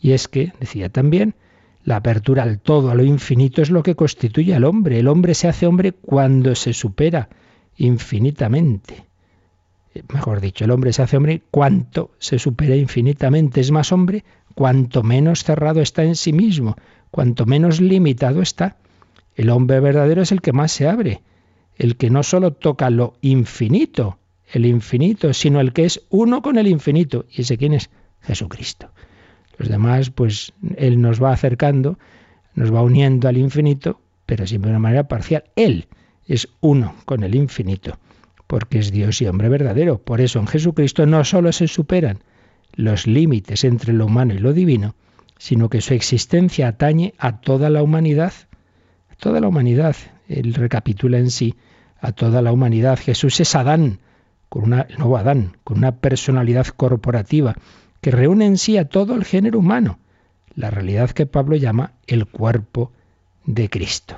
Y 0.00 0.14
es 0.14 0.26
que, 0.26 0.52
decía 0.58 0.88
también, 0.88 1.36
la 1.86 1.96
apertura 1.96 2.42
al 2.42 2.58
todo, 2.58 2.90
a 2.90 2.96
lo 2.96 3.04
infinito, 3.04 3.62
es 3.62 3.70
lo 3.70 3.84
que 3.84 3.94
constituye 3.94 4.54
al 4.56 4.64
hombre. 4.64 4.98
El 4.98 5.06
hombre 5.06 5.34
se 5.34 5.46
hace 5.46 5.68
hombre 5.68 5.92
cuando 5.92 6.56
se 6.56 6.72
supera 6.72 7.28
infinitamente. 7.76 9.06
Eh, 9.94 10.02
mejor 10.12 10.40
dicho, 10.40 10.64
el 10.64 10.72
hombre 10.72 10.92
se 10.92 11.02
hace 11.02 11.16
hombre 11.16 11.42
cuanto 11.48 12.10
se 12.18 12.40
supera 12.40 12.74
infinitamente. 12.74 13.60
Es 13.60 13.70
más 13.70 13.92
hombre 13.92 14.24
cuanto 14.56 15.04
menos 15.04 15.44
cerrado 15.44 15.80
está 15.80 16.02
en 16.02 16.16
sí 16.16 16.32
mismo, 16.32 16.76
cuanto 17.12 17.46
menos 17.46 17.80
limitado 17.80 18.42
está. 18.42 18.78
El 19.36 19.48
hombre 19.50 19.78
verdadero 19.78 20.22
es 20.22 20.32
el 20.32 20.40
que 20.40 20.52
más 20.52 20.72
se 20.72 20.88
abre, 20.88 21.22
el 21.76 21.96
que 21.96 22.10
no 22.10 22.24
solo 22.24 22.52
toca 22.52 22.90
lo 22.90 23.14
infinito, 23.20 24.18
el 24.52 24.66
infinito, 24.66 25.32
sino 25.32 25.60
el 25.60 25.72
que 25.72 25.84
es 25.84 26.02
uno 26.10 26.42
con 26.42 26.58
el 26.58 26.66
infinito. 26.66 27.26
¿Y 27.30 27.42
ese 27.42 27.56
quién 27.56 27.74
es? 27.74 27.90
Jesucristo. 28.22 28.90
Los 29.58 29.68
demás, 29.68 30.10
pues 30.10 30.52
Él 30.76 31.00
nos 31.00 31.22
va 31.22 31.32
acercando, 31.32 31.98
nos 32.54 32.72
va 32.72 32.82
uniendo 32.82 33.28
al 33.28 33.38
infinito, 33.38 34.00
pero 34.26 34.46
siempre 34.46 34.70
de 34.70 34.76
una 34.76 34.82
manera 34.82 35.08
parcial. 35.08 35.44
Él 35.56 35.88
es 36.26 36.48
uno 36.60 36.94
con 37.04 37.22
el 37.22 37.34
infinito, 37.34 37.98
porque 38.46 38.78
es 38.78 38.92
Dios 38.92 39.22
y 39.22 39.26
hombre 39.26 39.48
verdadero. 39.48 39.98
Por 39.98 40.20
eso 40.20 40.38
en 40.38 40.46
Jesucristo 40.46 41.06
no 41.06 41.24
solo 41.24 41.52
se 41.52 41.68
superan 41.68 42.18
los 42.74 43.06
límites 43.06 43.64
entre 43.64 43.92
lo 43.92 44.06
humano 44.06 44.34
y 44.34 44.38
lo 44.38 44.52
divino, 44.52 44.94
sino 45.38 45.68
que 45.68 45.80
su 45.80 45.94
existencia 45.94 46.68
atañe 46.68 47.14
a 47.18 47.40
toda 47.40 47.70
la 47.70 47.82
humanidad, 47.82 48.32
toda 49.18 49.40
la 49.40 49.48
humanidad. 49.48 49.96
Él 50.28 50.54
recapitula 50.54 51.18
en 51.18 51.30
sí 51.30 51.54
a 52.00 52.12
toda 52.12 52.42
la 52.42 52.52
humanidad. 52.52 52.98
Jesús 52.98 53.40
es 53.40 53.54
Adán, 53.54 54.00
con 54.48 54.64
una, 54.64 54.82
el 54.82 54.98
nuevo 54.98 55.16
Adán, 55.16 55.56
con 55.64 55.78
una 55.78 55.96
personalidad 55.96 56.66
corporativa 56.66 57.56
que 58.06 58.12
reúne 58.12 58.46
en 58.46 58.56
sí 58.56 58.78
a 58.78 58.84
todo 58.84 59.16
el 59.16 59.24
género 59.24 59.58
humano, 59.58 59.98
la 60.54 60.70
realidad 60.70 61.10
que 61.10 61.26
Pablo 61.26 61.56
llama 61.56 61.94
el 62.06 62.24
cuerpo 62.24 62.92
de 63.46 63.68
Cristo. 63.68 64.14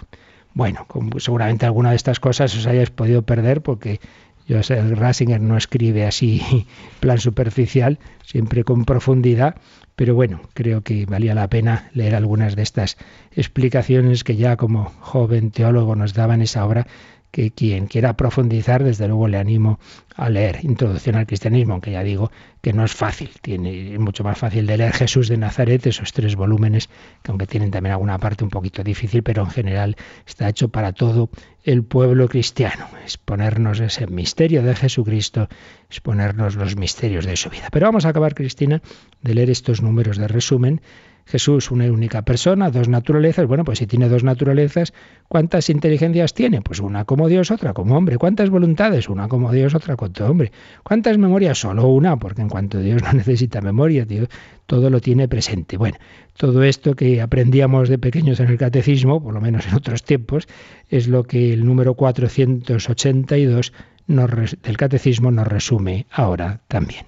Bueno, 0.52 0.86
seguramente 1.16 1.64
alguna 1.64 1.88
de 1.88 1.96
estas 1.96 2.20
cosas 2.20 2.54
os 2.54 2.66
hayáis 2.66 2.90
podido 2.90 3.22
perder 3.22 3.62
porque 3.62 3.98
Joseph 4.46 4.90
Rasinger 4.90 5.40
no 5.40 5.56
escribe 5.56 6.04
así 6.04 6.66
plan 7.00 7.16
superficial, 7.16 7.98
siempre 8.22 8.62
con 8.62 8.84
profundidad, 8.84 9.56
pero 9.96 10.14
bueno, 10.14 10.42
creo 10.52 10.82
que 10.82 11.06
valía 11.06 11.34
la 11.34 11.48
pena 11.48 11.88
leer 11.94 12.14
algunas 12.14 12.56
de 12.56 12.64
estas 12.64 12.98
explicaciones 13.32 14.22
que 14.22 14.36
ya 14.36 14.58
como 14.58 14.92
joven 15.00 15.50
teólogo 15.50 15.96
nos 15.96 16.12
daban 16.12 16.42
esa 16.42 16.66
obra 16.66 16.86
que 17.30 17.50
quien 17.50 17.86
quiera 17.86 18.16
profundizar, 18.16 18.82
desde 18.82 19.06
luego 19.06 19.28
le 19.28 19.38
animo 19.38 19.78
a 20.16 20.28
leer 20.30 20.60
Introducción 20.62 21.16
al 21.16 21.26
Cristianismo, 21.26 21.74
aunque 21.74 21.92
ya 21.92 22.02
digo 22.02 22.30
que 22.60 22.72
no 22.72 22.84
es 22.84 22.92
fácil, 22.92 23.30
tiene 23.40 23.94
es 23.94 23.98
mucho 24.00 24.24
más 24.24 24.38
fácil 24.38 24.66
de 24.66 24.76
leer 24.76 24.92
Jesús 24.92 25.28
de 25.28 25.36
Nazaret, 25.36 25.86
esos 25.86 26.12
tres 26.12 26.36
volúmenes, 26.36 26.88
que 27.22 27.30
aunque 27.30 27.46
tienen 27.46 27.70
también 27.70 27.92
alguna 27.92 28.18
parte 28.18 28.44
un 28.44 28.50
poquito 28.50 28.82
difícil, 28.82 29.22
pero 29.22 29.42
en 29.42 29.50
general 29.50 29.96
está 30.26 30.48
hecho 30.48 30.68
para 30.68 30.92
todo 30.92 31.30
el 31.64 31.84
pueblo 31.84 32.28
cristiano, 32.28 32.86
exponernos 33.04 33.80
ese 33.80 34.06
misterio 34.06 34.62
de 34.62 34.74
Jesucristo, 34.74 35.48
exponernos 35.88 36.56
los 36.56 36.76
misterios 36.76 37.26
de 37.26 37.36
su 37.36 37.50
vida. 37.50 37.68
Pero 37.70 37.86
vamos 37.86 38.06
a 38.06 38.08
acabar, 38.08 38.34
Cristina, 38.34 38.82
de 39.22 39.34
leer 39.34 39.50
estos 39.50 39.82
números 39.82 40.16
de 40.16 40.28
resumen 40.28 40.80
Jesús 41.28 41.70
una 41.70 41.84
única 41.92 42.22
persona, 42.22 42.70
dos 42.70 42.88
naturalezas. 42.88 43.46
Bueno, 43.46 43.62
pues 43.64 43.78
si 43.78 43.86
tiene 43.86 44.08
dos 44.08 44.24
naturalezas, 44.24 44.94
¿cuántas 45.28 45.68
inteligencias 45.68 46.32
tiene? 46.32 46.62
Pues 46.62 46.80
una 46.80 47.04
como 47.04 47.28
Dios, 47.28 47.50
otra 47.50 47.74
como 47.74 47.96
hombre. 47.98 48.16
¿Cuántas 48.16 48.48
voluntades? 48.48 49.10
Una 49.10 49.28
como 49.28 49.52
Dios, 49.52 49.74
otra 49.74 49.96
como 49.96 50.10
hombre. 50.26 50.52
¿Cuántas 50.82 51.18
memorias? 51.18 51.58
Solo 51.58 51.86
una, 51.88 52.16
porque 52.16 52.40
en 52.40 52.48
cuanto 52.48 52.78
Dios 52.78 53.02
no 53.02 53.12
necesita 53.12 53.60
memoria, 53.60 54.06
Dios 54.06 54.28
todo 54.64 54.88
lo 54.88 55.00
tiene 55.00 55.28
presente. 55.28 55.76
Bueno, 55.76 55.98
todo 56.38 56.62
esto 56.62 56.96
que 56.96 57.20
aprendíamos 57.20 57.90
de 57.90 57.98
pequeños 57.98 58.40
en 58.40 58.48
el 58.48 58.56
catecismo, 58.56 59.22
por 59.22 59.34
lo 59.34 59.40
menos 59.42 59.66
en 59.66 59.74
otros 59.74 60.04
tiempos, 60.04 60.48
es 60.88 61.08
lo 61.08 61.24
que 61.24 61.52
el 61.52 61.66
número 61.66 61.92
482 61.92 63.74
del 64.06 64.76
catecismo 64.78 65.30
nos 65.30 65.46
resume 65.46 66.06
ahora 66.10 66.62
también. 66.68 67.04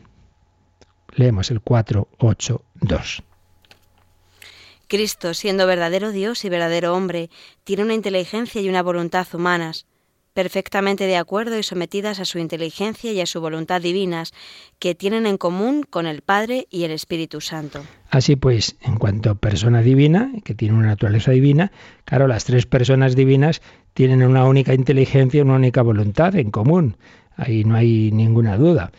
Leemos 1.16 1.50
el 1.50 1.62
482. 1.62 3.22
Cristo, 4.90 5.34
siendo 5.34 5.68
verdadero 5.68 6.10
Dios 6.10 6.44
y 6.44 6.48
verdadero 6.48 6.94
hombre, 6.96 7.30
tiene 7.62 7.84
una 7.84 7.94
inteligencia 7.94 8.60
y 8.60 8.68
una 8.68 8.82
voluntad 8.82 9.24
humanas, 9.32 9.86
perfectamente 10.34 11.06
de 11.06 11.16
acuerdo 11.16 11.56
y 11.56 11.62
sometidas 11.62 12.18
a 12.18 12.24
su 12.24 12.40
inteligencia 12.40 13.12
y 13.12 13.20
a 13.20 13.26
su 13.26 13.40
voluntad 13.40 13.80
divinas, 13.80 14.32
que 14.80 14.96
tienen 14.96 15.26
en 15.26 15.38
común 15.38 15.84
con 15.88 16.08
el 16.08 16.22
Padre 16.22 16.66
y 16.70 16.82
el 16.82 16.90
Espíritu 16.90 17.40
Santo. 17.40 17.82
Así 18.10 18.34
pues, 18.34 18.76
en 18.82 18.96
cuanto 18.96 19.30
a 19.30 19.36
persona 19.36 19.80
divina, 19.80 20.32
que 20.44 20.56
tiene 20.56 20.74
una 20.74 20.88
naturaleza 20.88 21.30
divina, 21.30 21.70
claro, 22.04 22.26
las 22.26 22.44
tres 22.44 22.66
personas 22.66 23.14
divinas 23.14 23.62
tienen 23.94 24.24
una 24.24 24.44
única 24.44 24.74
inteligencia 24.74 25.38
y 25.38 25.42
una 25.42 25.54
única 25.54 25.82
voluntad 25.82 26.34
en 26.34 26.50
común. 26.50 26.96
Ahí 27.36 27.62
no 27.62 27.76
hay 27.76 28.10
ninguna 28.10 28.56
duda. 28.56 28.90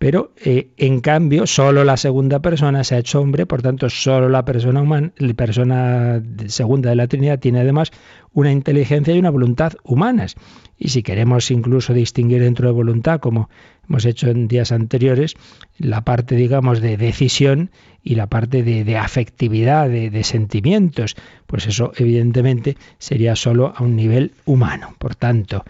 Pero 0.00 0.32
eh, 0.42 0.70
en 0.78 1.02
cambio, 1.02 1.46
solo 1.46 1.84
la 1.84 1.98
segunda 1.98 2.38
persona 2.38 2.84
se 2.84 2.94
ha 2.94 2.98
hecho 3.00 3.20
hombre, 3.20 3.44
por 3.44 3.60
tanto, 3.60 3.90
solo 3.90 4.30
la 4.30 4.46
persona 4.46 4.80
humana, 4.80 5.12
la 5.18 5.34
persona 5.34 6.22
segunda 6.46 6.88
de 6.88 6.96
la 6.96 7.06
Trinidad 7.06 7.38
tiene 7.38 7.60
además 7.60 7.92
una 8.32 8.50
inteligencia 8.50 9.14
y 9.14 9.18
una 9.18 9.28
voluntad 9.28 9.74
humanas. 9.84 10.36
Y 10.78 10.88
si 10.88 11.02
queremos 11.02 11.50
incluso 11.50 11.92
distinguir 11.92 12.40
dentro 12.40 12.68
de 12.68 12.72
voluntad, 12.72 13.20
como 13.20 13.50
hemos 13.86 14.06
hecho 14.06 14.30
en 14.30 14.48
días 14.48 14.72
anteriores, 14.72 15.34
la 15.76 16.00
parte, 16.00 16.34
digamos, 16.34 16.80
de 16.80 16.96
decisión 16.96 17.70
y 18.02 18.14
la 18.14 18.26
parte 18.26 18.62
de, 18.62 18.96
afectividad, 18.96 19.90
de, 19.90 20.08
de, 20.08 20.24
sentimientos, 20.24 21.14
pues 21.46 21.66
eso 21.66 21.92
evidentemente 21.94 22.78
sería 22.96 23.36
solo 23.36 23.74
a 23.76 23.82
un 23.82 23.96
nivel 23.96 24.32
humano. 24.46 24.94
Por 24.98 25.14
tanto, 25.14 25.62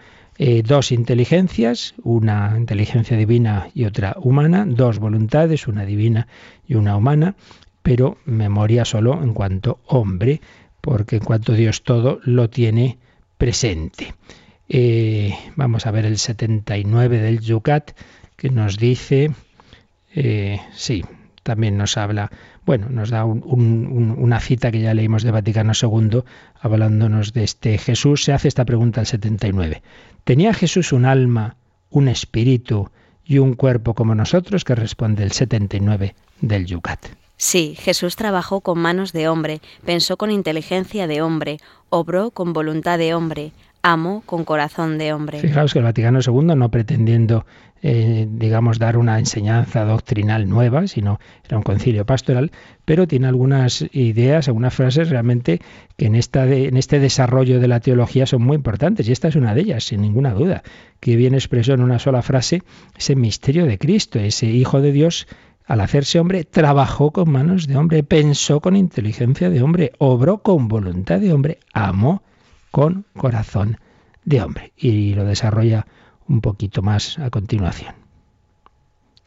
eh, 0.43 0.63
dos 0.63 0.91
inteligencias, 0.91 1.93
una 2.01 2.55
inteligencia 2.57 3.15
divina 3.15 3.69
y 3.75 3.85
otra 3.85 4.15
humana, 4.19 4.65
dos 4.67 4.97
voluntades, 4.97 5.67
una 5.67 5.85
divina 5.85 6.27
y 6.67 6.73
una 6.73 6.97
humana, 6.97 7.35
pero 7.83 8.17
memoria 8.25 8.83
solo 8.83 9.21
en 9.21 9.35
cuanto 9.35 9.81
hombre, 9.85 10.41
porque 10.81 11.17
en 11.17 11.25
cuanto 11.25 11.53
Dios 11.53 11.83
todo 11.83 12.21
lo 12.23 12.49
tiene 12.49 12.97
presente. 13.37 14.15
Eh, 14.67 15.37
vamos 15.57 15.85
a 15.85 15.91
ver 15.91 16.07
el 16.07 16.17
79 16.17 17.19
del 17.19 17.39
Yucat, 17.39 17.91
que 18.35 18.49
nos 18.49 18.79
dice, 18.79 19.29
eh, 20.15 20.59
sí, 20.73 21.05
también 21.43 21.77
nos 21.77 21.97
habla, 21.97 22.31
bueno, 22.65 22.87
nos 22.89 23.09
da 23.09 23.25
una 23.25 24.39
cita 24.39 24.71
que 24.71 24.81
ya 24.81 24.93
leímos 24.93 25.23
de 25.23 25.31
Vaticano 25.31 25.73
II, 25.79 26.21
hablándonos 26.59 27.33
de 27.33 27.43
este 27.43 27.77
Jesús, 27.77 28.23
se 28.23 28.33
hace 28.33 28.47
esta 28.47 28.65
pregunta 28.65 28.99
al 28.99 29.07
79. 29.07 29.81
¿Tenía 30.23 30.53
Jesús 30.53 30.93
un 30.93 31.05
alma, 31.05 31.55
un 31.89 32.07
espíritu 32.07 32.89
y 33.25 33.39
un 33.39 33.55
cuerpo 33.55 33.93
como 33.95 34.13
nosotros? 34.13 34.63
Que 34.63 34.75
responde 34.75 35.23
el 35.23 35.31
79 35.31 36.15
del 36.41 36.65
Yucat. 36.65 36.99
Sí, 37.37 37.75
Jesús 37.75 38.15
trabajó 38.15 38.61
con 38.61 38.77
manos 38.77 39.13
de 39.13 39.27
hombre, 39.27 39.61
pensó 39.83 40.15
con 40.15 40.29
inteligencia 40.29 41.07
de 41.07 41.23
hombre, 41.23 41.57
obró 41.89 42.29
con 42.29 42.53
voluntad 42.53 42.99
de 42.99 43.15
hombre, 43.15 43.51
amó 43.81 44.21
con 44.27 44.45
corazón 44.45 44.99
de 44.99 45.11
hombre. 45.11 45.39
Fijaos 45.39 45.73
que 45.73 45.79
el 45.79 45.85
Vaticano 45.85 46.19
II, 46.23 46.55
no 46.55 46.69
pretendiendo 46.69 47.47
eh, 47.83 48.27
digamos, 48.29 48.77
dar 48.77 48.97
una 48.97 49.17
enseñanza 49.17 49.85
doctrinal 49.85 50.47
nueva, 50.47 50.87
sino 50.87 51.19
era 51.43 51.57
un 51.57 51.63
concilio 51.63 52.05
pastoral, 52.05 52.51
pero 52.85 53.07
tiene 53.07 53.27
algunas 53.27 53.85
ideas, 53.91 54.47
algunas 54.47 54.73
frases 54.73 55.09
realmente 55.09 55.61
que 55.97 56.05
en, 56.05 56.15
esta 56.15 56.45
en 56.45 56.77
este 56.77 56.99
desarrollo 56.99 57.59
de 57.59 57.67
la 57.67 57.79
teología 57.79 58.25
son 58.25 58.43
muy 58.43 58.55
importantes, 58.55 59.07
y 59.07 59.11
esta 59.11 59.29
es 59.29 59.35
una 59.35 59.55
de 59.55 59.61
ellas, 59.61 59.85
sin 59.85 60.01
ninguna 60.01 60.33
duda, 60.33 60.63
que 60.99 61.15
bien 61.15 61.33
expresó 61.33 61.73
en 61.73 61.81
una 61.81 61.99
sola 61.99 62.21
frase 62.21 62.61
ese 62.97 63.15
misterio 63.15 63.65
de 63.65 63.77
Cristo, 63.77 64.19
ese 64.19 64.47
Hijo 64.47 64.81
de 64.81 64.91
Dios 64.91 65.27
al 65.65 65.79
hacerse 65.79 66.19
hombre, 66.19 66.43
trabajó 66.43 67.11
con 67.11 67.31
manos 67.31 67.65
de 67.65 67.77
hombre, 67.77 68.03
pensó 68.03 68.59
con 68.59 68.75
inteligencia 68.75 69.49
de 69.49 69.63
hombre, 69.63 69.93
obró 69.99 70.39
con 70.39 70.67
voluntad 70.67 71.19
de 71.19 71.31
hombre, 71.31 71.59
amó 71.73 72.23
con 72.71 73.05
corazón 73.15 73.77
de 74.25 74.41
hombre. 74.41 74.73
Y 74.75 75.13
lo 75.13 75.23
desarrolla 75.23 75.87
un 76.31 76.39
poquito 76.39 76.81
más 76.81 77.19
a 77.19 77.29
continuación. 77.29 77.93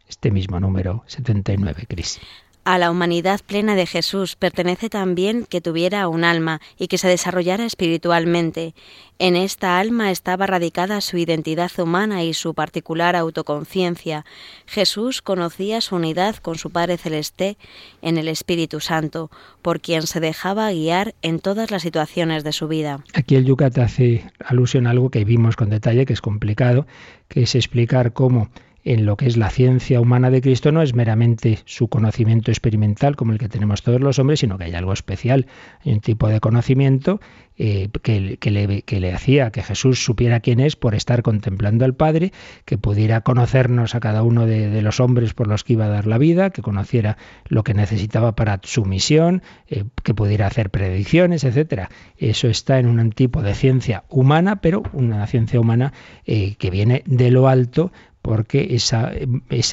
Este 0.08 0.30
mismo 0.30 0.58
número 0.58 1.04
79, 1.06 1.84
Cris. 1.86 2.20
A 2.66 2.78
la 2.78 2.90
humanidad 2.90 3.42
plena 3.46 3.74
de 3.76 3.84
Jesús 3.84 4.36
pertenece 4.36 4.88
también 4.88 5.44
que 5.44 5.60
tuviera 5.60 6.08
un 6.08 6.24
alma 6.24 6.62
y 6.78 6.86
que 6.88 6.96
se 6.96 7.08
desarrollara 7.08 7.66
espiritualmente. 7.66 8.74
En 9.18 9.36
esta 9.36 9.78
alma 9.78 10.10
estaba 10.10 10.46
radicada 10.46 11.02
su 11.02 11.18
identidad 11.18 11.70
humana 11.78 12.24
y 12.24 12.32
su 12.32 12.54
particular 12.54 13.16
autoconciencia. 13.16 14.24
Jesús 14.64 15.20
conocía 15.20 15.82
su 15.82 15.96
unidad 15.96 16.36
con 16.36 16.56
su 16.56 16.70
Padre 16.70 16.96
Celeste 16.96 17.58
en 18.00 18.16
el 18.16 18.28
Espíritu 18.28 18.80
Santo, 18.80 19.30
por 19.60 19.80
quien 19.82 20.06
se 20.06 20.20
dejaba 20.20 20.72
guiar 20.72 21.14
en 21.20 21.40
todas 21.40 21.70
las 21.70 21.82
situaciones 21.82 22.44
de 22.44 22.52
su 22.52 22.66
vida. 22.66 23.04
Aquí 23.12 23.36
el 23.36 23.44
Yucat 23.44 23.76
hace 23.76 24.24
alusión 24.42 24.86
a 24.86 24.90
algo 24.90 25.10
que 25.10 25.26
vimos 25.26 25.56
con 25.56 25.68
detalle, 25.68 26.06
que 26.06 26.14
es 26.14 26.22
complicado, 26.22 26.86
que 27.28 27.42
es 27.42 27.54
explicar 27.56 28.14
cómo 28.14 28.48
en 28.84 29.06
lo 29.06 29.16
que 29.16 29.26
es 29.26 29.36
la 29.36 29.50
ciencia 29.50 30.00
humana 30.00 30.30
de 30.30 30.42
Cristo 30.42 30.70
no 30.70 30.82
es 30.82 30.94
meramente 30.94 31.58
su 31.64 31.88
conocimiento 31.88 32.50
experimental 32.50 33.16
como 33.16 33.32
el 33.32 33.38
que 33.38 33.48
tenemos 33.48 33.82
todos 33.82 34.00
los 34.00 34.18
hombres, 34.18 34.40
sino 34.40 34.58
que 34.58 34.64
hay 34.64 34.74
algo 34.74 34.92
especial, 34.92 35.46
hay 35.84 35.92
un 35.92 36.00
tipo 36.00 36.28
de 36.28 36.40
conocimiento 36.40 37.20
eh, 37.56 37.88
que, 38.02 38.38
le, 38.50 39.12
hacía 39.12 39.50
que 39.52 39.62
Jesús 39.62 40.04
supiera 40.04 40.40
quién 40.40 40.58
es 40.58 40.74
por 40.74 40.94
estar 40.94 41.22
contemplando 41.22 41.84
al 41.84 41.94
Padre, 41.94 42.32
que 42.64 42.78
pudiera 42.78 43.20
conocernos 43.20 43.94
a 43.94 44.00
cada 44.00 44.22
uno 44.22 44.44
de, 44.44 44.82
los 44.82 45.00
hombres 45.00 45.34
por 45.34 45.46
los 45.46 45.64
que 45.64 45.74
iba 45.74 45.86
a 45.86 45.88
dar 45.88 46.06
la 46.06 46.18
vida, 46.18 46.50
que 46.50 46.62
conociera 46.62 47.16
lo 47.46 47.62
que 47.62 47.72
necesitaba 47.72 48.34
para 48.34 48.60
su 48.64 48.84
misión, 48.84 49.42
eh, 49.68 49.84
que 50.02 50.14
pudiera 50.14 50.46
hacer 50.46 50.70
predicciones, 50.70 51.44
etcétera. 51.44 51.90
Eso 52.18 52.48
está 52.48 52.80
en 52.80 52.88
un 52.88 53.12
tipo 53.12 53.40
de 53.40 53.54
ciencia 53.54 54.04
humana, 54.10 54.60
pero 54.60 54.82
una 54.92 55.26
ciencia 55.26 55.60
humana 55.60 55.92
eh, 56.26 56.56
que 56.56 56.70
viene 56.70 57.02
de 57.06 57.30
lo 57.30 57.48
alto 57.48 57.92
porque 58.24 58.74
esa, 58.74 59.12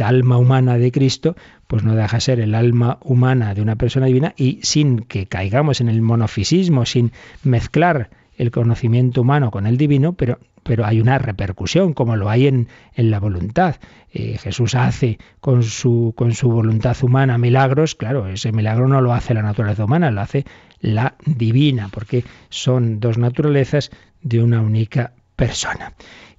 alma 0.04 0.38
humana 0.38 0.78
de 0.78 0.91
Cristo 0.91 1.38
pues 1.68 1.84
no 1.86 1.95
deja 1.95 2.20
ser 2.20 2.41
el 2.41 2.54
alma 2.54 2.97
humana 3.02 3.54
de 3.54 3.62
una 3.62 3.78
persona 3.78 4.08
divina 4.08 4.34
y 4.36 4.60
sin 4.62 4.99
que 4.99 5.26
caigamos 5.26 5.80
en 5.80 5.88
el 5.88 6.02
monofisismo, 6.02 6.86
sin 6.86 7.14
mezclar 7.45 8.10
el 8.38 8.52
conocimiento 8.52 9.22
humano 9.22 9.52
con 9.52 9.68
el 9.68 9.78
divino, 9.78 10.12
pero, 10.12 10.38
pero 10.64 10.86
hay 10.86 10.99
una 10.99 11.18
repercusión, 11.18 11.93
como 11.93 12.18
lo 12.18 12.30
hay 12.30 12.47
en, 12.47 12.68
en 12.93 13.10
la 13.10 13.22
voluntad. 13.22 13.78
Eh, 14.12 14.38
Jesús 14.38 14.76
hace 14.76 15.18
con 15.39 15.64
su, 15.64 16.14
con 16.18 16.34
su 16.34 16.49
voluntad 16.52 16.97
humana 17.04 17.38
milagros, 17.38 17.95
claro, 17.95 18.28
ese 18.28 18.52
milagro 18.52 18.89
no 18.89 18.99
lo 18.99 19.14
hace 19.14 19.34
la 19.34 19.43
naturaleza 19.43 19.86
humana, 19.86 20.12
lo 20.12 20.20
hace 20.20 20.43
la 20.82 21.16
divina, 21.26 21.88
porque 21.88 22.26
son 22.49 22.99
dos 22.99 23.18
naturalezas 23.18 23.91
de 24.22 24.43
una 24.43 24.60
única 24.60 25.14
persona. 25.38 25.93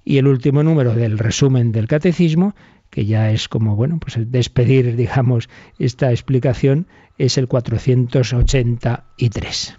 Y 0.05 0.17
el 0.17 0.27
último 0.27 0.63
número 0.63 0.93
del 0.93 1.17
resumen 1.17 1.71
del 1.71 1.87
catecismo, 1.87 2.55
que 2.89 3.05
ya 3.05 3.31
es 3.31 3.47
como, 3.47 3.75
bueno, 3.75 3.99
pues 3.99 4.17
despedir, 4.31 4.95
digamos, 4.95 5.49
esta 5.79 6.11
explicación, 6.11 6.87
es 7.17 7.37
el 7.37 7.47
483. 7.47 9.77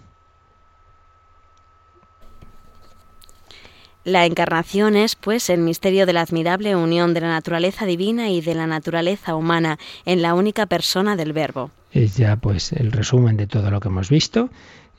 La 4.05 4.27
encarnación 4.27 4.97
es, 4.97 5.17
pues, 5.17 5.49
el 5.49 5.61
misterio 5.61 6.05
de 6.05 6.13
la 6.13 6.21
admirable 6.21 6.77
unión 6.77 7.15
de 7.15 7.23
la 7.23 7.29
naturaleza 7.29 7.87
divina 7.87 8.29
y 8.29 8.43
de 8.43 8.55
la 8.55 8.67
naturaleza 8.67 9.35
humana 9.35 9.79
en 10.05 10.21
la 10.21 10.35
única 10.35 10.67
persona 10.67 11.17
del 11.17 11.33
Verbo. 11.33 11.71
Es 11.91 12.19
ya, 12.19 12.37
pues, 12.37 12.73
el 12.73 12.93
resumen 12.93 13.39
de 13.39 13.47
todo 13.47 13.71
lo 13.71 13.81
que 13.81 13.89
hemos 13.89 14.11
visto. 14.11 14.51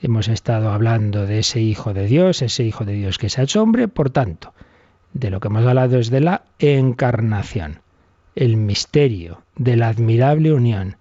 Hemos 0.01 0.27
estado 0.27 0.71
hablando 0.71 1.27
de 1.27 1.39
ese 1.39 1.61
Hijo 1.61 1.93
de 1.93 2.07
Dios, 2.07 2.41
ese 2.41 2.63
Hijo 2.63 2.83
de 2.83 2.93
Dios 2.93 3.19
que 3.19 3.29
se 3.29 3.41
ha 3.41 3.43
hecho 3.43 3.61
hombre, 3.61 3.87
por 3.87 4.09
tanto, 4.09 4.54
de 5.15 5.29
lo 5.29 5.39
que 5.39 5.47
hemos 5.47 5.65
hablado 5.65 5.97
es 5.97 6.09
de 6.09 6.19
la 6.19 6.43
encarnación, 6.59 7.79
el 8.35 8.57
misterio 8.57 9.43
de 9.55 9.77
la 9.77 9.87
admirable 9.87 10.51
unión 10.51 10.97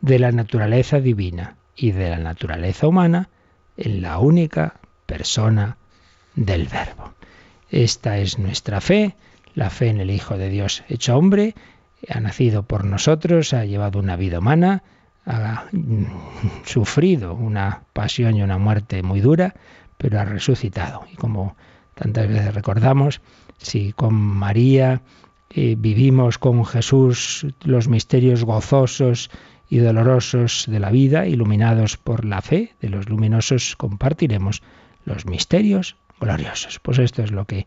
de 0.00 0.18
la 0.18 0.32
naturaleza 0.32 1.00
divina 1.00 1.56
y 1.76 1.92
de 1.92 2.08
la 2.08 2.18
naturaleza 2.18 2.88
humana 2.88 3.28
en 3.76 4.00
la 4.00 4.18
única 4.20 4.80
persona 5.04 5.76
del 6.34 6.66
Verbo. 6.66 7.12
Esta 7.70 8.16
es 8.16 8.38
nuestra 8.38 8.80
fe, 8.80 9.16
la 9.54 9.68
fe 9.68 9.88
en 9.88 10.00
el 10.00 10.10
Hijo 10.10 10.38
de 10.38 10.48
Dios 10.48 10.82
hecho 10.88 11.18
hombre, 11.18 11.54
ha 12.08 12.20
nacido 12.20 12.62
por 12.62 12.86
nosotros, 12.86 13.52
ha 13.52 13.66
llevado 13.66 13.98
una 13.98 14.16
vida 14.16 14.38
humana, 14.38 14.82
ha 15.26 15.66
sufrido 16.64 17.34
una 17.34 17.82
pasión 17.92 18.34
y 18.34 18.42
una 18.42 18.56
muerte 18.56 19.02
muy 19.02 19.20
dura, 19.20 19.54
pero 19.98 20.18
ha 20.20 20.24
resucitado. 20.24 21.04
Y 21.12 21.16
como 21.16 21.54
tantas 21.94 22.28
veces 22.28 22.54
recordamos, 22.54 23.20
si 23.58 23.92
con 23.92 24.14
María 24.14 25.02
eh, 25.50 25.76
vivimos 25.78 26.38
con 26.38 26.64
Jesús 26.64 27.46
los 27.64 27.88
misterios 27.88 28.44
gozosos 28.44 29.30
y 29.68 29.78
dolorosos 29.78 30.64
de 30.66 30.80
la 30.80 30.90
vida, 30.90 31.26
iluminados 31.26 31.96
por 31.96 32.24
la 32.24 32.40
fe 32.40 32.74
de 32.80 32.88
los 32.88 33.08
luminosos, 33.08 33.76
compartiremos 33.76 34.62
los 35.04 35.26
misterios 35.26 35.96
gloriosos. 36.20 36.80
Pues 36.80 36.98
esto 36.98 37.22
es 37.22 37.30
lo 37.30 37.44
que 37.44 37.66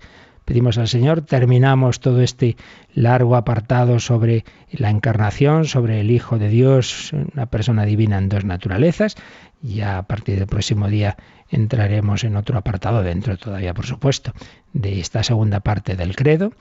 pedimos 0.52 0.78
al 0.78 0.90
Señor. 0.90 1.22
Terminamos 1.22 2.02
todo 2.02 2.20
este 2.22 2.58
largo 2.94 3.38
apartado 3.38 4.02
sobre 4.02 4.44
la 4.70 4.90
encarnación, 4.90 5.64
sobre 5.64 6.02
el 6.02 6.12
Hijo 6.12 6.40
de 6.40 6.50
Dios, 6.50 7.14
una 7.14 7.46
persona 7.46 7.86
divina 7.86 8.18
en 8.18 8.28
dos 8.28 8.44
naturalezas. 8.44 9.16
Ya 9.62 9.98
a 9.98 10.04
partir 10.04 10.40
del 10.40 10.48
próximo 10.48 10.90
día 10.90 11.16
entraremos 11.50 12.26
en 12.26 12.36
otro 12.36 12.58
apartado, 12.58 13.02
dentro 13.02 13.38
todavía, 13.38 13.74
por 13.74 13.86
supuesto, 13.86 14.34
de 14.74 15.00
esta 15.00 15.24
segunda 15.24 15.62
parte 15.62 15.96
del 15.96 16.18
credo 16.18 16.52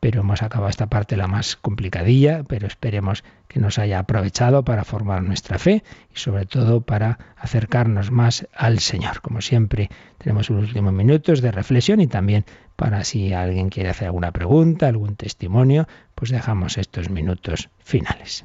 pero 0.00 0.20
hemos 0.20 0.42
acabado 0.42 0.70
esta 0.70 0.86
parte 0.86 1.16
la 1.16 1.26
más 1.26 1.56
complicadilla, 1.56 2.44
pero 2.44 2.66
esperemos 2.66 3.24
que 3.48 3.60
nos 3.60 3.78
haya 3.78 3.98
aprovechado 3.98 4.64
para 4.64 4.84
formar 4.84 5.22
nuestra 5.22 5.58
fe 5.58 5.82
y 6.14 6.18
sobre 6.18 6.46
todo 6.46 6.82
para 6.82 7.18
acercarnos 7.36 8.10
más 8.10 8.46
al 8.54 8.78
Señor. 8.78 9.20
Como 9.20 9.40
siempre, 9.40 9.90
tenemos 10.18 10.50
unos 10.50 10.68
últimos 10.68 10.92
minutos 10.92 11.40
de 11.40 11.50
reflexión 11.50 12.00
y 12.00 12.06
también 12.06 12.44
para 12.76 13.02
si 13.04 13.32
alguien 13.32 13.70
quiere 13.70 13.90
hacer 13.90 14.06
alguna 14.06 14.32
pregunta, 14.32 14.86
algún 14.86 15.16
testimonio, 15.16 15.88
pues 16.14 16.30
dejamos 16.30 16.78
estos 16.78 17.10
minutos 17.10 17.70
finales. 17.82 18.44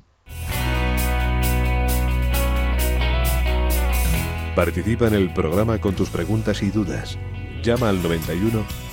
Participa 4.56 5.08
en 5.08 5.16
el 5.16 5.34
programa 5.34 5.80
con 5.80 5.95
tus 5.95 6.10
preguntas 6.10 6.62
y 6.62 6.70
dudas. 6.70 7.18
Llama 7.64 7.89
al 7.89 8.04
91 8.04 8.93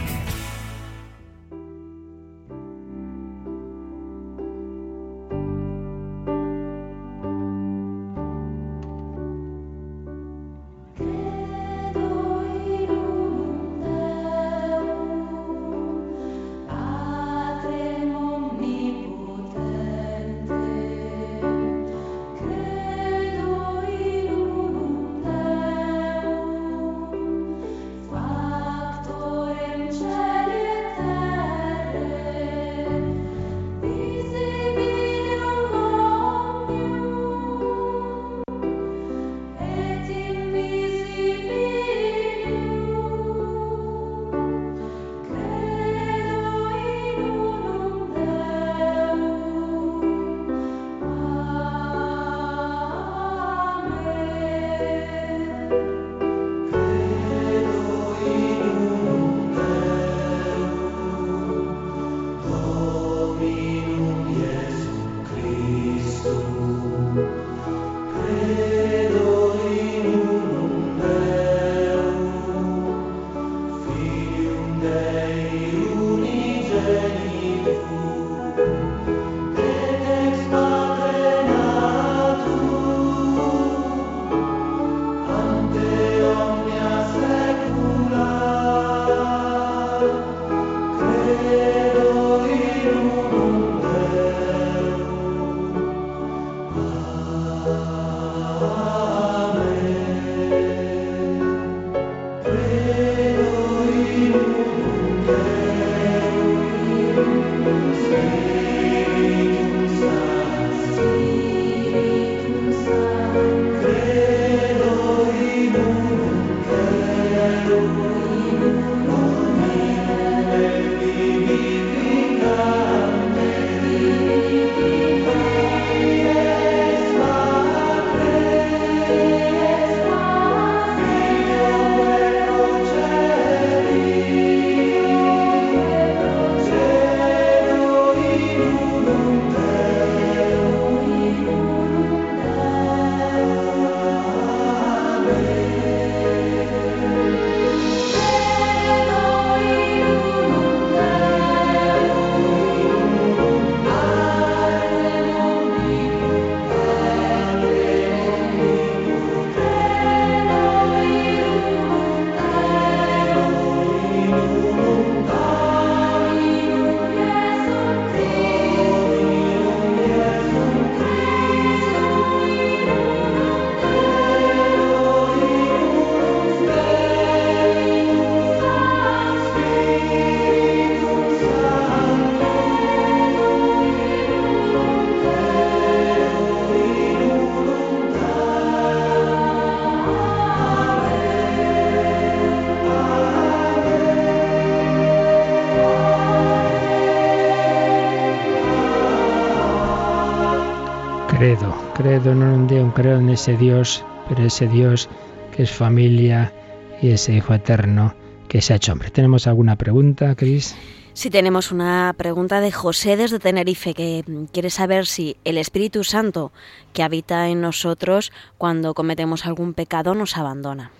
creo 202.93 203.19
en 203.19 203.29
ese 203.29 203.57
Dios, 203.57 204.05
pero 204.27 204.43
ese 204.43 204.67
Dios 204.67 205.09
que 205.55 205.63
es 205.63 205.71
familia 205.71 206.53
y 207.01 207.09
ese 207.09 207.33
Hijo 207.33 207.53
eterno 207.53 208.15
que 208.47 208.61
se 208.61 208.73
ha 208.73 208.75
hecho 208.75 208.93
hombre. 208.93 209.09
¿Tenemos 209.09 209.47
alguna 209.47 209.75
pregunta, 209.77 210.35
Cris? 210.35 210.75
Sí, 211.13 211.29
tenemos 211.29 211.71
una 211.71 212.13
pregunta 212.17 212.61
de 212.61 212.71
José 212.71 213.17
desde 213.17 213.39
Tenerife 213.39 213.93
que 213.93 214.23
quiere 214.53 214.69
saber 214.69 215.05
si 215.05 215.35
el 215.43 215.57
Espíritu 215.57 216.03
Santo 216.03 216.53
que 216.93 217.03
habita 217.03 217.49
en 217.49 217.61
nosotros 217.61 218.31
cuando 218.57 218.93
cometemos 218.93 219.45
algún 219.45 219.73
pecado 219.73 220.15
nos 220.15 220.37
abandona. 220.37 220.91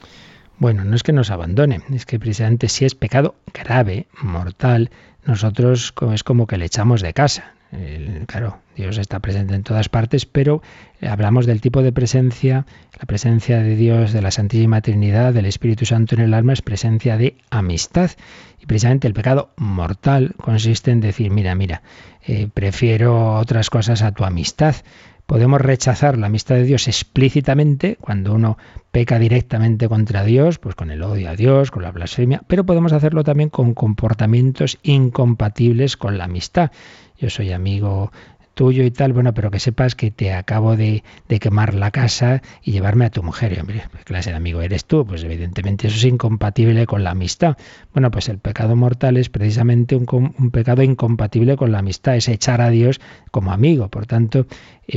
Bueno, 0.60 0.84
no 0.84 0.96
es 0.96 1.04
que 1.04 1.14
nos 1.14 1.32
abandone, 1.32 1.82
es 1.94 2.06
que 2.06 2.20
precisamente 2.20 2.68
si 2.68 2.86
es 2.86 2.94
pecado 2.94 3.36
grave, 3.54 4.08
mortal, 4.22 4.92
nosotros 5.26 5.94
es 6.14 6.24
como 6.24 6.46
que 6.46 6.58
le 6.58 6.66
echamos 6.66 7.02
de 7.02 7.14
casa. 7.14 7.54
Claro, 8.28 8.60
Dios 8.76 8.98
está 8.98 9.20
presente 9.20 9.56
en 9.56 9.64
todas 9.64 9.90
partes, 9.90 10.26
pero 10.26 10.62
hablamos 11.02 11.46
del 11.46 11.62
tipo 11.62 11.82
de 11.82 11.92
presencia, 11.92 12.66
la 13.00 13.06
presencia 13.06 13.62
de 13.62 13.76
Dios, 13.76 14.12
de 14.12 14.22
la 14.22 14.32
Santísima 14.32 14.82
Trinidad, 14.82 15.34
del 15.34 15.46
Espíritu 15.46 15.86
Santo 15.86 16.16
en 16.16 16.22
el 16.22 16.34
alma, 16.34 16.54
es 16.54 16.62
presencia 16.62 17.18
de 17.18 17.38
amistad. 17.50 18.12
Y 18.60 18.66
precisamente 18.66 19.08
el 19.08 19.14
pecado 19.14 19.52
mortal 19.58 20.36
consiste 20.38 20.92
en 20.92 21.00
decir, 21.00 21.32
mira, 21.32 21.56
mira, 21.56 21.82
eh, 22.28 22.48
prefiero 22.54 23.36
otras 23.36 23.70
cosas 23.70 24.02
a 24.02 24.12
tu 24.12 24.24
amistad. 24.24 24.76
Podemos 25.32 25.62
rechazar 25.62 26.18
la 26.18 26.28
amistad 26.28 26.56
de 26.56 26.66
Dios 26.66 26.90
explícitamente 26.90 27.98
cuando 28.02 28.34
uno 28.34 28.58
peca 28.92 29.18
directamente 29.18 29.88
contra 29.88 30.26
Dios, 30.26 30.60
pues 30.60 30.76
con 30.76 30.92
el 30.92 31.02
odio 31.04 31.30
a 31.30 31.38
Dios, 31.38 31.72
con 31.72 31.84
la 31.84 31.92
blasfemia, 31.94 32.42
pero 32.48 32.66
podemos 32.66 32.92
hacerlo 32.92 33.24
también 33.24 33.48
con 33.50 33.74
comportamientos 33.74 34.78
incompatibles 34.84 35.96
con 35.96 36.18
la 36.18 36.26
amistad. 36.26 36.72
Yo 37.18 37.30
soy 37.30 37.54
amigo 37.54 38.12
tuyo 38.54 38.84
y 38.84 38.92
tal, 38.92 39.14
bueno, 39.14 39.34
pero 39.34 39.50
que 39.52 39.60
sepas 39.60 39.96
que 39.96 40.12
te 40.12 40.34
acabo 40.34 40.76
de, 40.76 41.04
quemar 41.40 41.74
la 41.74 41.92
casa 41.92 42.42
y 42.62 42.72
llevarme 42.72 43.06
a 43.06 43.10
tu 43.10 43.24
mujer. 43.24 43.54
Y, 43.54 43.60
hombre, 43.60 43.84
¿qué 43.98 44.04
clase 44.04 44.32
de 44.32 44.36
amigo 44.36 44.62
eres 44.62 44.86
tú? 44.86 45.06
Pues 45.06 45.24
evidentemente 45.24 45.88
eso 45.88 45.96
es 45.96 46.04
incompatible 46.04 46.86
con 46.86 47.04
la 47.04 47.12
amistad. 47.12 47.58
Bueno, 47.94 48.12
pues 48.12 48.30
el 48.30 48.38
pecado 48.38 48.76
mortal 48.76 49.18
es 49.18 49.30
precisamente 49.30 49.96
un 49.96 50.52
pecado 50.52 50.84
incompatible 50.84 51.56
con 51.56 51.72
la 51.72 51.80
amistad, 51.80 52.16
es 52.16 52.28
echar 52.28 52.62
a 52.62 52.70
Dios 52.70 53.00
como 53.32 53.52
amigo. 53.52 53.88
Por 53.88 54.06
tanto, 54.06 54.46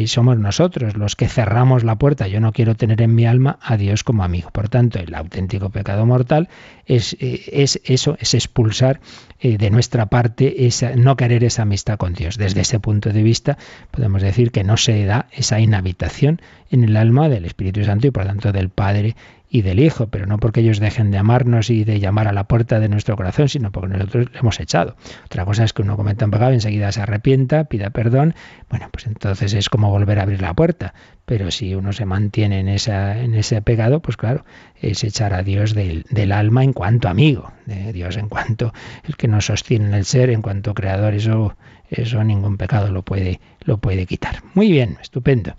somos 0.06 0.38
nosotros 0.38 0.96
los 0.96 1.16
que 1.16 1.28
cerramos 1.28 1.84
la 1.84 1.96
puerta. 1.96 2.28
Yo 2.28 2.40
no 2.40 2.52
quiero 2.52 2.74
tener 2.74 3.00
en 3.02 3.14
mi 3.14 3.26
alma 3.26 3.58
a 3.62 3.76
Dios 3.76 4.04
como 4.04 4.24
amigo. 4.24 4.50
Por 4.50 4.68
tanto, 4.68 4.98
el 4.98 5.14
auténtico 5.14 5.70
pecado 5.70 6.04
mortal 6.06 6.48
es, 6.86 7.16
eh, 7.20 7.42
es 7.52 7.80
eso, 7.84 8.16
es 8.20 8.34
expulsar 8.34 9.00
eh, 9.40 9.56
de 9.56 9.70
nuestra 9.70 10.06
parte 10.06 10.66
esa, 10.66 10.96
no 10.96 11.16
querer 11.16 11.44
esa 11.44 11.62
amistad 11.62 11.96
con 11.96 12.14
Dios. 12.14 12.38
Desde 12.38 12.60
ese 12.60 12.80
punto 12.80 13.10
de 13.10 13.22
vista, 13.22 13.58
podemos 13.90 14.22
decir 14.22 14.50
que 14.50 14.64
no 14.64 14.76
se 14.76 15.04
da 15.04 15.26
esa 15.32 15.60
inhabitación 15.60 16.40
en 16.70 16.84
el 16.84 16.96
alma 16.96 17.28
del 17.28 17.44
Espíritu 17.44 17.84
Santo 17.84 18.06
y 18.06 18.10
por 18.10 18.24
tanto 18.24 18.52
del 18.52 18.68
Padre 18.68 19.16
y 19.54 19.62
del 19.62 19.78
Hijo, 19.78 20.08
pero 20.08 20.26
no 20.26 20.38
porque 20.38 20.58
ellos 20.58 20.80
dejen 20.80 21.12
de 21.12 21.18
amarnos 21.18 21.70
y 21.70 21.84
de 21.84 22.00
llamar 22.00 22.26
a 22.26 22.32
la 22.32 22.48
puerta 22.48 22.80
de 22.80 22.88
nuestro 22.88 23.14
corazón, 23.14 23.48
sino 23.48 23.70
porque 23.70 23.96
nosotros 23.96 24.26
le 24.32 24.38
hemos 24.40 24.58
echado. 24.58 24.96
Otra 25.26 25.44
cosa 25.44 25.62
es 25.62 25.72
que 25.72 25.82
uno 25.82 25.96
cometa 25.96 26.24
un 26.24 26.32
pecado 26.32 26.50
enseguida 26.50 26.90
se 26.90 27.02
arrepienta, 27.02 27.62
pida 27.62 27.90
perdón, 27.90 28.34
bueno, 28.68 28.88
pues 28.90 29.06
entonces 29.06 29.54
es 29.54 29.68
como 29.68 29.90
volver 29.90 30.18
a 30.18 30.22
abrir 30.22 30.42
la 30.42 30.54
puerta. 30.54 30.92
Pero 31.24 31.52
si 31.52 31.76
uno 31.76 31.92
se 31.92 32.04
mantiene 32.04 32.58
en, 32.58 32.66
esa, 32.66 33.16
en 33.20 33.36
ese 33.36 33.62
pecado, 33.62 34.02
pues 34.02 34.16
claro, 34.16 34.44
es 34.74 35.04
echar 35.04 35.32
a 35.34 35.44
Dios 35.44 35.72
del, 35.72 36.04
del 36.10 36.32
alma 36.32 36.64
en 36.64 36.72
cuanto 36.72 37.08
amigo, 37.08 37.52
de 37.64 37.92
Dios 37.92 38.16
en 38.16 38.28
cuanto 38.28 38.72
el 39.04 39.16
que 39.16 39.28
nos 39.28 39.46
sostiene 39.46 39.86
en 39.86 39.94
el 39.94 40.04
ser, 40.04 40.30
en 40.30 40.42
cuanto 40.42 40.74
creador, 40.74 41.14
eso 41.14 41.56
eso 41.90 42.22
ningún 42.24 42.56
pecado 42.56 42.90
lo 42.90 43.02
puede, 43.02 43.40
lo 43.60 43.78
puede 43.78 44.06
quitar. 44.06 44.42
Muy 44.54 44.70
bien, 44.70 44.98
estupendo. 45.00 45.54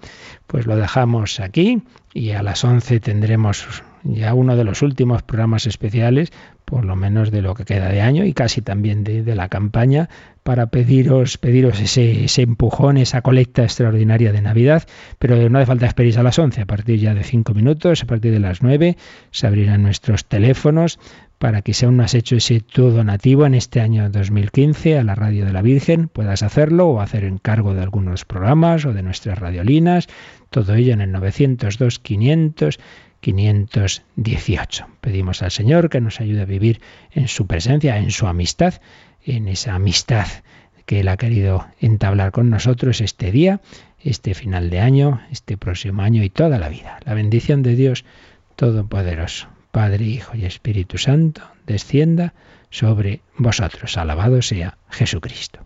Pues 0.47 0.65
lo 0.65 0.75
dejamos 0.75 1.39
aquí 1.39 1.81
y 2.13 2.31
a 2.31 2.43
las 2.43 2.63
11 2.63 2.99
tendremos 2.99 3.83
ya 4.05 4.33
uno 4.33 4.55
de 4.55 4.63
los 4.63 4.81
últimos 4.81 5.23
programas 5.23 5.65
especiales, 5.67 6.31
por 6.63 6.85
lo 6.85 6.95
menos 6.95 7.31
de 7.31 7.41
lo 7.41 7.55
que 7.55 7.65
queda 7.65 7.89
de 7.89 8.01
año 8.01 8.23
y 8.23 8.33
casi 8.33 8.61
también 8.61 9.03
de, 9.03 9.23
la 9.35 9.49
campaña, 9.49 10.09
para 10.43 10.67
pediros, 10.67 11.37
pediros 11.37 11.79
ese, 11.79 12.25
ese, 12.25 12.43
empujón, 12.43 12.97
esa 12.97 13.21
colecta 13.21 13.63
extraordinaria 13.63 14.31
de 14.31 14.41
Navidad. 14.41 14.83
Pero 15.19 15.49
no 15.49 15.57
hace 15.57 15.65
falta 15.65 15.87
esperar 15.87 16.19
a 16.19 16.23
las 16.23 16.37
11, 16.37 16.61
a 16.61 16.65
partir 16.65 16.99
ya 16.99 17.13
de 17.13 17.23
5 17.23 17.53
minutos, 17.53 18.03
a 18.03 18.05
partir 18.05 18.31
de 18.31 18.39
las 18.39 18.61
9 18.61 18.95
se 19.31 19.47
abrirán 19.47 19.81
nuestros 19.81 20.25
teléfonos 20.25 20.99
para 21.37 21.61
que 21.61 21.73
si 21.73 21.85
aún 21.85 21.97
no 21.97 22.03
has 22.03 22.13
hecho 22.13 22.37
ese 22.37 22.61
tu 22.61 22.89
donativo 22.91 23.45
en 23.45 23.55
este 23.55 23.81
año 23.81 24.09
2015 24.09 24.97
a 24.97 25.03
la 25.03 25.15
Radio 25.15 25.45
de 25.45 25.53
la 25.53 25.61
Virgen, 25.61 26.07
puedas 26.07 26.43
hacerlo 26.43 26.87
o 26.87 27.01
hacer 27.01 27.23
encargo 27.23 27.73
de 27.73 27.81
algunos 27.81 28.25
programas 28.25 28.85
o 28.85 28.93
de 28.93 29.03
nuestras 29.03 29.37
radiolinas, 29.37 30.07
todo 30.49 30.75
ello 30.75 30.93
en 30.93 31.01
el 31.01 31.11
902 31.11 31.99
500 31.99 32.79
518. 33.25 34.85
Pedimos 35.01 35.41
al 35.41 35.49
Señor 35.49 35.89
que 35.89 35.99
nos 35.99 36.21
ayude 36.21 36.43
a 36.43 36.45
vivir 36.45 36.79
en 37.11 37.27
su 37.27 37.47
presencia, 37.47 37.97
en 37.97 38.11
su 38.11 38.27
amistad, 38.27 38.75
en 39.23 39.47
esa 39.47 39.73
amistad 39.73 40.27
que 40.85 40.99
Él 40.99 41.07
ha 41.07 41.17
querido 41.17 41.65
entablar 41.79 42.31
con 42.31 42.51
nosotros 42.51 43.01
este 43.01 43.31
día, 43.31 43.61
este 43.99 44.35
final 44.35 44.69
de 44.69 44.79
año, 44.79 45.21
este 45.31 45.57
próximo 45.57 46.03
año 46.03 46.23
y 46.23 46.29
toda 46.29 46.59
la 46.59 46.69
vida. 46.69 46.99
La 47.03 47.15
bendición 47.15 47.63
de 47.63 47.75
Dios 47.75 48.05
Todopoderoso, 48.55 49.47
Padre, 49.71 50.05
Hijo 50.05 50.37
y 50.37 50.45
Espíritu 50.45 50.99
Santo, 50.99 51.41
descienda 51.65 52.35
sobre 52.69 53.21
vosotros. 53.37 53.97
Alabado 53.97 54.43
sea 54.43 54.77
Jesucristo. 54.91 55.65